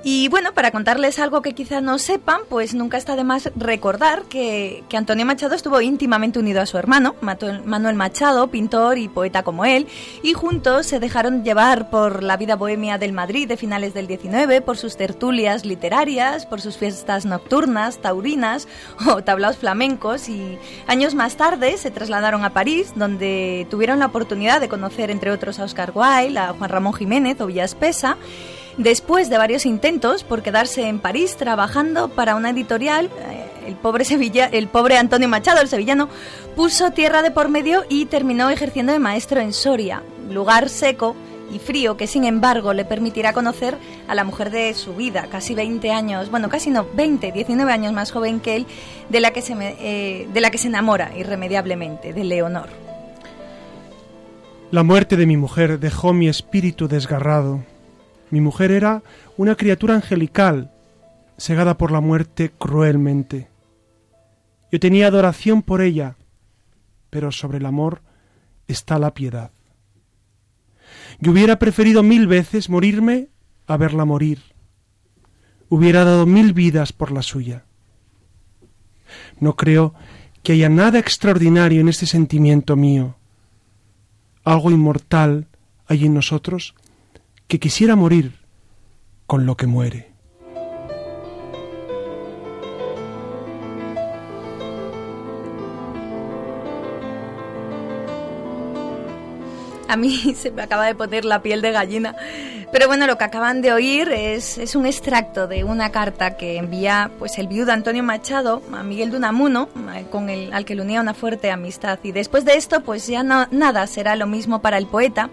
Y 0.10 0.30
bueno, 0.30 0.53
para 0.53 0.72
contarles 0.72 1.20
algo 1.20 1.41
que 1.41 1.51
quizás 1.51 1.84
no 1.84 1.99
sepan, 1.99 2.39
pues 2.47 2.74
nunca 2.74 2.95
está 2.95 3.18
de 3.18 3.26
más 3.26 3.51
recordar 3.58 4.24
que, 4.30 4.86
Antonio 4.93 5.26
Machado 5.26 5.53
estuvo 5.53 5.82
íntimamente 5.82 6.39
unido 6.39 6.62
a 6.62 6.66
su 6.66 6.78
hermano, 6.78 7.16
Manuel 7.20 7.95
Machado, 7.97 8.47
pintor 8.47 8.99
y 8.99 9.10
poeta 9.10 9.43
como 9.43 9.66
él, 9.66 9.86
y 10.24 10.32
juntos 10.32 10.86
se 10.86 11.01
dejaron 11.01 11.43
llevar 11.43 11.89
por 11.89 12.24
la 12.24 12.38
vida 12.38 12.55
bohemia 12.55 12.97
del 12.97 13.12
Madrid 13.12 13.49
de 13.49 13.58
finales 13.58 13.93
del 13.93 14.08
19, 14.08 14.62
por 14.62 14.78
sus 14.78 14.95
tertulias 14.95 15.66
literarias, 15.66 16.45
por 16.45 16.62
sus 16.62 16.78
fiestas 16.78 17.26
nocturnas, 17.26 17.97
taurinas 17.97 18.70
o 19.14 19.22
tablaos 19.26 19.58
flamencos, 19.58 20.30
y 20.30 20.58
años 20.88 21.16
más 21.16 21.36
tarde 21.36 21.76
se 21.76 21.91
trasladaron 21.91 22.45
a 22.45 22.51
París, 22.51 22.93
donde 22.95 23.68
tuvieron 23.70 23.99
la 23.99 24.05
oportunidad 24.05 24.62
de 24.62 24.70
conocer 24.70 25.12
entre 25.12 25.32
otros 25.32 25.60
a 25.60 25.66
Oscar 25.66 25.91
Wilde, 25.93 26.39
a 26.39 26.53
Juan 26.53 26.70
Ramón 26.70 26.93
Jiménez 26.93 27.41
o 27.41 27.47
Villaspesa, 27.47 28.16
Después 28.78 29.30
de 29.32 29.39
varios 29.39 29.65
intentos 29.65 30.23
por 30.23 30.43
quedarse 30.43 30.88
en 30.88 30.99
París 30.99 31.36
trabajando 31.36 32.09
para 32.09 32.36
una 32.36 32.51
editorial, 32.51 33.09
eh, 33.28 33.47
el 33.65 33.75
pobre, 33.75 34.05
Sevilla, 34.05 34.45
el 34.45 34.67
pobre 34.67 34.97
Antonio 34.97 35.28
Machado, 35.28 35.61
el 35.61 35.67
sevillano, 35.67 36.09
puso 36.55 36.91
tierra 36.91 37.23
de 37.23 37.32
por 37.32 37.49
medio 37.49 37.86
y 37.89 38.05
terminó 38.05 38.51
ejerciendo 38.51 38.93
de 38.93 38.99
maestro 38.99 39.41
en 39.41 39.51
Soria, 39.51 40.03
lugar 40.30 40.69
seco 40.69 41.15
y 41.51 41.57
frío 41.57 41.97
que 41.97 42.05
sin 42.05 42.23
embargo 42.23 42.73
le 42.73 42.86
permitirá 42.86 43.34
conocer 43.34 43.78
a 44.07 44.13
la 44.13 44.23
mujer 44.23 44.51
de 44.51 44.71
su 44.75 44.93
vida, 44.93 45.25
casi 45.32 45.55
20 45.55 45.91
años, 45.91 46.30
bueno, 46.30 46.47
casi 46.47 46.69
no, 46.69 46.86
20, 46.93 47.32
19 47.32 47.71
años 47.71 47.93
más 47.93 48.11
joven 48.11 48.39
que 48.39 48.57
él, 48.57 48.67
de 49.09 49.19
la 49.21 49.32
que 49.32 49.41
se, 49.41 49.55
eh, 49.59 50.28
de 50.32 50.41
la 50.41 50.51
que 50.51 50.59
se 50.59 50.67
enamora 50.67 51.17
irremediablemente, 51.17 52.13
de 52.13 52.23
Leonor. 52.23 52.69
La 54.69 54.84
muerte 54.84 55.15
de 55.15 55.25
mi 55.25 55.38
mujer 55.38 55.80
dejó 55.80 56.13
mi 56.13 56.28
espíritu 56.28 56.88
desgarrado 56.88 57.61
mi 58.30 58.41
mujer 58.41 58.71
era 58.71 59.03
una 59.38 59.55
criatura 59.55 59.95
angelical, 59.95 60.71
cegada 61.38 61.78
por 61.78 61.91
la 61.91 62.01
muerte 62.01 62.51
cruelmente. 62.57 63.47
Yo 64.71 64.80
tenía 64.80 65.07
adoración 65.07 65.61
por 65.61 65.82
ella, 65.82 66.15
pero 67.09 67.32
sobre 67.32 67.59
el 67.59 67.65
amor 67.65 68.01
está 68.67 68.99
la 68.99 69.13
piedad. 69.13 69.51
Yo 71.19 71.32
hubiera 71.32 71.57
preferido 71.57 72.03
mil 72.03 72.28
veces 72.28 72.69
morirme 72.69 73.30
a 73.65 73.78
verla 73.78 74.05
morir. 74.05 74.39
Hubiera 75.69 76.03
dado 76.03 76.25
mil 76.25 76.53
vidas 76.53 76.93
por 76.93 77.11
la 77.11 77.21
suya. 77.21 77.65
No 79.39 79.55
creo 79.55 79.93
que 80.43 80.53
haya 80.53 80.69
nada 80.69 80.99
extraordinario 80.99 81.82
en 81.82 81.89
este 81.89 82.05
sentimiento 82.05 82.75
mío. 82.75 83.15
Algo 84.43 84.71
inmortal 84.71 85.47
hay 85.88 86.05
en 86.05 86.13
nosotros 86.13 86.75
que 87.47 87.59
quisiera 87.59 87.95
morir 87.95 88.39
con 89.25 89.45
lo 89.45 89.55
que 89.55 89.67
muere. 89.67 90.07
A 99.88 99.95
mí 99.95 100.35
se 100.38 100.51
me 100.51 100.63
acaba 100.63 100.85
de 100.85 100.95
poner 100.95 101.25
la 101.25 101.41
piel 101.41 101.61
de 101.61 101.71
gallina 101.71 102.15
pero 102.71 102.88
bueno, 102.88 103.07
lo 103.07 103.17
que 103.17 103.23
acaban 103.23 103.61
de 103.61 103.71
oír 103.71 104.09
es, 104.11 104.57
es 104.57 104.75
un 104.75 104.85
extracto 104.85 105.47
de 105.47 105.63
una 105.63 105.89
carta 105.91 106.35
que 106.35 106.57
envía 106.57 107.09
pues 107.17 107.38
el 107.38 107.47
viudo 107.47 107.71
Antonio 107.71 108.03
Machado 108.03 108.61
a 108.73 108.83
Miguel 108.83 109.09
de 109.09 109.17
Unamuno, 109.17 109.69
con 110.11 110.29
el, 110.29 110.51
al 110.51 110.65
que 110.65 110.75
le 110.75 110.81
unía 110.81 110.99
una 110.99 111.13
fuerte 111.13 111.49
amistad. 111.49 111.97
Y 112.03 112.11
después 112.11 112.43
de 112.43 112.55
esto, 112.55 112.81
pues 112.81 113.07
ya 113.07 113.23
nada 113.23 113.88
será 113.88 114.17
lo 114.17 114.27
mismo 114.27 114.61
para 114.61 114.77
el 114.77 114.85
poeta. 114.85 115.29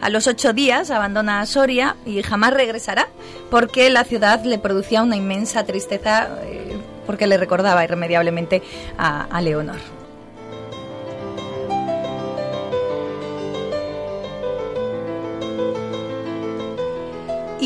A 0.00 0.08
los 0.08 0.26
ocho 0.26 0.54
días 0.54 0.90
abandona 0.90 1.44
Soria 1.44 1.94
y 2.06 2.22
jamás 2.22 2.54
regresará, 2.54 3.08
porque 3.50 3.90
la 3.90 4.04
ciudad 4.04 4.42
le 4.44 4.58
producía 4.58 5.02
una 5.02 5.16
inmensa 5.16 5.64
tristeza, 5.64 6.38
eh, 6.44 6.74
porque 7.06 7.26
le 7.26 7.36
recordaba 7.36 7.84
irremediablemente 7.84 8.62
a, 8.96 9.24
a 9.24 9.40
Leonor. 9.42 9.97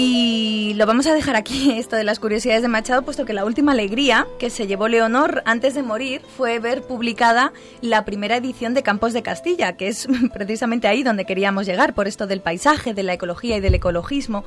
Y 0.05 0.75
lo 0.75 0.85
vamos 0.87 1.07
a 1.07 1.15
dejar 1.15 1.37
aquí, 1.37 1.71
esto 1.79 1.95
de 1.95 2.03
las 2.03 2.19
curiosidades 2.19 2.63
de 2.63 2.67
Machado, 2.67 3.03
puesto 3.03 3.25
que 3.25 3.33
la 3.33 3.45
última 3.45 3.71
alegría 3.71 4.27
que 4.41 4.51
se 4.51 4.67
llevó 4.67 4.89
Leonor 4.89 5.45
antes 5.47 5.75
de 5.75 5.85
morir 5.85 6.23
fue 6.37 6.59
ver 6.59 6.83
publicada 6.83 7.53
la 7.83 8.05
primera 8.05 8.37
edición 8.37 8.75
de 8.75 8.83
Campos 8.83 9.13
de 9.13 9.23
Castilla, 9.23 9.75
que 9.75 9.87
es 9.87 10.09
precisamente 10.35 10.89
ahí 10.89 11.05
donde 11.05 11.25
queríamos 11.25 11.67
llegar, 11.67 11.95
por 11.95 12.09
esto 12.09 12.27
del 12.27 12.41
paisaje, 12.41 12.95
de 12.95 13.05
la 13.05 13.13
ecología 13.13 13.59
y 13.59 13.61
del 13.61 13.77
ecologismo. 13.77 14.45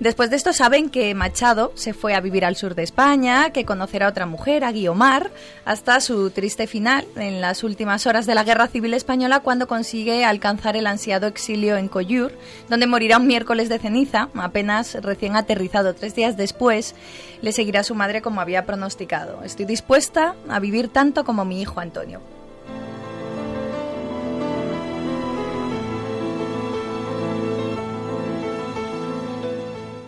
Después 0.00 0.30
de 0.30 0.36
esto 0.36 0.54
saben 0.54 0.88
que 0.88 1.14
Machado 1.14 1.72
se 1.74 1.92
fue 1.92 2.14
a 2.14 2.20
vivir 2.22 2.46
al 2.46 2.56
sur 2.56 2.74
de 2.74 2.82
España, 2.82 3.50
que 3.50 3.66
conocerá 3.66 4.06
a 4.06 4.08
otra 4.08 4.24
mujer, 4.24 4.64
a 4.64 4.72
Guiomar, 4.72 5.30
hasta 5.66 6.00
su 6.00 6.30
triste 6.30 6.66
final 6.66 7.04
en 7.16 7.42
las 7.42 7.62
últimas 7.62 8.06
horas 8.06 8.24
de 8.24 8.34
la 8.34 8.44
Guerra 8.44 8.68
Civil 8.68 8.94
Española, 8.94 9.40
cuando 9.40 9.68
consigue 9.68 10.24
alcanzar 10.24 10.78
el 10.78 10.86
ansiado 10.86 11.26
exilio 11.26 11.76
en 11.76 11.88
Collur, 11.88 12.32
donde 12.70 12.86
morirá 12.86 13.18
un 13.18 13.26
miércoles 13.26 13.68
de 13.68 13.78
ceniza, 13.78 14.30
apenas 14.34 14.93
recién 15.02 15.36
aterrizado 15.36 15.94
tres 15.94 16.14
días 16.14 16.36
después, 16.36 16.94
le 17.42 17.52
seguirá 17.52 17.82
su 17.82 17.94
madre 17.94 18.22
como 18.22 18.40
había 18.40 18.66
pronosticado. 18.66 19.42
Estoy 19.42 19.64
dispuesta 19.66 20.34
a 20.48 20.60
vivir 20.60 20.88
tanto 20.88 21.24
como 21.24 21.44
mi 21.44 21.60
hijo 21.60 21.80
Antonio. 21.80 22.20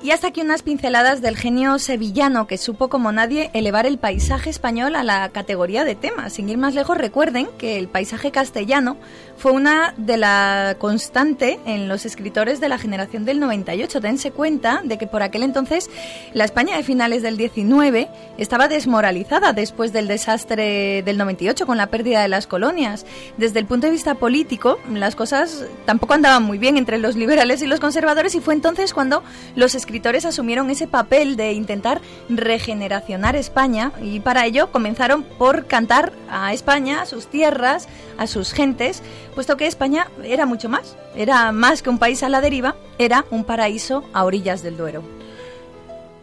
Y 0.06 0.12
hasta 0.12 0.28
aquí 0.28 0.40
unas 0.40 0.62
pinceladas 0.62 1.20
del 1.20 1.36
genio 1.36 1.80
sevillano 1.80 2.46
que 2.46 2.58
supo 2.58 2.86
como 2.86 3.10
nadie 3.10 3.50
elevar 3.54 3.86
el 3.86 3.98
paisaje 3.98 4.50
español 4.50 4.94
a 4.94 5.02
la 5.02 5.30
categoría 5.30 5.82
de 5.82 5.96
tema. 5.96 6.30
Sin 6.30 6.48
ir 6.48 6.58
más 6.58 6.76
lejos, 6.76 6.96
recuerden 6.96 7.48
que 7.58 7.76
el 7.76 7.88
paisaje 7.88 8.30
castellano 8.30 8.98
fue 9.36 9.50
una 9.50 9.94
de 9.96 10.16
la 10.16 10.76
constante 10.78 11.58
en 11.66 11.88
los 11.88 12.06
escritores 12.06 12.60
de 12.60 12.68
la 12.68 12.78
generación 12.78 13.24
del 13.24 13.40
98. 13.40 13.98
Dense 13.98 14.30
cuenta 14.30 14.80
de 14.84 14.96
que 14.96 15.08
por 15.08 15.24
aquel 15.24 15.42
entonces 15.42 15.90
la 16.34 16.44
España 16.44 16.76
de 16.76 16.84
finales 16.84 17.22
del 17.22 17.36
19 17.36 18.08
estaba 18.38 18.68
desmoralizada 18.68 19.54
después 19.54 19.92
del 19.92 20.06
desastre 20.06 21.02
del 21.02 21.18
98 21.18 21.66
con 21.66 21.78
la 21.78 21.88
pérdida 21.88 22.22
de 22.22 22.28
las 22.28 22.46
colonias. 22.46 23.06
Desde 23.38 23.58
el 23.58 23.66
punto 23.66 23.88
de 23.88 23.92
vista 23.92 24.14
político, 24.14 24.78
las 24.88 25.16
cosas 25.16 25.64
tampoco 25.84 26.14
andaban 26.14 26.44
muy 26.44 26.58
bien 26.58 26.76
entre 26.76 26.98
los 26.98 27.16
liberales 27.16 27.60
y 27.60 27.66
los 27.66 27.80
conservadores 27.80 28.36
y 28.36 28.40
fue 28.40 28.54
entonces 28.54 28.94
cuando 28.94 29.24
los 29.56 29.74
escritores 29.74 29.95
escritores 29.96 30.26
asumieron 30.26 30.68
ese 30.68 30.86
papel 30.86 31.36
de 31.36 31.54
intentar 31.54 32.02
regeneracionar 32.28 33.34
España 33.34 33.92
y 34.02 34.20
para 34.20 34.44
ello 34.44 34.70
comenzaron 34.70 35.22
por 35.22 35.64
cantar 35.64 36.12
a 36.28 36.52
España, 36.52 37.00
a 37.00 37.06
sus 37.06 37.28
tierras, 37.28 37.88
a 38.18 38.26
sus 38.26 38.52
gentes, 38.52 39.02
puesto 39.34 39.56
que 39.56 39.66
España 39.66 40.08
era 40.22 40.44
mucho 40.44 40.68
más, 40.68 40.98
era 41.16 41.50
más 41.50 41.80
que 41.80 41.88
un 41.88 41.98
país 41.98 42.22
a 42.22 42.28
la 42.28 42.42
deriva, 42.42 42.76
era 42.98 43.24
un 43.30 43.44
paraíso 43.44 44.04
a 44.12 44.24
orillas 44.24 44.62
del 44.62 44.76
Duero. 44.76 45.02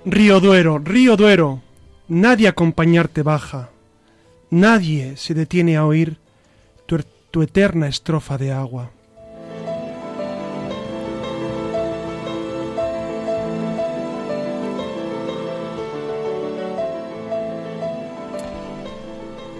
Río 0.05 0.39
Duero, 0.39 0.77
río 0.77 1.17
Duero, 1.17 1.63
nadie 2.07 2.47
acompañarte 2.47 3.23
baja, 3.23 3.71
nadie 4.51 5.17
se 5.17 5.33
detiene 5.33 5.77
a 5.77 5.85
oír 5.87 6.17
tu, 6.85 6.99
tu 7.31 7.41
eterna 7.41 7.87
estrofa 7.87 8.37
de 8.37 8.51
agua. 8.51 8.91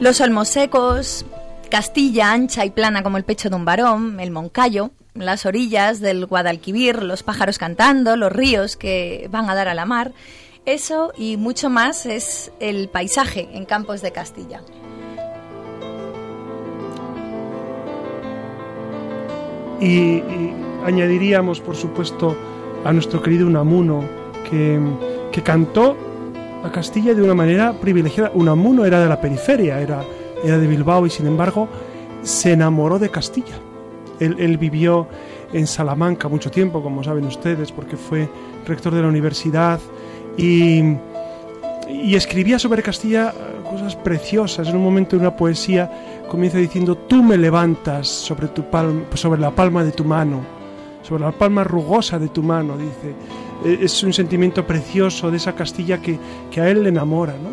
Los 0.04 0.20
olmos 0.20 0.50
secos, 0.50 1.26
Castilla 1.72 2.34
ancha 2.34 2.66
y 2.66 2.72
plana 2.72 3.04
como 3.04 3.16
el 3.16 3.24
pecho 3.24 3.50
de 3.50 3.56
un 3.56 3.64
varón, 3.64 4.20
el 4.20 4.32
Moncayo, 4.32 4.92
las 5.14 5.46
orillas 5.46 6.02
del 6.02 6.26
Guadalquivir, 6.26 7.04
los 7.04 7.24
pájaros 7.24 7.58
cantando, 7.58 8.18
los 8.18 8.30
ríos 8.30 8.76
que 8.76 9.30
van 9.32 9.50
a 9.50 9.56
dar 9.56 9.70
a 9.70 9.74
la 9.74 9.86
mar. 9.86 10.12
Eso 10.66 11.14
y 11.18 11.38
mucho 11.38 11.70
más 11.70 12.06
es 12.06 12.52
el 12.60 12.90
paisaje 12.90 13.48
en 13.54 13.64
Campos 13.64 14.02
de 14.02 14.12
Castilla. 14.12 14.60
Y, 19.80 20.22
añadiríamos, 20.86 21.62
por 21.62 21.78
supuesto, 21.78 22.36
a 22.84 22.92
nuestro 22.92 23.22
querido 23.22 23.48
Unamuno, 23.48 24.04
que, 24.50 24.82
que 25.32 25.42
cantó 25.44 25.96
a 26.64 26.72
Castilla 26.72 27.14
de 27.14 27.22
una 27.22 27.34
manera 27.34 27.74
privilegiada. 27.74 28.32
Unamuno 28.34 28.86
era 28.86 29.00
de 29.02 29.10
la 29.10 29.20
periferia, 29.20 29.80
era, 29.80 30.04
era 30.44 30.58
de 30.58 30.68
Bilbao 30.68 31.06
y 31.06 31.10
sin 31.10 31.28
embargo 31.28 31.68
se 32.22 32.54
enamoró 32.54 33.00
de 33.00 33.10
Castilla. 33.10 33.56
Él, 34.20 34.36
él, 34.40 34.58
vivió 34.58 35.08
en 35.52 35.68
Salamanca 35.68 36.28
mucho 36.28 36.50
tiempo, 36.50 36.82
como 36.82 37.04
saben 37.04 37.26
ustedes, 37.26 37.72
porque 37.72 37.98
fue 37.98 38.30
rector 38.66 38.94
de 38.94 39.02
la 39.02 39.08
universidad 39.08 39.80
y, 40.38 40.96
y 41.90 42.16
escribía 42.16 42.58
sobre 42.60 42.82
Castilla 42.82 43.34
cosas 43.70 43.96
preciosas. 43.96 44.70
En 44.70 44.76
un 44.76 44.84
momento 44.84 45.16
de 45.16 45.22
una 45.22 45.36
poesía 45.36 46.24
comienza 46.30 46.58
diciendo, 46.58 46.96
tú 46.96 47.24
me 47.24 47.38
levantas 47.38 48.08
sobre, 48.08 48.48
tu 48.48 48.64
palma, 48.64 49.04
sobre 49.16 49.42
la 49.42 49.52
palma 49.52 49.84
de 49.84 49.92
tu 49.92 50.06
mano, 50.06 50.42
sobre 51.02 51.24
la 51.24 51.32
palma 51.32 51.64
rugosa 51.64 52.20
de 52.20 52.30
tu 52.30 52.44
mano, 52.44 52.78
dice. 52.78 53.14
E, 53.64 53.80
es 53.86 54.04
un 54.04 54.14
sentimiento 54.14 54.66
precioso 54.66 55.32
de 55.32 55.38
esa 55.38 55.54
Castilla 55.54 56.02
que, 56.02 56.18
que 56.52 56.62
a 56.62 56.70
él 56.70 56.84
le 56.84 56.90
enamora. 56.90 57.34
¿no? 57.34 57.52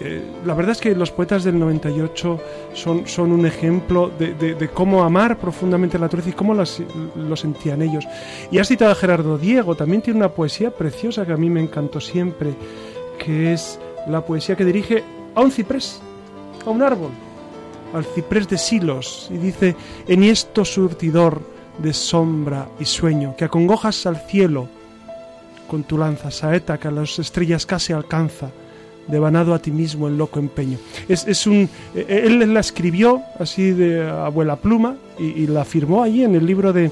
Eh, 0.00 0.22
la 0.44 0.54
verdad 0.54 0.72
es 0.72 0.80
que 0.80 0.94
los 0.94 1.10
poetas 1.10 1.44
del 1.44 1.58
98 1.58 2.40
son, 2.72 3.06
son 3.06 3.32
un 3.32 3.46
ejemplo 3.46 4.10
de, 4.18 4.34
de, 4.34 4.54
de 4.54 4.68
cómo 4.68 5.04
amar 5.04 5.38
profundamente 5.38 5.98
la 5.98 6.06
naturaleza 6.06 6.30
y 6.30 6.32
cómo 6.32 6.54
las, 6.54 6.82
lo 7.16 7.36
sentían 7.36 7.82
ellos. 7.82 8.04
Y 8.50 8.58
has 8.58 8.68
citado 8.68 8.90
a 8.90 8.96
Gerardo 8.96 9.38
Diego, 9.38 9.76
también 9.76 10.02
tiene 10.02 10.18
una 10.18 10.30
poesía 10.30 10.70
preciosa 10.70 11.24
que 11.24 11.32
a 11.32 11.36
mí 11.36 11.48
me 11.48 11.60
encantó 11.60 12.00
siempre, 12.00 12.54
que 13.18 13.52
es 13.52 13.78
la 14.08 14.24
poesía 14.24 14.56
que 14.56 14.64
dirige 14.64 15.04
a 15.34 15.40
un 15.40 15.52
ciprés, 15.52 16.00
a 16.66 16.70
un 16.70 16.82
árbol, 16.82 17.10
al 17.92 18.04
ciprés 18.04 18.48
de 18.48 18.58
Silos, 18.58 19.28
y 19.32 19.36
dice, 19.36 19.76
enhiesto 20.08 20.64
surtidor 20.64 21.40
de 21.78 21.92
sombra 21.92 22.68
y 22.80 22.84
sueño, 22.84 23.34
que 23.36 23.44
acongojas 23.44 24.06
al 24.06 24.16
cielo 24.16 24.68
con 25.68 25.84
tu 25.84 25.98
lanza, 25.98 26.30
saeta 26.30 26.78
que 26.78 26.88
a 26.88 26.90
las 26.90 27.18
estrellas 27.18 27.66
casi 27.66 27.92
alcanza, 27.92 28.50
devanado 29.06 29.52
a 29.54 29.58
ti 29.58 29.70
mismo 29.70 30.08
en 30.08 30.16
loco 30.16 30.38
empeño. 30.38 30.78
Es, 31.08 31.26
es 31.26 31.46
un, 31.46 31.68
él 31.94 32.54
la 32.54 32.60
escribió 32.60 33.22
así 33.38 33.72
de 33.72 34.08
abuela 34.08 34.56
pluma 34.56 34.96
y, 35.18 35.24
y 35.42 35.46
la 35.46 35.64
firmó 35.64 36.02
allí 36.02 36.24
en 36.24 36.34
el 36.34 36.46
libro 36.46 36.72
de, 36.72 36.90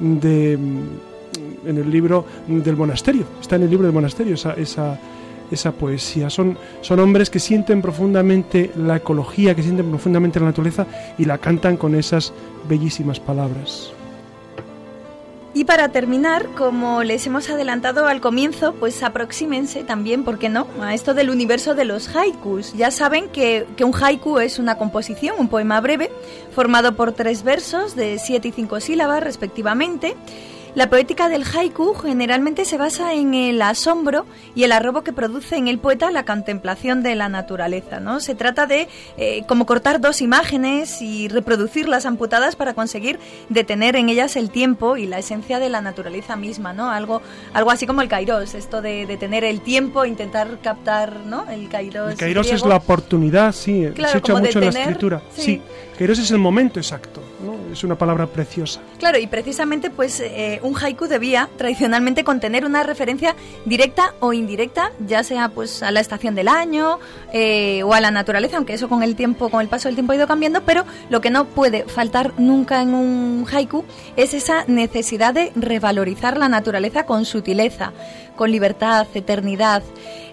de, 0.00 0.52
en 0.54 1.78
el 1.78 1.90
libro 1.90 2.24
del 2.48 2.76
monasterio. 2.76 3.24
Está 3.40 3.56
en 3.56 3.62
el 3.62 3.70
libro 3.70 3.86
del 3.86 3.94
monasterio 3.94 4.34
esa, 4.34 4.54
esa, 4.54 4.98
esa 5.50 5.72
poesía. 5.72 6.28
Son, 6.28 6.58
son 6.80 6.98
hombres 7.00 7.30
que 7.30 7.38
sienten 7.38 7.80
profundamente 7.80 8.70
la 8.76 8.96
ecología, 8.96 9.54
que 9.54 9.62
sienten 9.62 9.88
profundamente 9.88 10.40
la 10.40 10.46
naturaleza 10.46 10.86
y 11.18 11.24
la 11.24 11.38
cantan 11.38 11.76
con 11.76 11.94
esas 11.94 12.32
bellísimas 12.68 13.20
palabras. 13.20 13.92
Y 15.56 15.64
para 15.66 15.90
terminar, 15.90 16.48
como 16.56 17.04
les 17.04 17.24
hemos 17.28 17.48
adelantado 17.48 18.08
al 18.08 18.20
comienzo, 18.20 18.74
pues 18.74 19.04
aproxímense 19.04 19.84
también, 19.84 20.24
¿por 20.24 20.40
qué 20.40 20.48
no?, 20.48 20.66
a 20.80 20.94
esto 20.94 21.14
del 21.14 21.30
universo 21.30 21.76
de 21.76 21.84
los 21.84 22.08
haikus. 22.14 22.72
Ya 22.72 22.90
saben 22.90 23.28
que, 23.28 23.64
que, 23.76 23.84
un 23.84 23.94
haiku 23.94 24.40
es 24.40 24.58
una 24.58 24.76
composición, 24.76 25.36
un 25.38 25.48
poema 25.48 25.80
breve, 25.80 26.10
formado 26.52 26.96
por 26.96 27.12
tres 27.12 27.44
versos 27.44 27.94
de 27.94 28.18
siete 28.18 28.48
y 28.48 28.52
cinco 28.52 28.80
sílabas 28.80 29.22
respectivamente. 29.22 30.16
La 30.74 30.90
poética 30.90 31.28
del 31.28 31.44
haiku 31.44 31.94
generalmente 31.94 32.64
se 32.64 32.76
basa 32.76 33.14
en 33.14 33.32
el 33.32 33.62
asombro 33.62 34.26
y 34.56 34.64
el 34.64 34.72
arrobo 34.72 35.04
que 35.04 35.12
produce 35.12 35.54
en 35.56 35.68
el 35.68 35.78
poeta 35.78 36.10
la 36.10 36.24
contemplación 36.24 37.00
de 37.04 37.14
la 37.14 37.28
naturaleza. 37.28 38.00
¿no? 38.00 38.18
Se 38.18 38.34
trata 38.34 38.66
de 38.66 38.88
eh, 39.16 39.44
como 39.46 39.66
cortar 39.66 40.00
dos 40.00 40.20
imágenes 40.20 41.00
y 41.00 41.28
reproducirlas 41.28 42.06
amputadas 42.06 42.56
para 42.56 42.74
conseguir 42.74 43.20
detener 43.50 43.94
en 43.94 44.08
ellas 44.08 44.34
el 44.34 44.50
tiempo 44.50 44.96
y 44.96 45.06
la 45.06 45.20
esencia 45.20 45.60
de 45.60 45.68
la 45.68 45.80
naturaleza 45.80 46.34
misma. 46.34 46.72
¿no? 46.72 46.90
Algo, 46.90 47.22
algo 47.52 47.70
así 47.70 47.86
como 47.86 48.02
el 48.02 48.08
kairos, 48.08 48.54
esto 48.54 48.82
de 48.82 49.06
detener 49.06 49.44
el 49.44 49.60
tiempo, 49.60 50.04
intentar 50.04 50.58
captar 50.60 51.20
¿no? 51.24 51.48
el 51.50 51.68
kairos. 51.68 52.10
El 52.10 52.18
kairos 52.18 52.50
es 52.50 52.66
la 52.66 52.76
oportunidad, 52.76 53.52
sí, 53.52 53.90
claro, 53.94 54.10
se 54.10 54.18
echa 54.18 54.32
mucho 54.32 54.58
detener, 54.58 54.68
en 54.68 54.74
la 54.74 54.80
escritura. 54.80 55.22
Sí. 55.36 55.42
sí. 55.42 55.62
Kairos 55.98 56.18
es 56.18 56.30
el 56.30 56.38
momento 56.38 56.80
exacto, 56.80 57.22
¿no? 57.44 57.72
es 57.72 57.84
una 57.84 57.96
palabra 57.96 58.26
preciosa. 58.26 58.80
Claro, 58.98 59.18
y 59.18 59.26
precisamente 59.26 59.90
pues 59.90 60.20
eh, 60.20 60.60
un 60.62 60.76
haiku 60.76 61.06
debía 61.06 61.48
tradicionalmente 61.56 62.24
contener 62.24 62.64
una 62.64 62.82
referencia 62.82 63.36
directa 63.64 64.14
o 64.20 64.32
indirecta, 64.32 64.90
ya 65.06 65.22
sea 65.22 65.48
pues 65.50 65.82
a 65.82 65.90
la 65.90 66.00
estación 66.00 66.34
del 66.34 66.48
año 66.48 66.98
eh, 67.32 67.82
o 67.84 67.94
a 67.94 68.00
la 68.00 68.10
naturaleza, 68.10 68.56
aunque 68.56 68.74
eso 68.74 68.88
con 68.88 69.02
el 69.02 69.14
tiempo, 69.14 69.50
con 69.50 69.60
el 69.60 69.68
paso 69.68 69.88
del 69.88 69.94
tiempo 69.94 70.12
ha 70.12 70.16
ido 70.16 70.26
cambiando, 70.26 70.62
pero 70.62 70.84
lo 71.10 71.20
que 71.20 71.30
no 71.30 71.44
puede 71.46 71.84
faltar 71.84 72.32
nunca 72.38 72.82
en 72.82 72.94
un 72.94 73.46
haiku 73.50 73.84
es 74.16 74.34
esa 74.34 74.64
necesidad 74.66 75.34
de 75.34 75.52
revalorizar 75.54 76.38
la 76.38 76.48
naturaleza 76.48 77.06
con 77.06 77.24
sutileza, 77.24 77.92
con 78.36 78.50
libertad, 78.50 79.06
eternidad. 79.14 79.82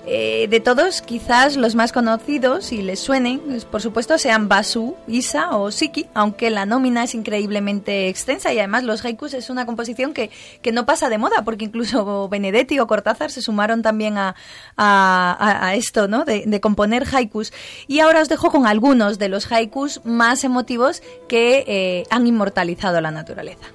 Eh, 0.08 0.48
de 0.50 0.60
todos, 0.60 1.04
quizás 1.04 1.58
los 1.58 1.76
más 1.76 1.92
conocidos 1.92 2.72
y 2.72 2.82
les 2.82 3.00
suenen, 3.00 3.40
por 3.70 3.84
supuesto, 3.84 4.18
sean 4.18 4.50
Basu, 4.50 4.96
Isa 5.08 5.56
o 5.56 5.70
Siki, 5.70 6.08
aunque 6.16 6.50
la 6.50 6.66
nómina 6.66 7.04
es 7.04 7.14
increíblemente 7.14 8.08
extensa 8.10 8.52
y 8.52 8.58
además 8.58 8.84
los 8.84 9.06
haikus 9.06 9.36
es 9.36 9.52
una 9.52 9.68
composición 9.68 10.14
que, 10.14 10.32
que 10.64 10.72
no 10.72 10.88
pasa 10.88 11.08
de 11.10 11.20
moda, 11.20 11.44
porque 11.46 11.66
incluso 11.66 12.28
Benedetti 12.32 12.80
o 12.80 12.88
Cortázar 12.88 13.30
se 13.30 13.44
sumaron 13.44 13.84
también 13.84 14.18
a, 14.18 14.36
a, 14.76 15.76
esto, 15.76 16.08
¿no? 16.08 16.26
De, 16.26 16.46
de, 16.48 16.60
componer 16.60 17.06
haikus. 17.14 17.54
Y 17.88 18.00
ahora 18.00 18.22
os 18.22 18.30
dejo 18.30 18.50
con 18.50 18.66
algunos 18.66 19.20
de 19.20 19.30
los 19.30 19.52
haikus 19.52 20.02
más 20.04 20.44
emotivos 20.44 21.04
que 21.28 21.64
eh, 21.68 22.04
han 22.10 22.26
inmortalizado 22.26 23.02
la 23.02 23.12
naturaleza. 23.12 23.68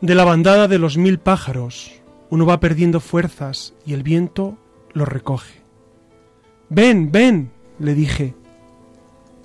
De 0.00 0.14
la 0.14 0.24
bandada 0.24 0.68
de 0.68 0.78
los 0.78 0.96
mil 0.96 1.18
pájaros 1.18 2.00
uno 2.30 2.46
va 2.46 2.60
perdiendo 2.60 3.00
fuerzas 3.00 3.74
y 3.84 3.92
el 3.94 4.02
viento 4.02 4.56
lo 4.92 5.04
recoge. 5.04 5.60
Ven, 6.68 7.12
ven, 7.12 7.52
le 7.78 7.94
dije, 7.94 8.34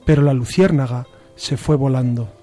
pero 0.05 0.21
la 0.21 0.33
luciérnaga 0.33 1.07
se 1.35 1.57
fue 1.57 1.75
volando. 1.75 2.40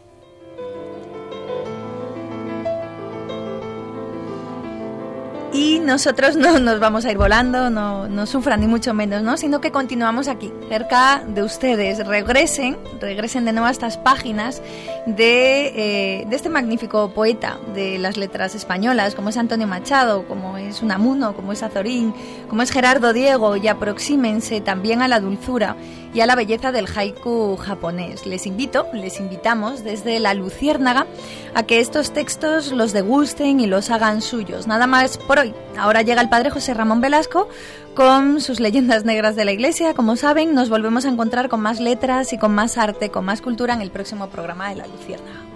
Y 5.59 5.81
nosotros 5.81 6.37
no 6.37 6.61
nos 6.61 6.79
vamos 6.79 7.05
a 7.05 7.11
ir 7.11 7.19
volando, 7.19 7.69
no, 7.69 8.09
no 8.09 8.27
sufran 8.27 8.61
ni 8.61 8.69
mucho 8.69 8.95
menos, 8.95 9.25
¿no? 9.25 9.37
Sino 9.37 9.61
que 9.61 9.73
continuamos 9.73 10.29
aquí, 10.29 10.53
cerca 10.69 11.25
de 11.27 11.43
ustedes. 11.43 12.07
Regresen, 12.07 12.77
regresen 13.01 13.45
de 13.45 13.51
nuevo 13.51 13.67
a 13.67 13.73
estas 13.73 13.97
páginas 13.99 14.63
de, 15.07 16.21
eh, 16.21 16.27
de 16.29 16.37
este 16.37 16.49
magnífico 16.49 17.13
poeta 17.13 17.59
de 17.75 17.99
las 17.99 18.17
letras 18.17 18.55
españolas, 18.55 19.17
como 19.17 19.31
es 19.31 19.37
Antonio 19.37 19.67
Machado, 19.67 20.29
como 20.29 20.57
es 20.59 20.81
Unamuno, 20.81 21.35
como 21.35 21.53
es 21.53 21.65
Azorín, 21.65 22.15
como 22.49 22.63
es 22.63 22.71
Gerardo 22.71 23.13
Diego, 23.13 23.57
y 23.57 23.67
aproxímense 23.67 24.61
también 24.61 25.03
a 25.03 25.09
la 25.09 25.19
dulzura 25.19 25.75
y 26.15 26.21
a 26.21 26.27
la 26.27 26.35
belleza 26.35 26.73
del 26.73 26.87
haiku 26.87 27.57
japonés. 27.57 28.27
Les 28.27 28.47
invito, 28.47 28.87
les 28.93 29.21
invitamos 29.21 29.85
desde 29.85 30.19
la 30.21 30.35
Luciérnaga 30.35 31.07
a 31.55 31.63
que 31.63 31.81
estos 31.81 32.13
textos 32.13 32.73
los 32.73 32.93
degusten 32.93 33.61
y 33.61 33.67
los 33.67 33.91
hagan 33.91 34.23
suyos. 34.23 34.67
Nada 34.67 34.87
más 34.87 35.19
por 35.19 35.39
hoy. 35.39 35.55
Ahora 35.79 36.03
llega 36.03 36.23
el 36.23 36.29
padre 36.29 36.51
José 36.51 36.75
Ramón 36.75 37.01
Velasco 37.01 37.49
con 37.95 38.41
sus 38.41 38.61
leyendas 38.61 39.05
negras 39.05 39.37
de 39.37 39.45
la 39.45 39.53
iglesia. 39.53 39.95
Como 39.95 40.17
saben, 40.17 40.55
nos 40.55 40.69
volvemos 40.69 41.05
a 41.05 41.09
encontrar 41.09 41.49
con 41.49 41.61
más 41.61 41.81
letras 41.81 42.33
y 42.33 42.39
con 42.39 42.55
más 42.55 42.79
arte, 42.79 43.11
con 43.11 43.25
más 43.25 43.43
cultura 43.43 43.75
en 43.75 43.83
el 43.83 43.91
próximo 43.91 44.29
programa 44.29 44.71
de 44.71 44.77
la 44.77 44.87
Luciérnaga. 44.87 45.48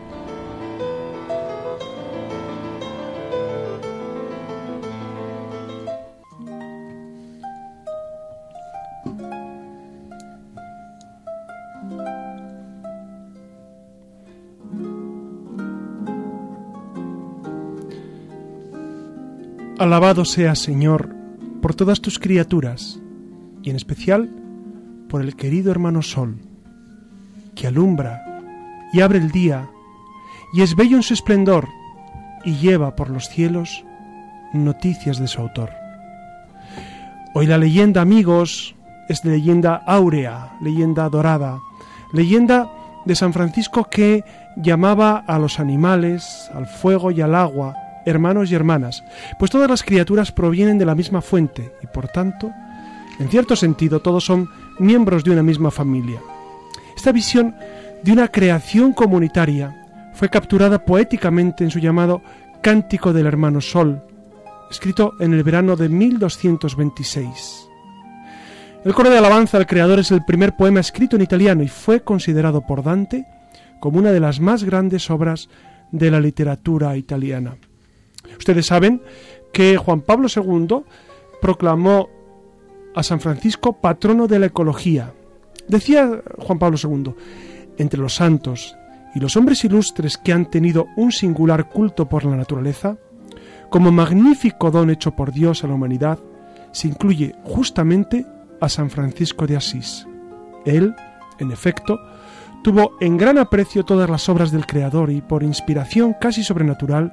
Alabado 19.82 20.24
sea, 20.24 20.54
Señor, 20.54 21.12
por 21.60 21.74
todas 21.74 22.00
tus 22.00 22.20
criaturas, 22.20 23.00
y 23.64 23.70
en 23.70 23.74
especial 23.74 24.30
por 25.08 25.22
el 25.22 25.34
querido 25.34 25.72
hermano 25.72 26.02
Sol, 26.02 26.38
que 27.56 27.66
alumbra 27.66 28.22
y 28.92 29.00
abre 29.00 29.18
el 29.18 29.32
día, 29.32 29.68
y 30.54 30.62
es 30.62 30.76
bello 30.76 30.98
en 30.98 31.02
su 31.02 31.14
esplendor, 31.14 31.66
y 32.44 32.58
lleva 32.58 32.94
por 32.94 33.10
los 33.10 33.28
cielos 33.28 33.84
noticias 34.52 35.18
de 35.18 35.26
su 35.26 35.40
autor. 35.40 35.70
Hoy 37.34 37.48
la 37.48 37.58
leyenda, 37.58 38.02
amigos, 38.02 38.76
es 39.08 39.24
leyenda 39.24 39.82
áurea, 39.84 40.52
leyenda 40.60 41.08
dorada, 41.08 41.58
leyenda 42.12 42.70
de 43.04 43.16
San 43.16 43.32
Francisco 43.32 43.88
que 43.90 44.22
llamaba 44.54 45.24
a 45.26 45.40
los 45.40 45.58
animales, 45.58 46.48
al 46.54 46.68
fuego 46.68 47.10
y 47.10 47.20
al 47.20 47.34
agua, 47.34 47.81
hermanos 48.06 48.50
y 48.50 48.54
hermanas, 48.54 49.02
pues 49.38 49.50
todas 49.50 49.68
las 49.68 49.82
criaturas 49.82 50.32
provienen 50.32 50.78
de 50.78 50.86
la 50.86 50.94
misma 50.94 51.20
fuente 51.22 51.72
y 51.82 51.86
por 51.86 52.08
tanto, 52.08 52.50
en 53.18 53.28
cierto 53.28 53.56
sentido, 53.56 54.00
todos 54.00 54.24
son 54.24 54.48
miembros 54.78 55.24
de 55.24 55.30
una 55.30 55.42
misma 55.42 55.70
familia. 55.70 56.20
Esta 56.96 57.12
visión 57.12 57.54
de 58.02 58.12
una 58.12 58.28
creación 58.28 58.92
comunitaria 58.92 60.10
fue 60.14 60.28
capturada 60.28 60.84
poéticamente 60.84 61.64
en 61.64 61.70
su 61.70 61.78
llamado 61.78 62.22
Cántico 62.62 63.12
del 63.12 63.26
Hermano 63.26 63.60
Sol, 63.60 64.02
escrito 64.70 65.14
en 65.20 65.32
el 65.32 65.42
verano 65.42 65.76
de 65.76 65.88
1226. 65.88 67.68
El 68.84 68.94
coro 68.94 69.10
de 69.10 69.18
alabanza 69.18 69.58
al 69.58 69.66
Creador 69.66 70.00
es 70.00 70.10
el 70.10 70.24
primer 70.24 70.56
poema 70.56 70.80
escrito 70.80 71.16
en 71.16 71.22
italiano 71.22 71.62
y 71.62 71.68
fue 71.68 72.02
considerado 72.02 72.66
por 72.66 72.82
Dante 72.82 73.26
como 73.78 73.98
una 73.98 74.12
de 74.12 74.20
las 74.20 74.40
más 74.40 74.64
grandes 74.64 75.10
obras 75.10 75.48
de 75.92 76.10
la 76.10 76.20
literatura 76.20 76.96
italiana. 76.96 77.56
Ustedes 78.38 78.66
saben 78.66 79.02
que 79.52 79.76
Juan 79.76 80.00
Pablo 80.00 80.28
II 80.34 80.82
proclamó 81.40 82.08
a 82.94 83.02
San 83.02 83.20
Francisco 83.20 83.80
patrono 83.80 84.26
de 84.26 84.38
la 84.38 84.46
ecología. 84.46 85.12
Decía 85.68 86.22
Juan 86.38 86.58
Pablo 86.58 86.76
II, 86.82 87.14
entre 87.78 88.00
los 88.00 88.14
santos 88.14 88.76
y 89.14 89.20
los 89.20 89.36
hombres 89.36 89.64
ilustres 89.64 90.18
que 90.18 90.32
han 90.32 90.50
tenido 90.50 90.86
un 90.96 91.12
singular 91.12 91.68
culto 91.68 92.08
por 92.08 92.24
la 92.24 92.36
naturaleza, 92.36 92.96
como 93.70 93.92
magnífico 93.92 94.70
don 94.70 94.90
hecho 94.90 95.12
por 95.12 95.32
Dios 95.32 95.64
a 95.64 95.68
la 95.68 95.74
humanidad, 95.74 96.18
se 96.72 96.88
incluye 96.88 97.34
justamente 97.44 98.26
a 98.60 98.68
San 98.68 98.90
Francisco 98.90 99.46
de 99.46 99.56
Asís. 99.56 100.06
Él, 100.64 100.94
en 101.38 101.50
efecto, 101.50 101.98
tuvo 102.62 102.92
en 103.00 103.16
gran 103.16 103.38
aprecio 103.38 103.84
todas 103.84 104.08
las 104.08 104.28
obras 104.28 104.52
del 104.52 104.66
Creador 104.66 105.10
y, 105.10 105.20
por 105.20 105.42
inspiración 105.42 106.14
casi 106.20 106.44
sobrenatural, 106.44 107.12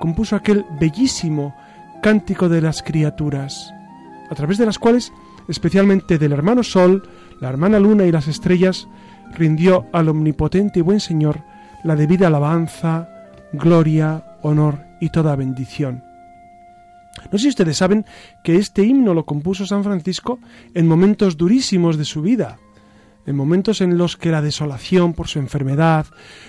compuso 0.00 0.36
aquel 0.36 0.64
bellísimo 0.78 1.54
cántico 2.02 2.48
de 2.48 2.60
las 2.60 2.82
criaturas, 2.82 3.72
a 4.30 4.34
través 4.34 4.58
de 4.58 4.66
las 4.66 4.78
cuales, 4.78 5.12
especialmente 5.48 6.18
del 6.18 6.32
hermano 6.32 6.62
Sol, 6.62 7.08
la 7.40 7.48
hermana 7.48 7.78
Luna 7.78 8.04
y 8.04 8.12
las 8.12 8.28
estrellas, 8.28 8.88
rindió 9.34 9.86
al 9.92 10.08
omnipotente 10.08 10.80
y 10.80 10.82
buen 10.82 11.00
Señor 11.00 11.42
la 11.82 11.96
debida 11.96 12.28
alabanza, 12.28 13.08
gloria, 13.52 14.24
honor 14.42 14.84
y 15.00 15.10
toda 15.10 15.36
bendición. 15.36 16.02
No 17.30 17.38
sé 17.38 17.44
si 17.44 17.48
ustedes 17.48 17.76
saben 17.76 18.04
que 18.42 18.56
este 18.56 18.84
himno 18.84 19.14
lo 19.14 19.24
compuso 19.24 19.66
San 19.66 19.84
Francisco 19.84 20.40
en 20.74 20.86
momentos 20.86 21.36
durísimos 21.36 21.96
de 21.96 22.04
su 22.04 22.22
vida, 22.22 22.58
en 23.26 23.36
momentos 23.36 23.80
en 23.80 23.96
los 23.98 24.16
que 24.16 24.30
la 24.30 24.42
desolación 24.42 25.14
por 25.14 25.28
su 25.28 25.38
enfermedad, 25.38 26.06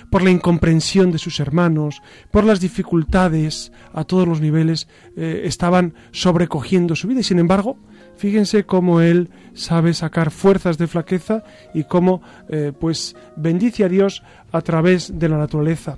por 0.09 0.23
la 0.23 0.31
incomprensión 0.31 1.11
de 1.11 1.17
sus 1.17 1.39
hermanos, 1.39 2.01
por 2.31 2.43
las 2.43 2.59
dificultades 2.59 3.71
a 3.93 4.03
todos 4.03 4.27
los 4.27 4.41
niveles 4.41 4.87
eh, 5.15 5.41
estaban 5.45 5.93
sobrecogiendo 6.11 6.95
su 6.95 7.07
vida. 7.07 7.21
Y 7.21 7.23
sin 7.23 7.39
embargo, 7.39 7.77
fíjense 8.17 8.65
cómo 8.65 9.01
él 9.01 9.29
sabe 9.53 9.93
sacar 9.93 10.31
fuerzas 10.31 10.77
de 10.77 10.87
flaqueza 10.87 11.43
y 11.73 11.85
cómo 11.85 12.21
eh, 12.49 12.71
pues 12.77 13.15
bendice 13.35 13.83
a 13.83 13.89
Dios 13.89 14.23
a 14.51 14.61
través 14.61 15.17
de 15.17 15.29
la 15.29 15.37
naturaleza. 15.37 15.97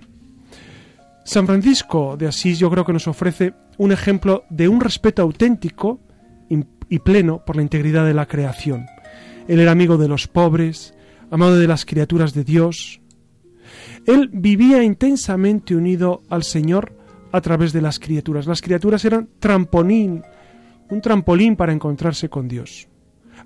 San 1.24 1.46
Francisco 1.46 2.16
de 2.18 2.28
Asís 2.28 2.58
yo 2.58 2.70
creo 2.70 2.86
que 2.86 2.94
nos 2.94 3.08
ofrece 3.08 3.54
un 3.78 3.92
ejemplo 3.92 4.46
de 4.50 4.70
un 4.70 4.80
respeto 4.80 5.22
auténtico 5.22 6.00
y 6.90 7.00
pleno 7.00 7.44
por 7.44 7.58
la 7.58 7.62
integridad 7.62 8.06
de 8.06 8.14
la 8.14 8.28
creación. 8.28 8.86
Él 9.48 9.60
era 9.60 9.72
amigo 9.72 9.98
de 9.98 10.08
los 10.08 10.28
pobres, 10.28 10.94
amado 11.32 11.58
de 11.58 11.68
las 11.68 11.86
criaturas 11.86 12.34
de 12.34 12.44
Dios. 12.44 13.02
Él 14.06 14.30
vivía 14.32 14.84
intensamente 14.84 15.76
unido 15.76 16.22
al 16.30 16.44
Señor 16.44 16.94
a 17.32 17.42
través 17.42 17.74
de 17.74 17.82
las 17.82 18.00
criaturas. 18.00 18.48
Las 18.48 18.62
criaturas 18.62 19.04
eran 19.06 19.30
trampolín, 19.40 20.24
un 20.90 21.02
trampolín 21.02 21.56
para 21.56 21.74
encontrarse 21.74 22.30
con 22.30 22.48
Dios. 22.48 22.88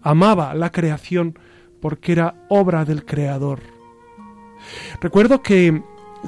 Amaba 0.02 0.54
la 0.54 0.72
creación 0.72 1.38
porque 1.82 2.14
era 2.14 2.36
obra 2.49 2.86
del 2.86 3.06
Creador. 3.06 3.60
Recuerdo 5.02 5.41
que 5.41 5.82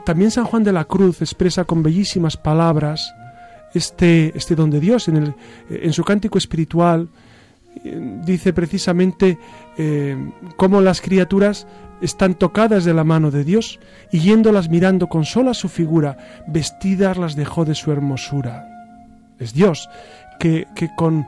también 0.05 0.31
San 0.31 0.45
Juan 0.45 0.63
de 0.63 0.73
la 0.73 0.85
Cruz 0.85 1.21
expresa 1.21 1.65
con 1.65 1.83
bellísimas 1.83 2.37
palabras 2.37 3.13
este, 3.73 4.35
este 4.35 4.55
don 4.55 4.69
de 4.69 4.79
Dios 4.79 5.07
en, 5.07 5.17
el, 5.17 5.35
en 5.69 5.93
su 5.93 6.03
cántico 6.03 6.37
espiritual. 6.37 7.09
Dice 7.83 8.53
precisamente 8.53 9.37
eh, 9.77 10.15
cómo 10.57 10.79
las 10.81 11.01
criaturas 11.01 11.67
están 12.01 12.35
tocadas 12.35 12.85
de 12.85 12.93
la 12.93 13.03
mano 13.03 13.31
de 13.31 13.43
Dios 13.43 13.79
y 14.11 14.19
yéndolas 14.19 14.69
mirando 14.69 15.07
con 15.07 15.25
sola 15.25 15.53
su 15.53 15.69
figura, 15.69 16.17
vestidas 16.47 17.17
las 17.17 17.35
dejó 17.35 17.65
de 17.65 17.75
su 17.75 17.91
hermosura. 17.91 18.67
Es 19.39 19.53
Dios 19.53 19.89
que, 20.39 20.67
que, 20.75 20.89
con, 20.95 21.25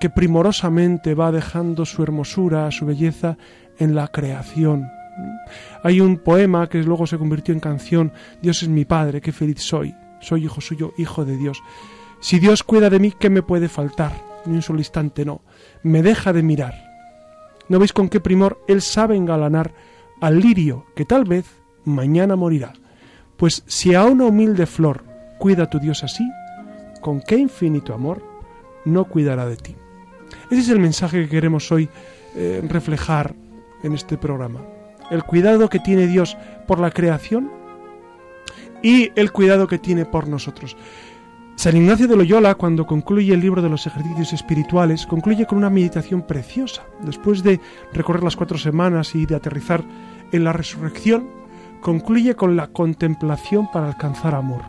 que 0.00 0.10
primorosamente 0.10 1.14
va 1.14 1.32
dejando 1.32 1.84
su 1.84 2.02
hermosura, 2.02 2.70
su 2.70 2.86
belleza 2.86 3.36
en 3.78 3.94
la 3.94 4.08
creación. 4.08 4.90
Hay 5.82 6.00
un 6.00 6.18
poema 6.18 6.68
que 6.68 6.82
luego 6.82 7.06
se 7.06 7.18
convirtió 7.18 7.52
en 7.52 7.60
canción, 7.60 8.12
Dios 8.40 8.62
es 8.62 8.68
mi 8.68 8.84
Padre, 8.84 9.20
qué 9.20 9.32
feliz 9.32 9.60
soy, 9.60 9.94
soy 10.20 10.44
hijo 10.44 10.60
suyo, 10.60 10.92
hijo 10.98 11.24
de 11.24 11.36
Dios. 11.36 11.60
Si 12.20 12.38
Dios 12.38 12.62
cuida 12.62 12.90
de 12.90 12.98
mí, 12.98 13.12
¿qué 13.18 13.30
me 13.30 13.42
puede 13.42 13.68
faltar? 13.68 14.12
Ni 14.46 14.54
un 14.54 14.62
solo 14.62 14.78
instante 14.78 15.24
no. 15.24 15.42
Me 15.82 16.02
deja 16.02 16.32
de 16.32 16.42
mirar. 16.42 16.74
¿No 17.68 17.78
veis 17.78 17.92
con 17.92 18.08
qué 18.08 18.20
primor 18.20 18.60
Él 18.68 18.82
sabe 18.82 19.16
engalanar 19.16 19.72
al 20.20 20.40
lirio 20.40 20.86
que 20.94 21.04
tal 21.04 21.24
vez 21.24 21.46
mañana 21.84 22.36
morirá? 22.36 22.72
Pues 23.36 23.62
si 23.66 23.94
a 23.94 24.04
una 24.04 24.24
humilde 24.24 24.66
flor 24.66 25.04
cuida 25.38 25.70
tu 25.70 25.78
Dios 25.78 26.04
así, 26.04 26.28
con 27.00 27.20
qué 27.20 27.36
infinito 27.36 27.94
amor 27.94 28.22
no 28.84 29.04
cuidará 29.04 29.46
de 29.46 29.56
ti. 29.56 29.76
Ese 30.50 30.60
es 30.60 30.68
el 30.68 30.80
mensaje 30.80 31.22
que 31.22 31.28
queremos 31.28 31.70
hoy 31.72 31.88
eh, 32.34 32.62
reflejar 32.68 33.34
en 33.82 33.94
este 33.94 34.18
programa 34.18 34.60
el 35.10 35.24
cuidado 35.24 35.68
que 35.68 35.80
tiene 35.80 36.06
Dios 36.06 36.36
por 36.66 36.80
la 36.80 36.90
creación 36.90 37.50
y 38.82 39.10
el 39.16 39.32
cuidado 39.32 39.66
que 39.66 39.78
tiene 39.78 40.06
por 40.06 40.28
nosotros. 40.28 40.76
San 41.60 41.76
Ignacio 41.76 42.08
de 42.08 42.16
Loyola, 42.16 42.54
cuando 42.54 42.86
concluye 42.86 43.34
el 43.34 43.40
libro 43.42 43.60
de 43.60 43.68
los 43.68 43.86
ejercicios 43.86 44.32
espirituales, 44.32 45.06
concluye 45.06 45.44
con 45.44 45.58
una 45.58 45.68
meditación 45.68 46.22
preciosa. 46.22 46.86
Después 47.02 47.42
de 47.42 47.60
recorrer 47.92 48.22
las 48.22 48.34
cuatro 48.34 48.56
semanas 48.56 49.14
y 49.14 49.26
de 49.26 49.34
aterrizar 49.34 49.84
en 50.32 50.44
la 50.44 50.54
resurrección, 50.54 51.28
concluye 51.82 52.34
con 52.34 52.56
la 52.56 52.68
contemplación 52.68 53.70
para 53.70 53.88
alcanzar 53.88 54.34
amor. 54.34 54.62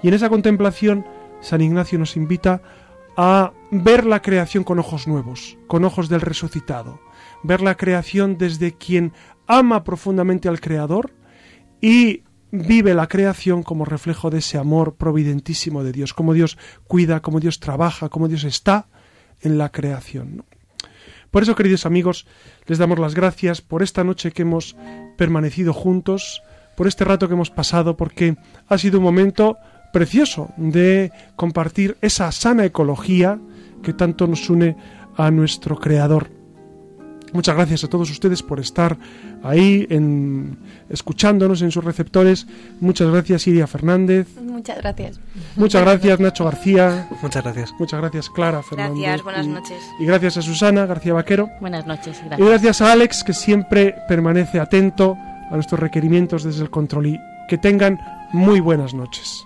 Y 0.00 0.06
en 0.06 0.14
esa 0.14 0.28
contemplación, 0.28 1.04
San 1.40 1.60
Ignacio 1.60 1.98
nos 1.98 2.16
invita 2.16 2.62
a 3.16 3.50
ver 3.72 4.06
la 4.06 4.22
creación 4.22 4.62
con 4.62 4.78
ojos 4.78 5.08
nuevos, 5.08 5.58
con 5.66 5.84
ojos 5.84 6.08
del 6.08 6.20
resucitado, 6.20 7.00
ver 7.42 7.62
la 7.62 7.76
creación 7.76 8.38
desde 8.38 8.74
quien 8.74 9.12
ama 9.48 9.82
profundamente 9.82 10.48
al 10.48 10.60
Creador 10.60 11.10
y 11.80 12.22
vive 12.50 12.94
la 12.94 13.08
creación 13.08 13.62
como 13.62 13.84
reflejo 13.84 14.30
de 14.30 14.38
ese 14.38 14.58
amor 14.58 14.96
providentísimo 14.96 15.82
de 15.82 15.92
Dios, 15.92 16.14
como 16.14 16.32
Dios 16.32 16.58
cuida, 16.86 17.20
como 17.20 17.40
Dios 17.40 17.60
trabaja, 17.60 18.08
como 18.08 18.28
Dios 18.28 18.44
está 18.44 18.86
en 19.40 19.58
la 19.58 19.70
creación. 19.70 20.44
Por 21.30 21.42
eso, 21.42 21.54
queridos 21.54 21.86
amigos, 21.86 22.26
les 22.66 22.78
damos 22.78 22.98
las 22.98 23.14
gracias 23.14 23.60
por 23.60 23.82
esta 23.82 24.04
noche 24.04 24.32
que 24.32 24.42
hemos 24.42 24.76
permanecido 25.16 25.72
juntos, 25.72 26.42
por 26.76 26.86
este 26.86 27.04
rato 27.04 27.28
que 27.28 27.34
hemos 27.34 27.50
pasado, 27.50 27.96
porque 27.96 28.36
ha 28.68 28.78
sido 28.78 28.98
un 28.98 29.04
momento 29.04 29.58
precioso 29.92 30.50
de 30.56 31.10
compartir 31.36 31.96
esa 32.00 32.30
sana 32.32 32.64
ecología 32.64 33.38
que 33.82 33.92
tanto 33.92 34.26
nos 34.26 34.48
une 34.50 34.76
a 35.16 35.30
nuestro 35.30 35.76
Creador. 35.76 36.35
Muchas 37.32 37.54
gracias 37.54 37.84
a 37.84 37.88
todos 37.88 38.10
ustedes 38.10 38.42
por 38.42 38.60
estar 38.60 38.96
ahí 39.42 39.86
en, 39.90 40.58
escuchándonos 40.88 41.62
en 41.62 41.70
sus 41.70 41.84
receptores. 41.84 42.46
Muchas 42.80 43.10
gracias 43.10 43.46
Iria 43.46 43.66
Fernández. 43.66 44.28
Muchas 44.40 44.78
gracias. 44.78 45.20
Muchas 45.56 45.82
gracias 45.82 46.20
Nacho 46.20 46.44
García. 46.44 47.08
Muchas 47.22 47.42
gracias. 47.42 47.72
Muchas 47.78 48.00
gracias 48.00 48.30
Clara 48.30 48.62
Fernández. 48.62 49.02
Gracias, 49.02 49.22
buenas 49.22 49.46
noches. 49.46 49.78
Y, 50.00 50.06
gracias 50.06 50.36
a 50.36 50.42
Susana 50.42 50.86
García 50.86 51.12
Vaquero. 51.12 51.50
Buenas 51.60 51.86
noches. 51.86 52.20
Y 52.38 52.44
gracias 52.44 52.80
a 52.80 52.92
Alex 52.92 53.24
que 53.24 53.34
siempre 53.34 53.94
permanece 54.08 54.60
atento 54.60 55.16
a 55.50 55.54
nuestros 55.54 55.80
requerimientos 55.80 56.44
desde 56.44 56.62
el 56.62 56.70
control. 56.70 57.06
Y 57.06 57.20
que 57.48 57.58
tengan 57.58 58.00
muy 58.32 58.60
buenas 58.60 58.94
noches. 58.94 59.45